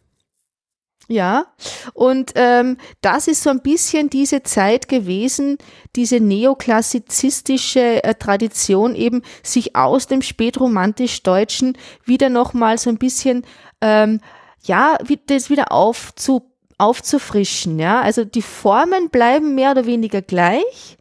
Ja, 1.09 1.47
und 1.95 2.33
ähm, 2.35 2.79
das 3.01 3.29
ist 3.29 3.45
so 3.45 3.51
ein 3.51 3.61
bisschen 3.61 4.11
diese 4.11 4.43
Zeit 4.43 4.89
gewesen, 4.89 5.57
diese 5.95 6.19
neoklassizistische 6.19 8.03
äh, 8.03 8.15
Tradition 8.15 8.97
eben, 8.97 9.23
sich 9.45 9.77
aus 9.77 10.09
dem 10.09 10.21
spätromantisch-deutschen 10.21 11.79
wieder 12.05 12.29
nochmal 12.29 12.79
so 12.79 12.91
ein 12.91 12.99
bisschen, 12.99 13.47
ähm, 13.81 14.21
ja, 14.65 14.99
das 15.27 15.49
wieder 15.49 15.71
aufzu, 15.71 16.51
aufzufrischen, 16.77 17.79
ja. 17.79 18.01
Also 18.01 18.25
die 18.25 18.43
Formen 18.43 19.09
bleiben 19.11 19.55
mehr 19.55 19.71
oder 19.71 19.87
weniger 19.87 20.23
gleich. 20.23 20.99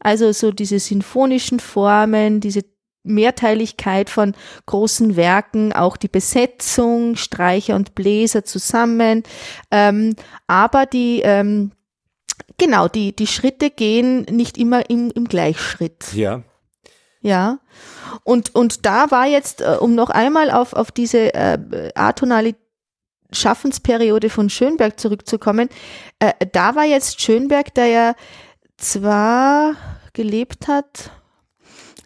Also 0.00 0.32
so 0.32 0.50
diese 0.50 0.78
sinfonischen 0.78 1.60
Formen, 1.60 2.40
diese 2.40 2.64
Mehrteiligkeit 3.04 4.10
von 4.10 4.34
großen 4.66 5.16
Werken, 5.16 5.72
auch 5.72 5.96
die 5.96 6.08
Besetzung, 6.08 7.16
Streicher 7.16 7.76
und 7.76 7.94
Bläser 7.94 8.44
zusammen. 8.44 9.22
Ähm, 9.70 10.14
aber 10.46 10.86
die, 10.86 11.22
ähm, 11.22 11.72
genau, 12.58 12.88
die, 12.88 13.14
die 13.14 13.26
Schritte 13.26 13.70
gehen 13.70 14.22
nicht 14.30 14.58
immer 14.58 14.88
im, 14.88 15.10
im 15.14 15.26
Gleichschritt. 15.26 16.12
Ja. 16.14 16.42
Ja. 17.20 17.58
Und, 18.24 18.54
und 18.54 18.84
da 18.84 19.10
war 19.10 19.26
jetzt, 19.26 19.60
äh, 19.60 19.76
um 19.78 19.94
noch 19.94 20.10
einmal 20.10 20.50
auf, 20.50 20.72
auf 20.72 20.90
diese 20.90 21.34
äh, 21.34 21.92
atonale 21.94 22.54
Schaffensperiode 23.32 24.28
von 24.28 24.50
Schönberg 24.50 25.00
zurückzukommen, 25.00 25.68
äh, 26.18 26.32
da 26.52 26.74
war 26.74 26.84
jetzt 26.84 27.20
Schönberg, 27.20 27.74
der 27.74 27.86
ja 27.86 28.14
zwar 28.76 29.74
gelebt 30.12 30.68
hat, 30.68 31.10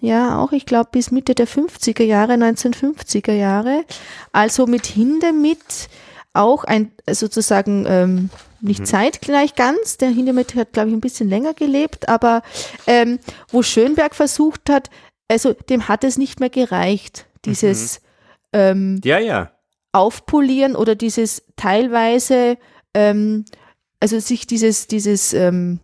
ja, 0.01 0.39
auch 0.39 0.53
ich 0.53 0.67
glaube 0.67 0.91
bis 0.93 1.11
Mitte 1.11 1.35
der 1.35 1.49
50er 1.49 2.03
Jahre, 2.03 2.35
1950er 2.35 3.33
Jahre, 3.33 3.85
also 4.33 4.67
mit 4.67 4.87
Hindemith 4.87 5.89
auch 6.35 6.65
ein 6.65 6.93
sozusagen 7.11 7.87
ähm, 7.89 8.31
nicht 8.61 8.81
mhm. 8.81 8.87
zeitgleich 8.87 9.55
ganz, 9.55 9.97
der 9.97 10.11
Hindemith 10.11 10.55
hat 10.55 10.73
glaube 10.73 10.91
ich 10.91 10.95
ein 10.95 11.01
bisschen 11.01 11.29
länger 11.29 11.55
gelebt, 11.55 12.09
aber 12.09 12.43
ähm, 12.87 13.19
wo 13.49 13.63
Schönberg 13.63 14.15
versucht 14.15 14.69
hat, 14.69 14.91
also 15.29 15.53
dem 15.53 15.89
hat 15.89 16.05
es 16.05 16.19
nicht 16.19 16.41
mehr 16.41 16.51
gereicht, 16.51 17.27
dieses 17.45 18.01
mhm. 18.01 18.07
ähm, 18.53 19.01
ja, 19.05 19.19
ja. 19.19 19.53
Aufpolieren 19.93 20.77
oder 20.77 20.95
dieses 20.95 21.43
teilweise, 21.57 22.59
ähm, 22.93 23.47
also 23.99 24.19
sich 24.19 24.47
dieses, 24.47 24.89
dieses, 24.89 25.33
ähm, 25.33 25.81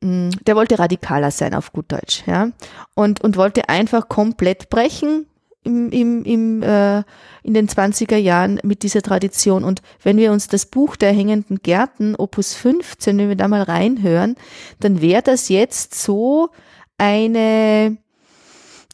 der 0.00 0.56
wollte 0.56 0.78
radikaler 0.78 1.30
sein 1.30 1.54
auf 1.54 1.72
gut 1.72 1.92
Deutsch, 1.92 2.24
ja, 2.26 2.50
und, 2.94 3.20
und 3.20 3.36
wollte 3.36 3.68
einfach 3.68 4.08
komplett 4.08 4.70
brechen 4.70 5.26
im, 5.64 5.90
im, 5.90 6.24
im, 6.24 6.62
äh, 6.62 6.98
in 7.42 7.54
den 7.54 7.68
20er 7.68 8.16
Jahren 8.16 8.60
mit 8.62 8.82
dieser 8.82 9.02
Tradition. 9.02 9.64
Und 9.64 9.82
wenn 10.02 10.16
wir 10.16 10.32
uns 10.32 10.48
das 10.48 10.66
Buch 10.66 10.96
der 10.96 11.12
hängenden 11.12 11.58
Gärten, 11.62 12.16
Opus 12.16 12.54
15, 12.54 13.18
wenn 13.18 13.28
wir 13.28 13.36
da 13.36 13.48
mal 13.48 13.62
reinhören, 13.62 14.36
dann 14.80 15.00
wäre 15.00 15.22
das 15.22 15.48
jetzt 15.48 15.94
so 15.94 16.50
eine, 16.98 17.96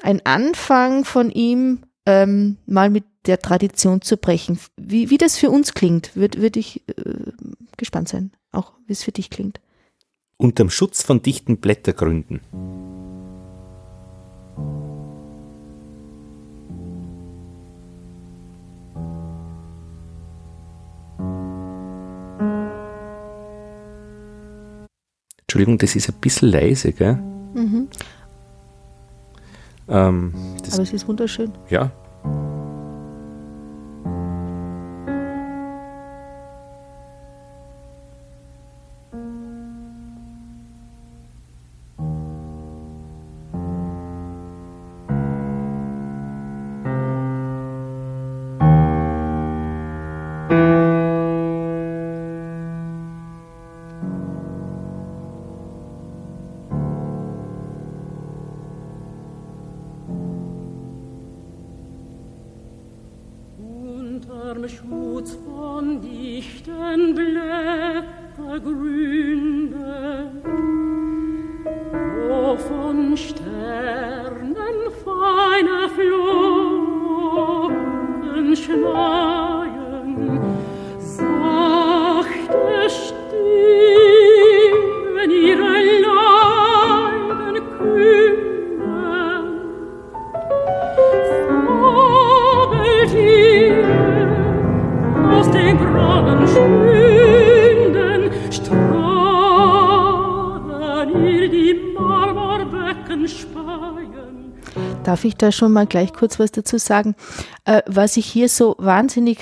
ein 0.02 0.24
Anfang 0.24 1.04
von 1.04 1.30
ihm, 1.30 1.80
ähm, 2.06 2.56
mal 2.66 2.90
mit 2.90 3.04
der 3.26 3.38
Tradition 3.38 4.00
zu 4.00 4.16
brechen. 4.16 4.58
Wie, 4.76 5.10
wie 5.10 5.18
das 5.18 5.36
für 5.36 5.50
uns 5.50 5.74
klingt, 5.74 6.16
würde 6.16 6.40
würd 6.40 6.56
ich 6.56 6.88
äh, 6.88 7.32
gespannt 7.76 8.08
sein, 8.08 8.32
auch 8.52 8.72
wie 8.86 8.92
es 8.92 9.04
für 9.04 9.12
dich 9.12 9.30
klingt. 9.30 9.60
Unterm 10.40 10.70
Schutz 10.70 11.02
von 11.02 11.20
dichten 11.20 11.56
Blättergründen. 11.56 12.40
Entschuldigung, 25.40 25.78
das 25.78 25.96
ist 25.96 26.08
ein 26.08 26.20
bisschen 26.20 26.50
leise, 26.50 26.92
gell? 26.92 27.14
Mhm. 27.54 27.88
Ähm, 29.88 30.32
Aber 30.70 30.82
es 30.82 30.92
ist 30.92 31.08
wunderschön. 31.08 31.50
Ja. 31.68 31.90
Da 105.38 105.52
schon 105.52 105.72
mal 105.72 105.86
gleich 105.86 106.12
kurz 106.12 106.38
was 106.38 106.52
dazu 106.52 106.78
sagen? 106.78 107.14
Äh, 107.64 107.82
was 107.86 108.16
ich 108.16 108.26
hier 108.26 108.48
so 108.48 108.74
wahnsinnig 108.78 109.38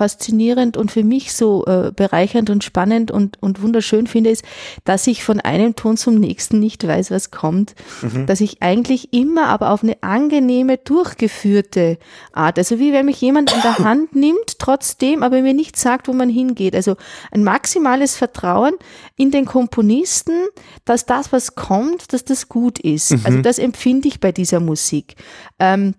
faszinierend 0.00 0.76
und 0.76 0.90
für 0.90 1.04
mich 1.04 1.32
so 1.32 1.64
äh, 1.66 1.92
bereichernd 1.94 2.50
und 2.50 2.64
spannend 2.64 3.10
und, 3.10 3.42
und 3.42 3.62
wunderschön 3.62 4.06
finde, 4.06 4.30
ist, 4.30 4.44
dass 4.84 5.06
ich 5.06 5.22
von 5.22 5.40
einem 5.40 5.76
Ton 5.76 5.96
zum 5.96 6.16
nächsten 6.16 6.58
nicht 6.58 6.86
weiß, 6.86 7.10
was 7.10 7.30
kommt. 7.30 7.74
Mhm. 8.02 8.26
Dass 8.26 8.40
ich 8.40 8.62
eigentlich 8.62 9.12
immer 9.12 9.46
aber 9.46 9.70
auf 9.70 9.82
eine 9.82 10.02
angenehme, 10.02 10.78
durchgeführte 10.78 11.98
Art, 12.32 12.58
also 12.58 12.78
wie 12.78 12.92
wenn 12.92 13.06
mich 13.06 13.20
jemand 13.20 13.52
in 13.52 13.62
der 13.62 13.78
Hand 13.84 14.14
nimmt, 14.16 14.58
trotzdem, 14.58 15.22
aber 15.22 15.40
mir 15.42 15.54
nicht 15.54 15.76
sagt, 15.76 16.08
wo 16.08 16.12
man 16.12 16.28
hingeht. 16.28 16.74
Also 16.74 16.96
ein 17.30 17.44
maximales 17.44 18.16
Vertrauen 18.16 18.72
in 19.16 19.30
den 19.30 19.44
Komponisten, 19.44 20.46
dass 20.84 21.06
das, 21.06 21.32
was 21.32 21.54
kommt, 21.54 22.12
dass 22.12 22.24
das 22.24 22.48
gut 22.48 22.78
ist. 22.78 23.12
Mhm. 23.12 23.20
Also 23.24 23.40
das 23.42 23.58
empfinde 23.58 24.08
ich 24.08 24.20
bei 24.20 24.32
dieser 24.32 24.60
Musik. 24.60 24.70
Musik. 24.70 25.16
Ähm, 25.58 25.94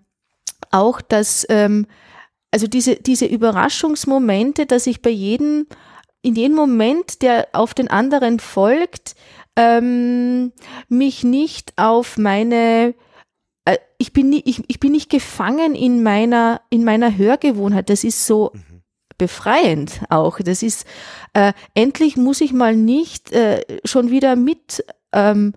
auch 0.72 1.02
dass, 1.02 1.46
ähm, 1.50 1.88
also 2.52 2.68
diese, 2.68 2.96
diese 2.96 3.26
Überraschungsmomente, 3.26 4.66
dass 4.66 4.86
ich 4.86 5.02
bei 5.02 5.10
jedem, 5.10 5.68
in 6.22 6.36
jedem 6.36 6.56
Moment, 6.56 7.22
der 7.22 7.48
auf 7.54 7.74
den 7.74 7.88
anderen 7.88 8.40
folgt, 8.40 9.16
ähm, 9.56 10.52
mich 10.90 11.24
nicht 11.24 11.74
auf 11.78 12.18
meine, 12.18 12.94
äh, 13.66 13.78
ich, 13.98 14.14
bin 14.14 14.30
nie, 14.30 14.44
ich, 14.46 14.64
ich 14.68 14.80
bin 14.80 14.92
nicht 14.92 15.10
gefangen 15.10 15.76
in 15.76 16.04
meiner, 16.04 16.62
in 16.70 16.84
meiner 16.84 17.18
Hörgewohnheit. 17.18 17.90
Das 17.90 18.04
ist 18.04 18.28
so 18.28 18.52
mhm. 18.54 18.82
befreiend 19.18 20.02
auch. 20.10 20.40
Das 20.40 20.62
ist, 20.62 20.86
äh, 21.34 21.54
endlich 21.74 22.18
muss 22.18 22.42
ich 22.42 22.54
mal 22.54 22.76
nicht 22.76 23.32
äh, 23.32 23.62
schon 23.86 24.12
wieder 24.12 24.36
mit, 24.36 24.84
ähm, 25.14 25.54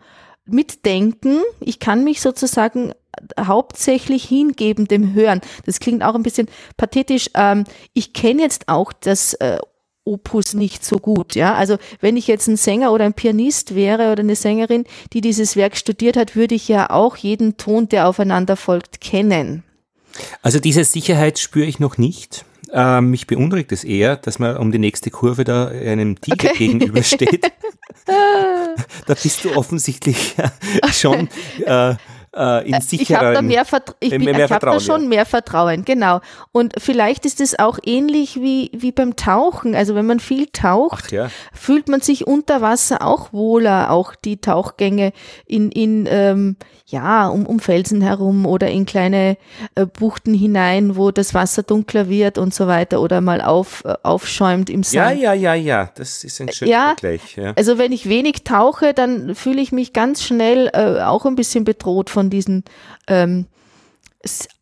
mitdenken. 0.47 1.41
Ich 1.61 1.79
kann 1.79 2.05
mich 2.05 2.21
sozusagen 2.21 2.93
hauptsächlich 3.39 4.25
hingeben 4.25 4.87
dem 4.87 5.15
Hören. 5.15 5.41
Das 5.67 5.81
klingt 5.81 6.03
auch 6.03 6.15
ein 6.15 6.23
bisschen 6.23 6.49
pathetisch. 6.77 7.31
Ähm, 7.35 7.65
ich 7.93 8.13
kenne 8.13 8.43
jetzt 8.43 8.69
auch 8.69 8.93
das 8.93 9.35
äh, 9.35 9.59
Opus 10.05 10.53
nicht 10.53 10.85
so 10.85 10.99
gut. 10.99 11.35
Ja, 11.35 11.55
also 11.55 11.79
wenn 12.01 12.17
ich 12.17 12.27
jetzt 12.27 12.47
ein 12.47 12.57
Sänger 12.57 12.93
oder 12.93 13.07
ein 13.07 13.15
Pianist 13.15 13.75
wäre 13.75 14.13
oder 14.13 14.21
eine 14.21 14.37
Sängerin, 14.37 14.85
die 15.13 15.23
dieses 15.23 15.57
Werk 15.57 15.77
studiert 15.77 16.17
hat, 16.17 16.37
würde 16.37 16.55
ich 16.55 16.69
ja 16.69 16.91
auch 16.91 17.17
jeden 17.17 17.57
Ton, 17.57 17.89
der 17.89 18.09
aufeinander 18.09 18.57
folgt, 18.57 19.01
kennen. 19.01 19.65
Also 20.43 20.61
diese 20.61 20.85
Sicherheit 20.85 21.39
spüre 21.39 21.67
ich 21.67 21.81
noch 21.81 21.97
nicht. 21.99 22.45
Ähm, 22.77 23.11
mich 23.11 23.29
beunruhigt 23.29 23.71
es 23.71 23.85
eher, 23.85 24.17
dass 24.17 24.41
man 24.41 24.57
um 24.57 24.73
die 24.73 24.81
nächste 24.81 25.11
Kurve 25.11 25.45
da 25.45 25.69
einem 25.69 26.21
Tiger 26.21 26.51
okay. 26.51 26.67
gegenübersteht. 26.67 27.53
da 28.07 29.15
bist 29.15 29.45
du 29.45 29.57
offensichtlich 29.57 30.35
schon 30.93 31.29
äh, 31.65 31.95
äh, 32.37 32.69
in 32.69 32.81
sicheren... 32.81 33.03
Ich 33.03 33.15
habe 33.15 33.35
da, 33.35 33.43
mehr, 33.43 33.65
Vert 33.65 33.97
ich 34.01 34.11
bin, 34.11 34.25
mehr 34.25 34.45
ich 34.45 34.53
hab 34.53 34.61
da 34.61 34.81
schon 34.81 35.03
ja. 35.03 35.09
mehr 35.09 35.27
Vertrauen, 35.27 35.85
genau. 35.85 36.21
Und 36.53 36.75
vielleicht 36.79 37.25
ist 37.27 37.41
es 37.41 37.59
auch 37.59 37.79
ähnlich 37.85 38.37
wie, 38.37 38.71
wie 38.75 38.93
beim 38.93 39.17
Tauchen. 39.17 39.75
Also 39.75 39.95
wenn 39.95 40.07
man 40.07 40.21
viel 40.21 40.47
taucht, 40.47 41.13
ja. 41.13 41.29
fühlt 41.53 41.89
man 41.89 42.01
sich 42.01 42.27
unter 42.27 42.61
Wasser 42.61 43.03
auch 43.03 43.33
wohler, 43.33 43.91
auch 43.91 44.15
die 44.15 44.41
Tauchgänge 44.41 45.13
in, 45.47 45.71
in 45.71 46.07
ähm, 46.11 46.57
ja, 46.87 47.29
um, 47.29 47.47
um 47.47 47.61
Felsen 47.61 48.03
herum 48.03 48.45
oder 48.45 48.71
in 48.71 48.85
kleine 48.85 49.39
äh, 49.75 49.87
Buchten 49.87 50.35
hinein, 50.35 50.97
wo 50.97 51.11
das 51.11 51.33
Wasser 51.33 51.63
dunkler 51.63 52.09
wird 52.11 52.37
und 52.37 52.53
so 52.53 52.67
weiter 52.67 53.01
oder 53.01 53.23
mal 53.23 53.41
auf, 53.41 53.85
äh, 53.87 53.95
aufschäumt 54.03 54.69
im 54.69 54.83
Sand. 54.83 55.19
Ja, 55.19 55.33
ja, 55.33 55.33
ja, 55.33 55.55
ja, 55.55 55.91
das 55.95 56.25
ist 56.25 56.41
ein 56.43 56.53
schöner 56.53 56.71
ja, 56.71 56.95
Vergleich. 56.99 57.37
Ja. 57.37 57.53
Also 57.57 57.79
wenn 57.79 57.91
ich 57.91 58.09
wenig 58.09 58.45
tauche, 58.45 58.93
dann 58.93 59.35
fühle 59.35 59.63
ich 59.63 59.73
mich 59.73 59.95
ganz 59.95 60.23
schnell 60.23 60.71
äh, 60.75 61.03
auch 61.03 61.25
ein 61.25 61.37
bisschen 61.37 61.65
bedroht 61.65 62.11
von 62.11 62.24
diesen 62.31 62.65
ähm, 63.09 63.47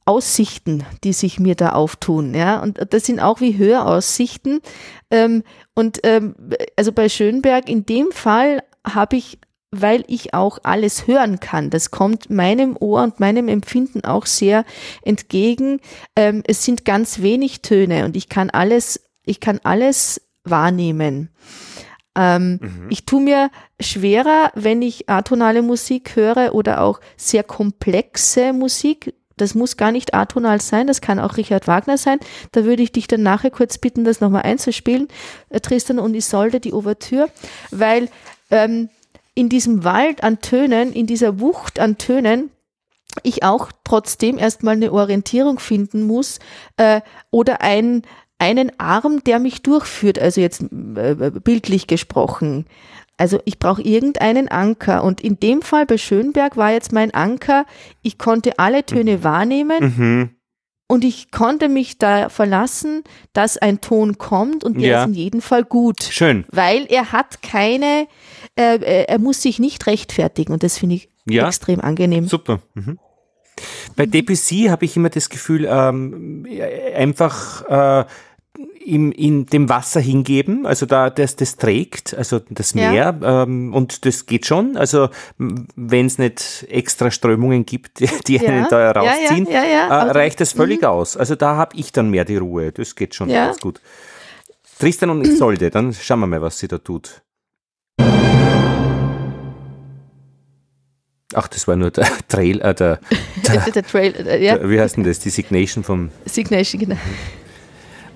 Aussichten, 0.05 0.85
die 1.05 1.13
sich 1.13 1.39
mir 1.39 1.55
da 1.55 1.71
auftun. 1.71 2.35
Ja, 2.35 2.61
und 2.61 2.81
das 2.91 3.07
sind 3.07 3.21
auch 3.21 3.41
wie 3.41 3.57
Höraussichten. 3.57 4.61
Ähm, 5.11 5.45
und 5.75 6.01
ähm, 6.03 6.35
also 6.77 6.93
bei 6.93 7.09
Schönberg 7.09 7.69
in 7.69 7.87
dem 7.87 8.11
Fall 8.11 8.63
habe 8.85 9.17
ich, 9.17 9.39
weil 9.71 10.05
ich 10.09 10.35
auch 10.35 10.59
alles 10.65 11.07
hören 11.07 11.39
kann, 11.39 11.71
das 11.71 11.91
kommt 11.91 12.31
meinem 12.31 12.77
Ohr 12.79 13.05
und 13.05 13.21
meinem 13.21 13.49
Empfinden 13.49 14.05
auch 14.05 14.27
sehr 14.27 14.65
entgegen. 15.03 15.81
Ähm, 16.17 16.43
es 16.47 16.65
sind 16.65 16.85
ganz 16.85 17.23
wenig 17.23 17.63
Töne 17.63 18.05
und 18.05 18.17
ich 18.17 18.29
kann 18.29 18.51
alles, 18.51 19.01
ich 19.25 19.39
kann 19.39 19.61
alles 19.63 20.21
wahrnehmen. 20.45 21.31
Ähm, 22.17 22.59
mhm. 22.61 22.87
Ich 22.91 23.07
tue 23.07 23.23
mir 23.23 23.51
schwerer, 23.81 24.53
wenn 24.55 24.83
ich 24.83 25.09
atonale 25.09 25.63
Musik 25.63 26.17
höre 26.17 26.55
oder 26.55 26.83
auch 26.83 27.01
sehr 27.17 27.43
komplexe 27.43 28.53
Musik. 28.53 29.15
Das 29.37 29.55
muss 29.55 29.77
gar 29.77 29.93
nicht 29.93 30.15
atonal 30.15 30.61
sein, 30.61 30.87
das 30.87 31.01
kann 31.01 31.19
auch 31.19 31.37
Richard 31.37 31.67
Wagner 31.67 31.97
sein. 31.97 32.19
Da 32.53 32.65
würde 32.65 32.83
ich 32.83 32.93
dich 32.93 33.07
dann 33.07 33.23
nachher 33.23 33.51
kurz 33.51 33.79
bitten, 33.79 34.05
das 34.05 34.21
nochmal 34.21 34.43
einzuspielen, 34.43 35.09
äh, 35.49 35.61
Tristan 35.61 35.99
und 35.99 36.15
Isolde, 36.15 36.61
die 36.61 36.73
Ouvertüre, 36.73 37.29
weil 37.71 38.09
ähm, 38.51 38.91
in 39.35 39.49
diesem 39.49 39.85
Wald 39.85 40.23
an 40.23 40.41
Tönen, 40.41 40.93
in 40.93 41.07
dieser 41.07 41.41
Wucht 41.41 41.81
an 41.81 41.97
Tönen, 41.97 42.51
ich 43.23 43.43
auch 43.43 43.71
trotzdem 43.85 44.39
erstmal 44.39 44.75
eine 44.75 44.93
Orientierung 44.93 45.59
finden 45.59 46.03
muss 46.03 46.39
äh, 46.77 47.01
oder 47.31 47.61
ein, 47.61 48.03
einen 48.43 48.73
Arm, 48.81 49.23
der 49.23 49.39
mich 49.39 49.63
durchführt, 49.63 50.19
also 50.19 50.41
jetzt 50.41 50.63
äh, 50.63 51.31
bildlich 51.45 51.87
gesprochen. 51.87 52.67
Also 53.17 53.39
ich 53.45 53.61
brauche 53.61 53.83
irgendeinen 53.83 54.49
Anker. 54.49 55.05
Und 55.05 55.21
in 55.21 55.39
dem 55.39 55.63
Fall 55.63 55.87
bei 55.87 55.97
Schönberg 55.97 56.57
war 56.57 56.73
jetzt 56.73 56.93
mein 56.93 57.15
Anker, 57.15 57.67
ich 58.03 58.19
konnte 58.19 58.59
alle 58.59 58.85
Töne 58.85 59.19
mhm. 59.19 59.25
wahrnehmen 59.25 59.95
mhm. 59.97 60.31
und 60.89 61.05
ich 61.05 61.31
konnte 61.31 61.69
mich 61.69 61.99
da 61.99 62.31
verlassen, 62.31 63.05
dass 63.33 63.59
ein 63.59 63.81
Ton 63.81 64.19
kommt 64.19 64.65
und 64.65 64.81
der 64.81 64.91
ja. 64.91 65.03
ist 65.03 65.11
in 65.11 65.15
jedem 65.15 65.41
Fall 65.41 65.63
gut. 65.63 66.03
Schön. 66.03 66.45
Weil 66.51 66.87
er 66.89 67.13
hat 67.13 67.43
keine, 67.43 68.09
äh, 68.59 68.75
äh 68.75 69.05
er 69.05 69.21
muss 69.21 69.41
sich 69.41 69.61
nicht 69.61 69.87
rechtfertigen 69.87 70.53
und 70.53 70.65
das 70.65 70.79
finde 70.79 70.97
ich 70.97 71.09
ja. 71.27 71.47
extrem 71.47 71.81
angenehm. 71.81 72.27
Super. 72.27 72.59
Mhm. 72.75 72.99
Bei 73.95 74.07
Debussy 74.07 74.67
habe 74.69 74.85
ich 74.85 74.97
immer 74.97 75.11
das 75.11 75.29
Gefühl, 75.29 75.67
ähm, 75.71 76.47
einfach 76.97 78.03
äh, 78.03 78.05
im, 78.85 79.13
in 79.13 79.47
dem 79.47 79.69
Wasser 79.69 80.01
hingeben, 80.01 80.67
also 80.67 80.87
da 80.87 81.09
das, 81.09 81.37
das 81.37 81.57
trägt, 81.57 82.15
also 82.15 82.41
das 82.51 82.75
Meer 82.75 82.93
ja. 82.93 83.43
ähm, 83.43 83.73
und 83.73 84.05
das 84.05 84.27
geht 84.27 84.47
schon. 84.47 84.77
Also 84.77 85.09
wenn 85.39 86.07
es 86.07 86.19
nicht 86.19 86.67
extra 86.69 87.11
Strömungen 87.11 87.65
gibt, 87.65 88.01
die 88.29 88.37
ja. 88.37 88.51
einen 88.51 88.67
da 88.69 88.91
rausziehen, 88.91 89.47
ja, 89.51 89.63
äh, 89.63 90.11
reicht 90.11 90.41
das 90.41 90.53
völlig 90.53 90.83
mhm. 90.83 90.89
aus. 90.89 91.17
Also 91.17 91.35
da 91.35 91.57
habe 91.57 91.77
ich 91.77 91.93
dann 91.93 92.11
mehr 92.11 92.25
die 92.25 92.37
Ruhe. 92.37 92.73
Das 92.73 92.95
geht 92.95 93.15
schon 93.15 93.29
ganz 93.29 93.59
gut. 93.59 93.81
Tristan 94.79 95.11
und 95.11 95.27
Isolde, 95.27 95.71
dann 95.71 95.95
schauen 95.95 96.21
wir 96.21 96.27
mal, 96.27 96.43
was 96.43 96.59
sie 96.59 96.69
da 96.69 96.79
tut. 96.79 97.23
Ach, 101.35 101.49
das 101.49 101.67
war 101.67 101.77
nur 101.77 101.91
der 101.91 102.09
Trail, 102.29 102.61
äh, 102.61 102.75
der, 102.75 103.01
der, 103.47 103.61
der 103.75 103.83
Trail, 103.85 104.27
äh, 104.27 104.45
ja. 104.45 104.59
Der, 104.59 104.69
wie 104.69 104.79
heißt 104.79 104.97
denn 104.97 105.05
das? 105.05 105.21
Die 105.21 105.31
Signation 105.31 105.85
vom. 105.85 106.11
Signation, 106.27 106.81
genau 106.81 106.99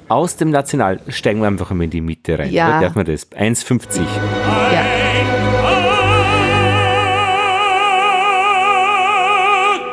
aus 0.09 0.37
dem 0.37 0.51
National 0.51 1.01
steigen 1.09 1.41
wir 1.41 1.49
einfach 1.49 1.71
mal 1.71 1.85
in 1.85 1.91
die 1.91 2.01
Mitte 2.01 2.39
rein. 2.39 2.53
Ja. 2.53 2.69
Oder 2.69 2.81
darf 2.87 2.95
man 2.95 3.07
das? 3.07 3.31
1,50. 3.33 4.01
Ja. 4.73 4.85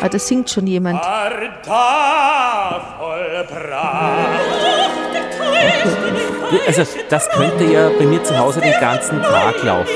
Ah, 0.02 0.10
da 0.10 0.20
singt 0.20 0.50
schon 0.50 0.68
jemand. 0.68 1.02
Also 6.68 6.84
das 7.10 7.30
könnte 7.30 7.64
ja 7.64 7.90
bei 7.98 8.06
mir 8.06 8.22
zu 8.24 8.38
Hause 8.38 8.60
den 8.60 8.74
ganzen 8.82 9.22
Tag 9.22 9.64
laufen. 9.64 9.90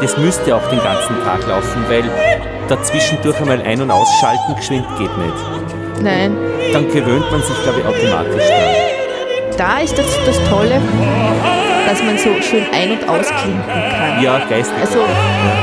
Das 0.00 0.16
müsste 0.16 0.56
auch 0.56 0.66
den 0.68 0.82
ganzen 0.82 1.22
Tag 1.22 1.46
laufen, 1.46 1.84
weil 1.88 2.04
dazwischendurch 2.68 3.38
einmal 3.40 3.60
ein- 3.60 3.82
und 3.82 3.90
ausschalten 3.90 4.56
geschwind 4.56 4.86
geht 4.98 5.16
nicht. 5.18 6.02
Nein. 6.02 6.36
Dann 6.72 6.88
gewöhnt 6.88 7.30
man 7.30 7.42
sich, 7.42 7.62
glaube 7.62 7.80
ich, 7.80 7.86
automatisch 7.86 8.48
dran 8.48 8.91
da 9.56 9.80
ist 9.80 9.96
das, 9.96 10.06
das 10.24 10.36
Tolle, 10.48 10.80
dass 11.86 12.02
man 12.02 12.18
so 12.18 12.30
schön 12.42 12.64
ein- 12.72 12.92
und 12.92 13.08
ausklinken 13.08 13.62
kann. 13.66 14.22
Ja, 14.22 14.38
geistig. 14.48 14.76
Also 14.80 15.00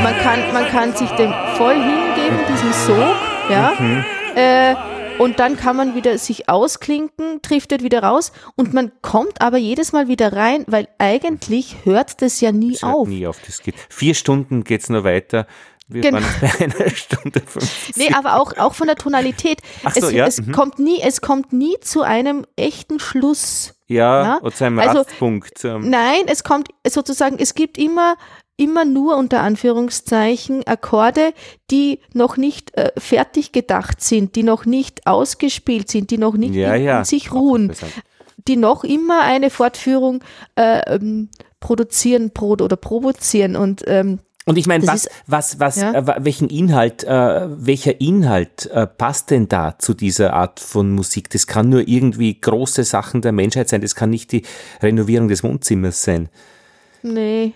man 0.04 0.18
kann, 0.20 0.40
man 0.54 0.68
kann 0.68 0.96
sich 0.96 1.10
dem 1.12 1.34
voll 1.56 1.76
hingeben, 1.76 2.40
diesem 2.48 2.74
Sog, 2.74 3.16
ja. 3.50 3.74
Mhm. 3.80 4.06
Äh, 4.36 4.76
und 5.20 5.40
dann 5.40 5.58
kann 5.58 5.76
man 5.76 5.96
wieder 5.96 6.18
sich 6.18 6.48
ausklinken, 6.48 7.42
driftet 7.42 7.84
wieder 7.84 8.04
raus 8.04 8.32
und 8.56 8.74
man 8.74 8.92
kommt 9.02 9.42
aber 9.42 9.58
jedes 9.58 9.92
Mal 9.92 10.08
wieder 10.08 10.32
rein, 10.32 10.64
weil 10.68 10.88
eigentlich 10.98 11.76
hört 11.84 12.22
das 12.22 12.40
ja 12.40 12.54
nie 12.54 12.74
das 12.74 12.84
auf. 12.84 13.08
nie 13.08 13.28
auf. 13.28 13.38
Das 13.46 13.62
geht. 13.62 13.76
Vier 13.90 14.14
Stunden 14.14 14.64
geht 14.64 14.82
es 14.82 14.90
nur 14.90 15.04
weiter. 15.04 15.46
Wir 15.90 16.02
genau. 16.02 16.18
waren 16.18 16.26
bei 16.42 16.66
einer 16.66 16.90
Stunde 16.96 17.42
50. 17.42 17.98
Nee, 17.98 18.14
aber 18.14 18.40
auch, 18.40 18.56
auch 18.58 18.76
von 18.76 18.88
der 18.88 18.96
Tonalität. 18.96 19.60
Ach 19.84 19.96
so, 19.96 20.08
es, 20.08 20.14
ja. 20.14 20.28
es, 20.28 20.40
mhm. 20.40 20.52
kommt 20.52 20.80
nie, 20.80 21.02
es 21.02 21.20
kommt 21.20 21.52
nie 21.52 21.78
zu 21.82 22.04
einem 22.04 22.46
echten 22.56 23.00
Schluss. 23.00 23.74
Ja, 23.88 24.24
ja? 24.24 24.40
oder 24.42 24.54
zu 24.54 24.66
einem 24.66 24.78
also, 24.78 25.00
Rastpunkt. 25.00 25.64
Nein, 25.64 26.22
es 26.28 26.44
kommt 26.44 26.70
sozusagen, 26.88 27.38
es 27.40 27.56
gibt 27.56 27.80
immer 27.80 28.16
immer 28.56 28.84
nur 28.84 29.16
unter 29.16 29.40
Anführungszeichen 29.40 30.68
Akkorde, 30.68 31.34
die 31.72 32.02
noch 32.14 32.36
nicht 32.36 32.78
äh, 32.78 32.92
fertig 32.98 33.54
gedacht 33.54 34.02
sind, 34.02 34.36
die 34.36 34.44
noch 34.44 34.66
nicht 34.66 35.08
ausgespielt 35.08 35.90
sind, 35.90 36.12
die 36.12 36.18
noch 36.18 36.36
nicht 36.36 36.56
ja, 36.56 36.76
in, 36.76 36.84
ja. 36.84 37.06
sich 37.06 37.32
ruhen, 37.32 37.72
die 38.50 38.58
noch 38.58 38.84
immer 38.84 39.22
eine 39.22 39.50
Fortführung 39.50 40.24
äh, 40.56 40.94
ähm, 40.94 41.30
produzieren 41.62 42.32
pro 42.32 42.50
oder 42.52 42.76
provozieren 42.76 43.56
und 43.56 43.84
ähm, 43.88 44.20
und 44.50 44.58
ich 44.58 44.66
meine, 44.66 44.88
was, 44.88 45.08
was, 45.28 45.60
was, 45.60 45.76
ja? 45.76 45.94
äh, 45.94 46.24
welchen 46.26 46.50
Inhalt, 46.50 47.04
äh, 47.04 47.48
welcher 47.50 48.02
Inhalt 48.02 48.66
äh, 48.66 48.88
passt 48.88 49.30
denn 49.30 49.48
da 49.48 49.78
zu 49.78 49.94
dieser 49.94 50.34
Art 50.34 50.60
von 50.60 50.92
Musik? 50.92 51.30
Das 51.30 51.46
kann 51.46 51.70
nur 51.70 51.88
irgendwie 51.88 52.42
große 52.42 52.84
Sachen 52.84 53.22
der 53.22 53.32
Menschheit 53.32 53.70
sein. 53.70 53.82
Das 53.82 53.94
kann 53.94 54.10
nicht 54.10 54.32
die 54.32 54.42
Renovierung 54.82 55.28
des 55.28 55.44
Wohnzimmers 55.44 56.04
sein. 56.04 56.30
Nee. 57.04 57.54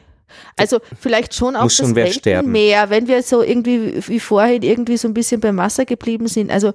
Also 0.55 0.81
vielleicht 0.99 1.33
schon 1.33 1.55
auch 1.55 1.63
Muss 1.63 1.77
das 1.77 1.95
Weltenmeer, 1.95 2.91
wenn 2.91 3.07
wir 3.07 3.23
so 3.23 3.41
irgendwie 3.41 3.99
wie 4.07 4.19
vorhin 4.19 4.61
irgendwie 4.61 4.97
so 4.97 5.07
ein 5.07 5.15
bisschen 5.15 5.41
beim 5.41 5.57
Wasser 5.57 5.85
geblieben 5.85 6.27
sind. 6.27 6.51
Also 6.51 6.73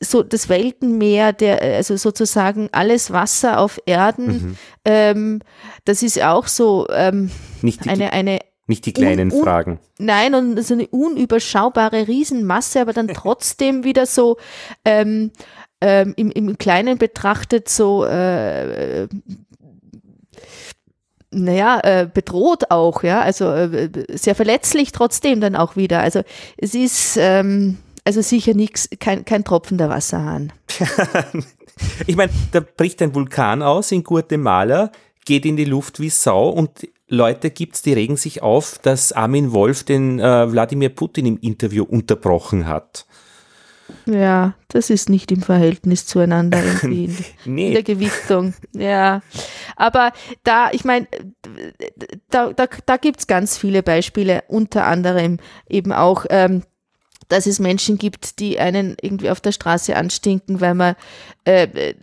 so 0.00 0.22
das 0.22 0.48
Weltenmeer, 0.48 1.34
der 1.34 1.60
also 1.60 1.96
sozusagen 1.96 2.70
alles 2.72 3.10
Wasser 3.10 3.60
auf 3.60 3.78
Erden, 3.84 4.26
mhm. 4.26 4.56
ähm, 4.86 5.40
das 5.84 6.02
ist 6.02 6.22
auch 6.22 6.46
so 6.46 6.86
ähm, 6.90 7.30
eine 7.86 8.12
eine 8.14 8.38
nicht 8.68 8.86
die 8.86 8.92
kleinen 8.92 9.30
un, 9.30 9.38
un, 9.38 9.44
Fragen. 9.44 9.78
Nein, 9.98 10.34
und 10.34 10.62
so 10.62 10.74
eine 10.74 10.86
unüberschaubare 10.86 12.06
Riesenmasse, 12.06 12.80
aber 12.80 12.92
dann 12.92 13.08
trotzdem 13.08 13.84
wieder 13.84 14.06
so 14.06 14.36
ähm, 14.84 15.32
ähm, 15.80 16.14
im, 16.16 16.30
im 16.30 16.58
Kleinen 16.58 16.98
betrachtet 16.98 17.68
so 17.68 18.04
äh, 18.04 19.08
naja, 21.30 21.80
äh, 21.82 22.08
bedroht 22.12 22.70
auch, 22.70 23.02
ja, 23.02 23.20
also 23.20 23.52
äh, 23.52 23.90
sehr 24.10 24.34
verletzlich 24.34 24.92
trotzdem 24.92 25.40
dann 25.40 25.56
auch 25.56 25.76
wieder. 25.76 26.00
Also 26.00 26.22
es 26.56 26.74
ist 26.74 27.16
ähm, 27.18 27.78
also 28.04 28.22
sicher 28.22 28.54
nichts, 28.54 28.88
kein, 28.98 29.24
kein 29.26 29.44
Tropfen 29.44 29.76
der 29.76 29.90
Wasserhahn. 29.90 30.52
ich 32.06 32.16
meine, 32.16 32.32
da 32.52 32.60
bricht 32.60 33.02
ein 33.02 33.14
Vulkan 33.14 33.62
aus 33.62 33.92
in 33.92 34.02
Guatemala, 34.02 34.90
geht 35.26 35.44
in 35.44 35.56
die 35.56 35.66
Luft 35.66 36.00
wie 36.00 36.08
Sau 36.08 36.48
und 36.48 36.88
Leute 37.08 37.50
gibt 37.50 37.76
es, 37.76 37.82
die 37.82 37.94
regen 37.94 38.16
sich 38.16 38.42
auf, 38.42 38.78
dass 38.78 39.12
Armin 39.12 39.52
Wolf 39.52 39.84
den 39.84 40.20
äh, 40.20 40.52
Wladimir 40.52 40.90
Putin 40.90 41.26
im 41.26 41.38
Interview 41.38 41.84
unterbrochen 41.84 42.66
hat. 42.66 43.06
Ja, 44.06 44.54
das 44.68 44.90
ist 44.90 45.08
nicht 45.08 45.32
im 45.32 45.42
Verhältnis 45.42 46.06
zueinander 46.06 46.62
irgendwie 46.62 47.04
in, 47.04 47.16
nee. 47.54 47.68
in 47.68 47.72
der 47.74 47.82
Gewichtung. 47.82 48.54
Ja, 48.74 49.22
aber 49.76 50.12
da, 50.44 50.70
ich 50.72 50.84
meine, 50.84 51.06
da, 52.28 52.52
da, 52.52 52.66
da 52.84 52.96
gibt 52.98 53.20
es 53.20 53.26
ganz 53.26 53.56
viele 53.56 53.82
Beispiele, 53.82 54.44
unter 54.48 54.86
anderem 54.86 55.38
eben 55.68 55.92
auch, 55.92 56.26
ähm, 56.28 56.62
dass 57.28 57.46
es 57.46 57.58
Menschen 57.58 57.98
gibt, 57.98 58.38
die 58.40 58.58
einen 58.58 58.96
irgendwie 59.00 59.30
auf 59.30 59.40
der 59.40 59.52
Straße 59.52 59.96
anstinken, 59.96 60.60
weil 60.60 60.74
man 60.74 60.94
äh, 61.44 61.94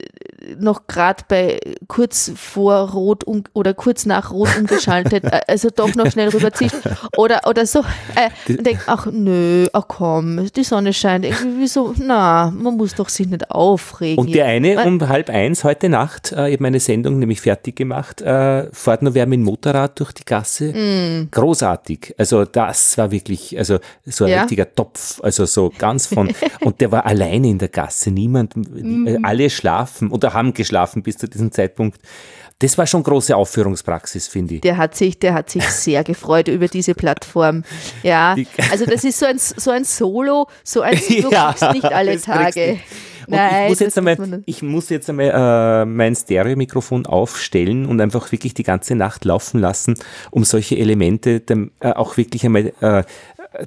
noch 0.59 0.87
gerade 0.87 1.23
bei 1.27 1.59
kurz 1.87 2.31
vor 2.35 2.91
Rot 2.91 3.23
um, 3.23 3.43
oder 3.53 3.73
kurz 3.73 4.05
nach 4.05 4.31
Rot 4.31 4.49
umgeschaltet, 4.57 5.23
äh, 5.23 5.41
also 5.47 5.69
doch 5.69 5.95
noch 5.95 6.11
schnell 6.11 6.29
rüberzieht 6.29 6.71
oder, 7.17 7.41
oder 7.47 7.65
so 7.65 7.79
äh, 8.15 8.29
und 8.51 8.65
denkt, 8.65 8.83
ach 8.87 9.07
nö, 9.11 9.67
ach 9.73 9.85
komm, 9.87 10.47
die 10.55 10.63
Sonne 10.63 10.93
scheint, 10.93 11.25
irgendwie 11.25 11.67
so, 11.67 11.93
na, 11.97 12.51
man 12.55 12.77
muss 12.77 12.95
doch 12.95 13.09
sich 13.09 13.27
nicht 13.27 13.49
aufregen. 13.51 14.23
Und 14.23 14.33
der 14.33 14.45
eine 14.45 14.83
um 14.85 15.07
halb 15.07 15.29
eins 15.29 15.63
heute 15.63 15.89
Nacht, 15.89 16.31
äh, 16.31 16.47
ich 16.47 16.53
habe 16.53 16.63
meine 16.63 16.79
Sendung 16.79 17.19
nämlich 17.19 17.41
fertig 17.41 17.75
gemacht, 17.75 18.21
äh, 18.21 18.71
fährt 18.71 19.01
nur 19.01 19.13
wer 19.13 19.25
mit 19.25 19.39
dem 19.39 19.43
Motorrad 19.43 19.99
durch 19.99 20.11
die 20.13 20.25
Gasse. 20.25 20.73
Mm. 20.73 21.29
Großartig. 21.31 22.15
Also 22.17 22.45
das 22.45 22.97
war 22.97 23.11
wirklich, 23.11 23.57
also 23.57 23.79
so 24.05 24.25
ein 24.25 24.31
ja? 24.31 24.41
richtiger 24.41 24.73
Topf, 24.73 25.19
also 25.23 25.45
so 25.45 25.71
ganz 25.77 26.07
von, 26.07 26.33
und 26.61 26.81
der 26.81 26.91
war 26.91 27.05
alleine 27.05 27.47
in 27.47 27.57
der 27.57 27.69
Gasse, 27.69 28.11
niemand, 28.11 28.55
mm. 28.55 29.23
alle 29.23 29.49
schlafen 29.49 30.11
oder 30.11 30.34
haben 30.35 30.53
geschlafen 30.53 31.01
bis 31.01 31.17
zu 31.17 31.27
diesem 31.27 31.51
Zeitpunkt. 31.51 31.99
Das 32.59 32.77
war 32.77 32.87
schon 32.87 33.03
große 33.03 33.35
Aufführungspraxis, 33.35 34.29
finde 34.29 34.55
ich. 34.55 34.61
Der 34.61 34.77
hat 34.77 34.95
sich, 34.95 35.19
der 35.19 35.33
hat 35.33 35.49
sich 35.49 35.63
sehr 35.63 36.05
gefreut 36.05 36.47
über 36.47 36.67
diese 36.67 36.93
Plattform. 36.93 37.63
Ja, 38.01 38.35
also 38.71 38.85
das 38.85 39.03
ist 39.03 39.19
so 39.19 39.25
ein, 39.25 39.37
so 39.37 39.71
ein 39.71 39.83
Solo, 39.83 40.47
so 40.63 40.81
ein 40.81 40.97
du 41.07 41.29
ja, 41.31 41.53
nicht 41.73 41.83
alle 41.83 42.19
Tage. 42.21 42.79
Nein, 43.27 43.63
ich 43.63 43.69
muss 43.69 43.79
jetzt 43.79 43.97
einmal, 43.97 44.43
ich 44.45 44.61
muss 44.61 44.89
jetzt 44.89 45.09
einmal 45.09 45.81
äh, 45.81 45.85
mein 45.85 46.15
Stereo-Mikrofon 46.15 47.05
aufstellen 47.05 47.85
und 47.87 47.99
einfach 47.99 48.31
wirklich 48.31 48.53
die 48.53 48.63
ganze 48.63 48.95
Nacht 48.95 49.25
laufen 49.25 49.59
lassen, 49.59 49.95
um 50.31 50.43
solche 50.43 50.77
Elemente 50.77 51.39
dann, 51.39 51.71
äh, 51.79 51.91
auch 51.91 52.17
wirklich 52.17 52.45
einmal 52.45 52.71
äh, 52.79 53.03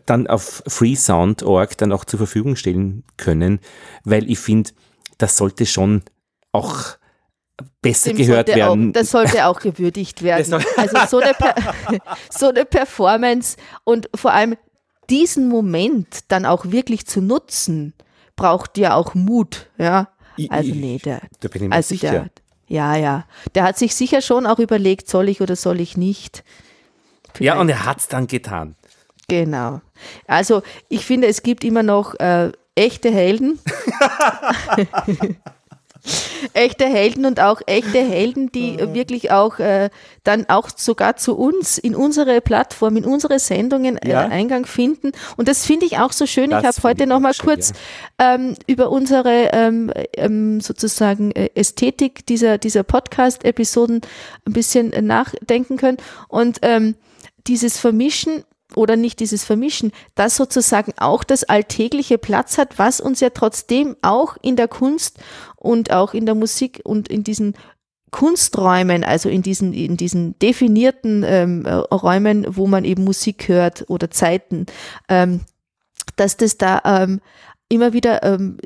dann 0.07 0.27
auf 0.27 0.63
freesound.org 0.67 1.77
dann 1.77 1.93
auch 1.93 2.05
zur 2.05 2.19
Verfügung 2.19 2.57
stellen 2.57 3.05
können, 3.17 3.61
weil 4.05 4.31
ich 4.31 4.39
finde, 4.39 4.71
das 5.19 5.37
sollte 5.37 5.67
schon 5.67 6.03
auch 6.59 6.99
besser 7.83 8.11
Dem 8.11 8.19
gehört 8.19 8.49
werden. 8.49 8.91
Auch, 8.91 8.93
das 8.93 9.11
sollte 9.11 9.47
auch 9.47 9.61
gewürdigt 9.61 10.23
werden. 10.23 10.63
Also 10.77 10.99
so 11.09 11.19
eine, 11.19 11.35
so 12.31 12.49
eine 12.49 12.65
Performance 12.65 13.57
und 13.85 14.09
vor 14.15 14.33
allem 14.33 14.57
diesen 15.11 15.49
Moment 15.49 16.31
dann 16.31 16.45
auch 16.45 16.67
wirklich 16.67 17.07
zu 17.07 17.21
nutzen, 17.21 17.95
braucht 18.37 18.79
ja 18.79 18.95
auch 18.95 19.15
Mut, 19.15 19.71
ja. 19.79 20.09
Also 20.51 20.73
nee, 20.73 20.99
der, 21.05 21.21
da 21.41 21.49
bin 21.49 21.63
ich 21.65 21.69
mir 21.69 21.75
also 21.75 21.89
sicher. 21.89 22.11
Der, 22.11 22.31
ja, 22.69 22.97
ja. 22.97 23.25
Der 23.55 23.65
hat 23.65 23.79
sich 23.79 23.95
sicher 23.95 24.21
schon 24.21 24.47
auch 24.47 24.59
überlegt, 24.59 25.09
soll 25.09 25.29
ich 25.29 25.41
oder 25.41 25.57
soll 25.57 25.81
ich 25.81 25.97
nicht. 25.97 26.45
Vielleicht. 27.35 27.55
Ja, 27.55 27.61
und 27.61 27.69
er 27.69 27.85
hat 27.85 27.99
es 27.99 28.09
dann 28.09 28.27
getan. 28.27 28.77
Genau. 29.29 29.81
Also 30.27 30.63
ich 30.89 31.05
finde, 31.05 31.27
es 31.27 31.43
gibt 31.43 31.65
immer 31.65 31.83
noch 31.83 32.15
äh, 32.21 32.53
echte 32.75 33.11
Helden. 33.11 33.59
echte 36.53 36.87
Helden 36.87 37.25
und 37.27 37.41
auch 37.41 37.61
echte 37.67 37.99
Helden, 37.99 38.51
die 38.53 38.73
mhm. 38.73 38.95
wirklich 38.95 39.31
auch 39.31 39.59
äh, 39.59 39.91
dann 40.25 40.49
auch 40.49 40.69
sogar 40.75 41.17
zu 41.17 41.37
uns 41.37 41.79
in 41.79 41.95
unsere 41.95 42.41
Plattform, 42.41 42.97
in 42.97 43.05
unsere 43.05 43.39
Sendungen 43.39 43.97
äh, 43.99 44.11
ja. 44.11 44.21
Eingang 44.21 44.67
finden. 44.67 45.13
Und 45.37 45.49
das 45.49 45.67
finde 45.67 45.87
ich 45.87 45.99
auch 45.99 46.13
so 46.13 46.27
schön. 46.27 46.51
Das 46.51 46.63
ich 46.63 46.67
habe 46.67 46.89
heute 46.89 47.07
noch 47.07 47.21
mal 47.21 47.35
schön, 47.35 47.47
kurz 47.47 47.73
ja. 48.21 48.35
ähm, 48.35 48.55
über 48.67 48.91
unsere 48.91 49.51
ähm, 49.53 49.93
ähm, 50.17 50.61
sozusagen 50.61 51.33
äh, 51.33 51.51
Ästhetik 51.55 52.27
dieser, 52.27 52.59
dieser 52.59 52.83
Podcast-Episoden 52.83 54.01
ein 54.47 54.53
bisschen 54.53 54.91
nachdenken 55.07 55.77
können. 55.77 55.99
Und 56.29 56.59
ähm, 56.63 56.95
dieses 57.47 57.79
Vermischen 57.79 58.45
oder 58.75 58.97
nicht 58.97 59.21
dieses 59.21 59.45
Vermischen, 59.45 59.93
das 60.15 60.37
sozusagen 60.37 60.93
auch 60.99 61.25
das 61.25 61.45
alltägliche 61.45 62.19
Platz 62.19 62.59
hat, 62.59 62.79
was 62.79 63.01
uns 63.01 63.21
ja 63.21 63.31
trotzdem 63.31 63.97
auch 64.03 64.37
in 64.43 64.57
der 64.57 64.69
Kunst 64.69 65.19
und 65.57 65.93
auch 65.93 66.15
in 66.15 66.27
der 66.27 66.35
Musik 66.35 66.81
und 66.85 67.09
in 67.09 67.25
diesen 67.25 67.55
Kunsträumen, 68.11 69.05
also 69.05 69.29
in 69.29 69.43
diesen, 69.43 69.73
in 69.73 69.97
diesen 69.97 70.39
definierten 70.39 71.25
ähm, 71.27 71.67
Räumen, 71.67 72.47
wo 72.49 72.67
man 72.67 72.85
eben 72.85 73.05
Musik 73.05 73.49
hört 73.49 73.85
oder 73.89 74.11
Zeiten, 74.11 74.67
ähm, 75.09 75.41
dass 76.17 76.37
das 76.37 76.57
da 76.57 76.81
ähm, 76.85 77.21
immer 77.69 77.93
wieder 77.93 78.23
ähm, 78.23 78.59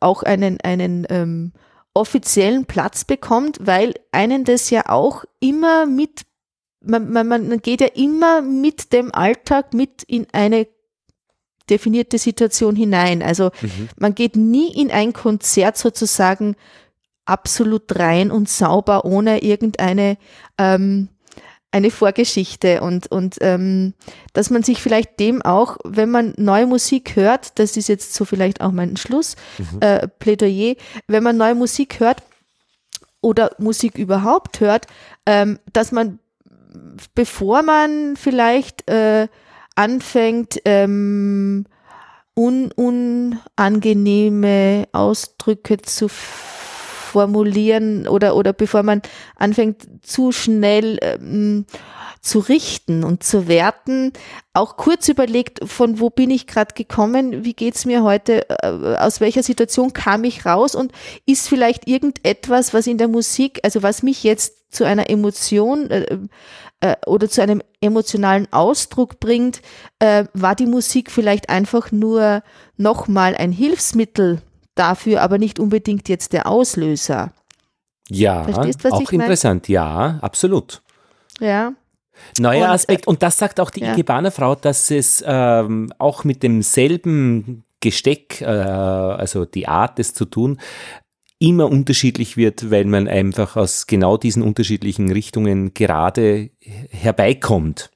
auch 0.00 0.22
einen, 0.22 0.60
einen 0.62 1.06
ähm, 1.10 1.52
offiziellen 1.94 2.66
Platz 2.66 3.04
bekommt, 3.04 3.58
weil 3.60 3.94
einen 4.12 4.44
das 4.44 4.70
ja 4.70 4.88
auch 4.88 5.24
immer 5.40 5.86
mit 5.86 6.22
man, 6.86 7.12
man, 7.12 7.28
man 7.28 7.58
geht 7.60 7.80
ja 7.80 7.88
immer 7.88 8.42
mit 8.42 8.92
dem 8.92 9.14
Alltag 9.14 9.74
mit 9.74 10.02
in 10.04 10.26
eine 10.32 10.66
definierte 11.68 12.18
Situation 12.18 12.76
hinein. 12.76 13.22
Also 13.22 13.50
mhm. 13.60 13.88
man 13.98 14.14
geht 14.14 14.36
nie 14.36 14.72
in 14.72 14.90
ein 14.90 15.12
Konzert 15.12 15.76
sozusagen 15.76 16.56
absolut 17.24 17.98
rein 17.98 18.30
und 18.30 18.48
sauber, 18.48 19.04
ohne 19.04 19.42
irgendeine 19.42 20.16
ähm, 20.58 21.08
eine 21.72 21.90
Vorgeschichte 21.90 22.80
und, 22.80 23.08
und 23.08 23.36
ähm, 23.40 23.92
dass 24.32 24.50
man 24.50 24.62
sich 24.62 24.80
vielleicht 24.80 25.20
dem 25.20 25.42
auch, 25.42 25.76
wenn 25.84 26.10
man 26.10 26.32
neue 26.38 26.66
Musik 26.66 27.16
hört, 27.16 27.58
das 27.58 27.76
ist 27.76 27.88
jetzt 27.88 28.14
so 28.14 28.24
vielleicht 28.24 28.60
auch 28.60 28.72
mein 28.72 28.96
Schluss, 28.96 29.36
mhm. 29.58 29.80
äh, 29.80 30.08
Plädoyer, 30.08 30.76
wenn 31.06 31.22
man 31.22 31.36
neue 31.36 31.54
Musik 31.54 32.00
hört 32.00 32.22
oder 33.20 33.50
Musik 33.58 33.98
überhaupt 33.98 34.60
hört, 34.60 34.86
ähm, 35.26 35.58
dass 35.72 35.92
man 35.92 36.18
bevor 37.14 37.62
man 37.62 38.16
vielleicht 38.16 38.90
äh, 38.90 39.28
anfängt, 39.74 40.60
ähm, 40.64 41.66
un 42.34 42.72
unangenehme 42.72 44.88
Ausdrücke 44.92 45.78
zu 45.78 46.08
formulieren 46.08 48.08
oder, 48.08 48.36
oder 48.36 48.52
bevor 48.52 48.82
man 48.82 49.00
anfängt, 49.36 49.88
zu 50.02 50.32
schnell 50.32 50.98
ähm, 51.00 51.64
zu 52.20 52.40
richten 52.40 53.04
und 53.04 53.22
zu 53.22 53.48
werten, 53.48 54.12
auch 54.52 54.76
kurz 54.76 55.08
überlegt, 55.08 55.60
von 55.66 56.00
wo 56.00 56.10
bin 56.10 56.30
ich 56.30 56.46
gerade 56.46 56.74
gekommen, 56.74 57.44
wie 57.44 57.54
geht's 57.54 57.86
mir 57.86 58.02
heute, 58.02 58.48
äh, 58.50 58.96
aus 58.98 59.20
welcher 59.20 59.42
Situation 59.42 59.92
kam 59.92 60.24
ich 60.24 60.44
raus 60.44 60.74
und 60.74 60.92
ist 61.24 61.48
vielleicht 61.48 61.88
irgendetwas, 61.88 62.74
was 62.74 62.86
in 62.86 62.98
der 62.98 63.08
Musik, 63.08 63.60
also 63.62 63.82
was 63.82 64.02
mich 64.02 64.24
jetzt 64.24 64.55
zu 64.68 64.84
einer 64.84 65.08
Emotion 65.10 65.90
äh, 65.90 66.18
äh, 66.80 66.96
oder 67.06 67.28
zu 67.28 67.42
einem 67.42 67.62
emotionalen 67.80 68.52
Ausdruck 68.52 69.20
bringt, 69.20 69.62
äh, 69.98 70.24
war 70.34 70.54
die 70.54 70.66
Musik 70.66 71.10
vielleicht 71.10 71.48
einfach 71.48 71.92
nur 71.92 72.42
nochmal 72.76 73.34
ein 73.34 73.52
Hilfsmittel 73.52 74.42
dafür, 74.74 75.22
aber 75.22 75.38
nicht 75.38 75.58
unbedingt 75.58 76.08
jetzt 76.08 76.32
der 76.32 76.46
Auslöser. 76.46 77.32
Ja, 78.08 78.44
Verstehst, 78.44 78.86
auch 78.92 79.10
interessant, 79.10 79.68
ja, 79.68 80.18
absolut. 80.20 80.82
Ja. 81.40 81.72
Neuer 82.38 82.66
und, 82.66 82.70
Aspekt, 82.70 83.06
und 83.06 83.22
das 83.22 83.38
sagt 83.38 83.60
auch 83.60 83.70
die 83.70 83.80
ja. 83.80 83.92
Ikebana-Frau, 83.92 84.54
dass 84.54 84.90
es 84.90 85.22
ähm, 85.26 85.92
auch 85.98 86.24
mit 86.24 86.42
demselben 86.42 87.64
Gesteck, 87.80 88.40
äh, 88.40 88.46
also 88.46 89.44
die 89.44 89.68
Art, 89.68 89.98
es 89.98 90.14
zu 90.14 90.24
tun, 90.24 90.58
immer 91.38 91.70
unterschiedlich 91.70 92.36
wird, 92.36 92.70
weil 92.70 92.84
man 92.86 93.08
einfach 93.08 93.56
aus 93.56 93.86
genau 93.86 94.16
diesen 94.16 94.42
unterschiedlichen 94.42 95.12
Richtungen 95.12 95.74
gerade 95.74 96.50
herbeikommt. 96.60 97.90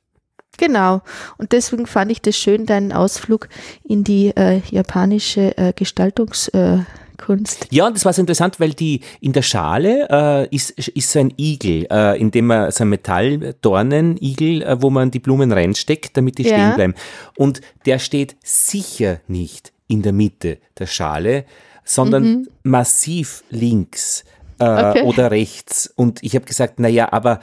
Genau. 0.58 1.00
Und 1.38 1.52
deswegen 1.52 1.86
fand 1.86 2.12
ich 2.12 2.20
das 2.20 2.36
schön, 2.36 2.66
deinen 2.66 2.92
Ausflug 2.92 3.48
in 3.82 4.04
die 4.04 4.36
äh, 4.36 4.60
japanische 4.70 5.56
äh, 5.56 5.72
Gestaltungskunst. 5.74 7.68
Ja, 7.70 7.86
und 7.86 7.96
das 7.96 8.04
war 8.04 8.12
so 8.12 8.20
interessant, 8.20 8.60
weil 8.60 8.74
die 8.74 9.00
in 9.22 9.32
der 9.32 9.40
Schale 9.40 10.06
äh, 10.10 10.54
ist, 10.54 10.72
ist 10.72 11.10
so 11.10 11.20
ein 11.20 11.32
Igel, 11.38 11.86
äh, 11.90 12.20
in 12.20 12.30
dem 12.30 12.48
man 12.48 12.70
so 12.72 12.84
ein 12.84 12.90
Metalldornenigel, 12.90 14.62
äh, 14.62 14.82
wo 14.82 14.90
man 14.90 15.10
die 15.10 15.20
Blumen 15.20 15.50
reinsteckt, 15.50 16.14
damit 16.14 16.36
die 16.36 16.42
ja. 16.42 16.50
stehen 16.50 16.74
bleiben. 16.74 16.94
Und 17.36 17.62
der 17.86 17.98
steht 17.98 18.36
sicher 18.44 19.20
nicht 19.28 19.72
in 19.88 20.02
der 20.02 20.12
Mitte 20.12 20.58
der 20.78 20.86
Schale, 20.86 21.46
sondern 21.84 22.22
mhm. 22.24 22.48
massiv 22.62 23.44
links 23.50 24.24
äh, 24.58 24.64
okay. 24.64 25.02
oder 25.02 25.30
rechts. 25.30 25.92
Und 25.94 26.22
ich 26.22 26.34
habe 26.34 26.44
gesagt, 26.44 26.80
naja, 26.80 27.12
aber 27.12 27.40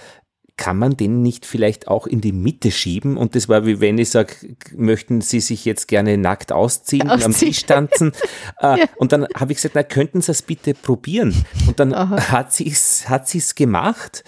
kann 0.58 0.78
man 0.78 0.98
den 0.98 1.22
nicht 1.22 1.46
vielleicht 1.46 1.88
auch 1.88 2.08
in 2.08 2.20
die 2.20 2.32
Mitte 2.32 2.72
schieben? 2.72 3.16
Und 3.16 3.36
das 3.36 3.48
war 3.48 3.66
wie 3.66 3.80
wenn 3.80 4.00
ich 4.00 4.10
sage, 4.10 4.34
möchten 4.76 5.22
Sie 5.22 5.40
sich 5.40 5.66
jetzt 5.66 5.88
gerne 5.88 6.18
nackt 6.18 6.52
ausziehen, 6.52 7.10
ausziehen. 7.10 7.26
am 7.26 7.38
Tisch 7.38 7.66
tanzen? 7.66 8.12
äh, 8.62 8.80
ja. 8.80 8.86
Und 8.98 9.12
dann 9.12 9.28
habe 9.36 9.52
ich 9.52 9.58
gesagt, 9.58 9.76
na, 9.76 9.84
könnten 9.84 10.22
Sie 10.22 10.32
es 10.32 10.42
bitte 10.42 10.74
probieren? 10.74 11.46
Und 11.68 11.80
dann 11.80 11.94
Aha. 11.94 12.32
hat 12.32 12.54
sie 12.54 12.68
es 12.68 13.08
hat 13.08 13.28
sie's 13.28 13.54
gemacht 13.54 14.24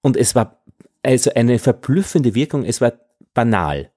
und 0.00 0.16
es 0.16 0.34
war 0.34 0.62
also 1.02 1.30
eine 1.34 1.58
verblüffende 1.58 2.34
Wirkung, 2.34 2.64
es 2.64 2.80
war 2.80 2.94
banal. 3.34 3.90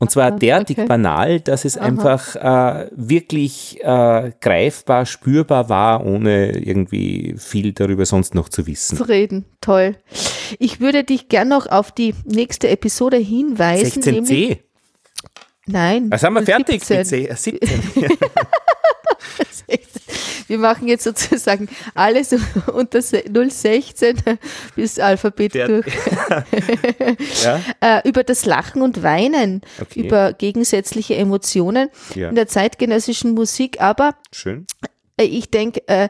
Und 0.00 0.12
zwar 0.12 0.30
derartig 0.30 0.78
okay. 0.78 0.86
banal, 0.86 1.40
dass 1.40 1.64
es 1.64 1.76
Aha. 1.76 1.86
einfach 1.86 2.36
äh, 2.36 2.88
wirklich 2.92 3.80
äh, 3.82 4.30
greifbar, 4.40 5.06
spürbar 5.06 5.68
war, 5.68 6.06
ohne 6.06 6.56
irgendwie 6.56 7.34
viel 7.36 7.72
darüber 7.72 8.06
sonst 8.06 8.34
noch 8.34 8.48
zu 8.48 8.68
wissen. 8.68 8.96
Zu 8.96 9.08
reden, 9.08 9.44
toll. 9.60 9.96
Ich 10.60 10.80
würde 10.80 11.02
dich 11.02 11.28
gern 11.28 11.48
noch 11.48 11.66
auf 11.66 11.90
die 11.90 12.14
nächste 12.24 12.68
Episode 12.68 13.16
hinweisen. 13.16 14.02
16c? 14.02 14.58
Nein. 15.66 16.10
Was 16.10 16.22
haben 16.22 16.34
wir 16.34 16.42
fertig 16.42 16.84
17. 16.84 17.22
mit 17.22 17.38
C? 17.38 17.58
17. 17.58 18.08
wir 20.48 20.58
machen 20.58 20.88
jetzt 20.88 21.04
sozusagen 21.04 21.68
alles 21.94 22.34
unter 22.72 23.00
016 23.00 24.16
bis 24.74 24.98
Alphabet 24.98 25.54
Der, 25.54 25.68
durch. 25.68 25.86
ja? 27.44 27.60
äh, 27.80 28.08
über 28.08 28.24
das 28.24 28.44
Lachen 28.44 28.82
und 28.82 29.02
Weinen, 29.02 29.62
okay. 29.80 30.00
über 30.00 30.32
gegensätzliche 30.32 31.16
Emotionen 31.16 31.90
ja. 32.14 32.28
in 32.28 32.34
der 32.34 32.48
zeitgenössischen 32.48 33.34
Musik. 33.34 33.80
Aber 33.80 34.16
Schön. 34.32 34.66
Äh, 35.16 35.24
ich 35.24 35.50
denke, 35.50 35.86
äh, 35.86 36.08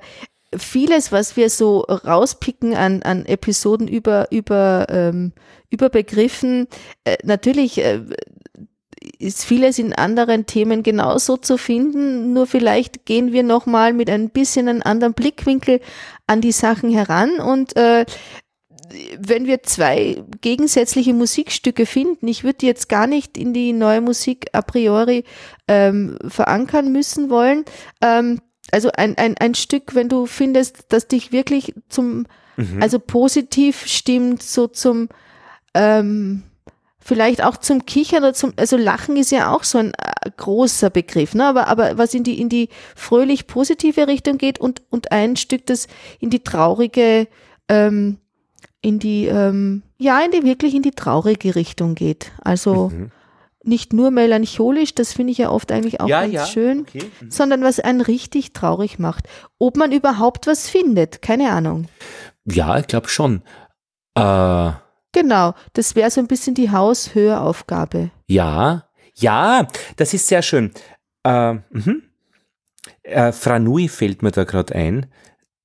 vieles, 0.56 1.12
was 1.12 1.36
wir 1.36 1.50
so 1.50 1.80
rauspicken 1.80 2.74
an, 2.74 3.02
an 3.02 3.26
Episoden 3.26 3.88
über, 3.88 4.28
über, 4.30 4.86
ähm, 4.88 5.32
über 5.70 5.90
Begriffen, 5.90 6.68
äh, 7.04 7.18
natürlich 7.22 7.78
äh, 7.78 8.00
ist 9.18 9.44
vieles 9.44 9.78
in 9.78 9.92
anderen 9.92 10.46
Themen 10.46 10.82
genauso 10.82 11.36
zu 11.36 11.56
finden, 11.56 12.32
nur 12.32 12.46
vielleicht 12.46 13.06
gehen 13.06 13.32
wir 13.32 13.42
nochmal 13.42 13.92
mit 13.92 14.10
ein 14.10 14.30
bisschen 14.30 14.68
einem 14.68 14.82
anderen 14.82 15.14
Blickwinkel 15.14 15.80
an 16.26 16.40
die 16.40 16.52
Sachen 16.52 16.90
heran 16.90 17.40
und 17.40 17.76
äh, 17.76 18.04
wenn 19.18 19.46
wir 19.46 19.62
zwei 19.62 20.22
gegensätzliche 20.40 21.14
Musikstücke 21.14 21.86
finden, 21.86 22.26
ich 22.28 22.44
würde 22.44 22.66
jetzt 22.66 22.88
gar 22.88 23.06
nicht 23.06 23.36
in 23.36 23.52
die 23.52 23.72
neue 23.72 24.00
Musik 24.00 24.46
a 24.52 24.62
priori 24.62 25.24
ähm, 25.66 26.16
verankern 26.26 26.92
müssen 26.92 27.30
wollen. 27.30 27.64
Ähm, 28.00 28.40
also 28.70 28.90
ein, 28.92 29.16
ein, 29.16 29.36
ein 29.38 29.54
Stück, 29.54 29.94
wenn 29.94 30.08
du 30.08 30.26
findest, 30.26 30.92
dass 30.92 31.08
dich 31.08 31.32
wirklich 31.32 31.74
zum, 31.88 32.26
mhm. 32.56 32.82
also 32.82 32.98
positiv 32.98 33.86
stimmt, 33.86 34.42
so 34.42 34.66
zum 34.66 35.08
ähm, 35.74 36.44
vielleicht 37.08 37.42
auch 37.42 37.56
zum 37.56 37.86
Kichern 37.86 38.22
oder 38.22 38.34
zum, 38.34 38.52
also 38.56 38.76
Lachen 38.76 39.16
ist 39.16 39.32
ja 39.32 39.50
auch 39.50 39.64
so 39.64 39.78
ein 39.78 39.92
äh, 39.94 40.30
großer 40.36 40.90
Begriff, 40.90 41.34
ne? 41.34 41.46
aber, 41.46 41.66
aber 41.66 41.96
was 41.96 42.12
in 42.12 42.22
die, 42.22 42.38
in 42.38 42.50
die 42.50 42.68
fröhlich 42.94 43.46
positive 43.46 44.06
Richtung 44.06 44.36
geht 44.36 44.60
und, 44.60 44.82
und 44.90 45.10
ein 45.10 45.36
Stück, 45.36 45.64
das 45.66 45.88
in 46.20 46.28
die 46.28 46.44
traurige, 46.44 47.26
ähm, 47.68 48.18
in 48.82 48.98
die, 48.98 49.24
ähm, 49.24 49.82
ja, 49.96 50.20
in 50.20 50.32
die 50.32 50.44
wirklich 50.44 50.74
in 50.74 50.82
die 50.82 50.90
traurige 50.90 51.54
Richtung 51.54 51.94
geht. 51.94 52.30
Also 52.44 52.90
mhm. 52.90 53.10
nicht 53.64 53.94
nur 53.94 54.10
melancholisch, 54.10 54.94
das 54.94 55.14
finde 55.14 55.32
ich 55.32 55.38
ja 55.38 55.48
oft 55.50 55.72
eigentlich 55.72 56.02
auch 56.02 56.08
ja, 56.08 56.20
ganz 56.20 56.34
ja. 56.34 56.46
schön, 56.46 56.80
okay. 56.80 57.04
mhm. 57.22 57.30
sondern 57.30 57.62
was 57.62 57.80
einen 57.80 58.02
richtig 58.02 58.52
traurig 58.52 58.98
macht. 58.98 59.24
Ob 59.58 59.78
man 59.78 59.92
überhaupt 59.92 60.46
was 60.46 60.68
findet, 60.68 61.22
keine 61.22 61.52
Ahnung. 61.52 61.86
Ja, 62.44 62.78
ich 62.78 62.86
glaube 62.86 63.08
schon. 63.08 63.40
Äh 64.14 64.72
Genau, 65.20 65.54
das 65.72 65.96
wäre 65.96 66.12
so 66.12 66.20
ein 66.20 66.28
bisschen 66.28 66.54
die 66.54 66.70
Haushöraufgabe. 66.70 68.12
Ja, 68.28 68.84
ja, 69.16 69.66
das 69.96 70.14
ist 70.14 70.28
sehr 70.28 70.42
schön. 70.42 70.70
Äh, 71.24 71.54
mhm. 71.54 72.02
äh, 73.02 73.32
Franui 73.32 73.88
fällt 73.88 74.22
mir 74.22 74.30
da 74.30 74.44
gerade 74.44 74.76
ein. 74.76 75.06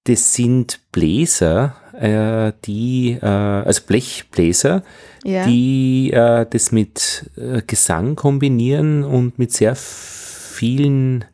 Das 0.06 0.34
sind 0.34 0.82
Bläser, 0.92 1.76
äh, 1.94 2.52
die, 2.66 3.12
äh, 3.22 3.26
also 3.26 3.84
Blechbläser, 3.86 4.82
ja. 5.24 5.46
die 5.46 6.12
äh, 6.12 6.48
das 6.50 6.72
mit 6.72 7.30
äh, 7.38 7.62
Gesang 7.62 8.16
kombinieren 8.16 9.04
und 9.04 9.38
mit 9.38 9.52
sehr 9.54 9.76
vielen 9.76 11.26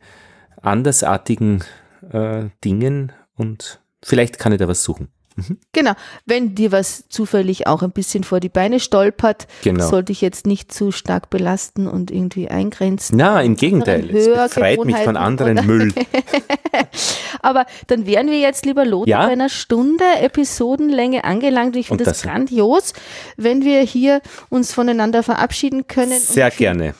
andersartigen 0.60 1.64
Dingen 2.64 3.12
und 3.36 3.80
vielleicht 4.02 4.38
kann 4.38 4.52
ich 4.52 4.58
da 4.58 4.66
was 4.66 4.82
suchen. 4.82 5.08
Mhm. 5.36 5.58
Genau. 5.72 5.92
Wenn 6.26 6.54
dir 6.54 6.72
was 6.72 7.08
zufällig 7.08 7.66
auch 7.66 7.82
ein 7.82 7.92
bisschen 7.92 8.24
vor 8.24 8.40
die 8.40 8.48
Beine 8.48 8.80
stolpert, 8.80 9.46
genau. 9.62 9.88
sollte 9.88 10.12
ich 10.12 10.20
jetzt 10.20 10.46
nicht 10.46 10.72
zu 10.72 10.92
stark 10.92 11.30
belasten 11.30 11.86
und 11.86 12.10
irgendwie 12.10 12.48
eingrenzen. 12.48 13.16
Na, 13.16 13.40
im 13.42 13.56
Gegenteil. 13.56 14.14
Es 14.14 14.26
befreit 14.26 14.84
mich 14.84 14.96
von 14.96 15.16
anderen 15.16 15.66
Müll. 15.66 15.94
Aber 17.42 17.66
dann 17.86 18.06
wären 18.06 18.28
wir 18.28 18.38
jetzt 18.38 18.66
lieber 18.66 18.84
Lothar 18.84 19.08
ja? 19.08 19.26
bei 19.26 19.32
einer 19.32 19.48
Stunde 19.48 20.04
Episodenlänge 20.20 21.24
angelangt. 21.24 21.76
Ich 21.76 21.88
finde 21.88 22.04
das, 22.04 22.18
das 22.18 22.30
grandios, 22.30 22.92
wenn 23.36 23.64
wir 23.64 23.80
hier 23.80 24.20
uns 24.48 24.72
voneinander 24.72 25.22
verabschieden 25.22 25.86
können. 25.86 26.18
Sehr 26.18 26.50
gerne. 26.50 26.94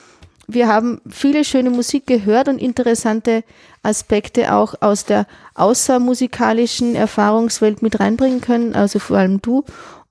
Wir 0.53 0.67
haben 0.67 0.99
viele 1.09 1.45
schöne 1.45 1.69
Musik 1.69 2.05
gehört 2.07 2.49
und 2.49 2.57
interessante 2.57 3.45
Aspekte 3.83 4.53
auch 4.53 4.75
aus 4.81 5.05
der 5.05 5.25
außermusikalischen 5.55 6.93
Erfahrungswelt 6.93 7.81
mit 7.81 8.01
reinbringen 8.01 8.41
können, 8.41 8.75
also 8.75 8.99
vor 8.99 9.17
allem 9.17 9.41
du. 9.41 9.63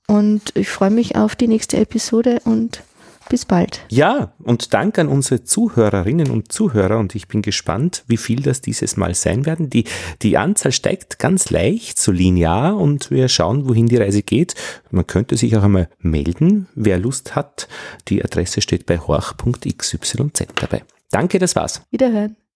Und 0.06 0.56
ich 0.56 0.70
freue 0.70 0.90
mich 0.90 1.14
auf 1.14 1.36
die 1.36 1.46
nächste 1.46 1.76
Episode 1.76 2.40
und 2.44 2.82
bis 3.30 3.46
bald. 3.46 3.80
Ja, 3.88 4.32
und 4.42 4.74
Dank 4.74 4.98
an 4.98 5.08
unsere 5.08 5.44
Zuhörerinnen 5.44 6.30
und 6.30 6.52
Zuhörer 6.52 6.98
und 6.98 7.14
ich 7.14 7.28
bin 7.28 7.40
gespannt, 7.40 8.04
wie 8.06 8.18
viel 8.18 8.42
das 8.42 8.60
dieses 8.60 8.98
Mal 8.98 9.14
sein 9.14 9.46
werden. 9.46 9.70
Die, 9.70 9.84
die 10.20 10.36
Anzahl 10.36 10.72
steigt 10.72 11.18
ganz 11.18 11.48
leicht, 11.48 11.98
so 11.98 12.12
linear 12.12 12.76
und 12.76 13.10
wir 13.10 13.28
schauen, 13.28 13.66
wohin 13.68 13.86
die 13.86 13.96
Reise 13.96 14.22
geht. 14.22 14.54
Man 14.90 15.06
könnte 15.06 15.38
sich 15.38 15.56
auch 15.56 15.62
einmal 15.62 15.88
melden, 16.00 16.68
wer 16.74 16.98
Lust 16.98 17.34
hat. 17.34 17.68
Die 18.08 18.22
Adresse 18.22 18.60
steht 18.60 18.84
bei 18.84 18.98
horch.xyz 18.98 20.16
dabei. 20.56 20.82
Danke, 21.10 21.38
das 21.38 21.56
war's. 21.56 21.82
Wiederhören. 21.90 22.36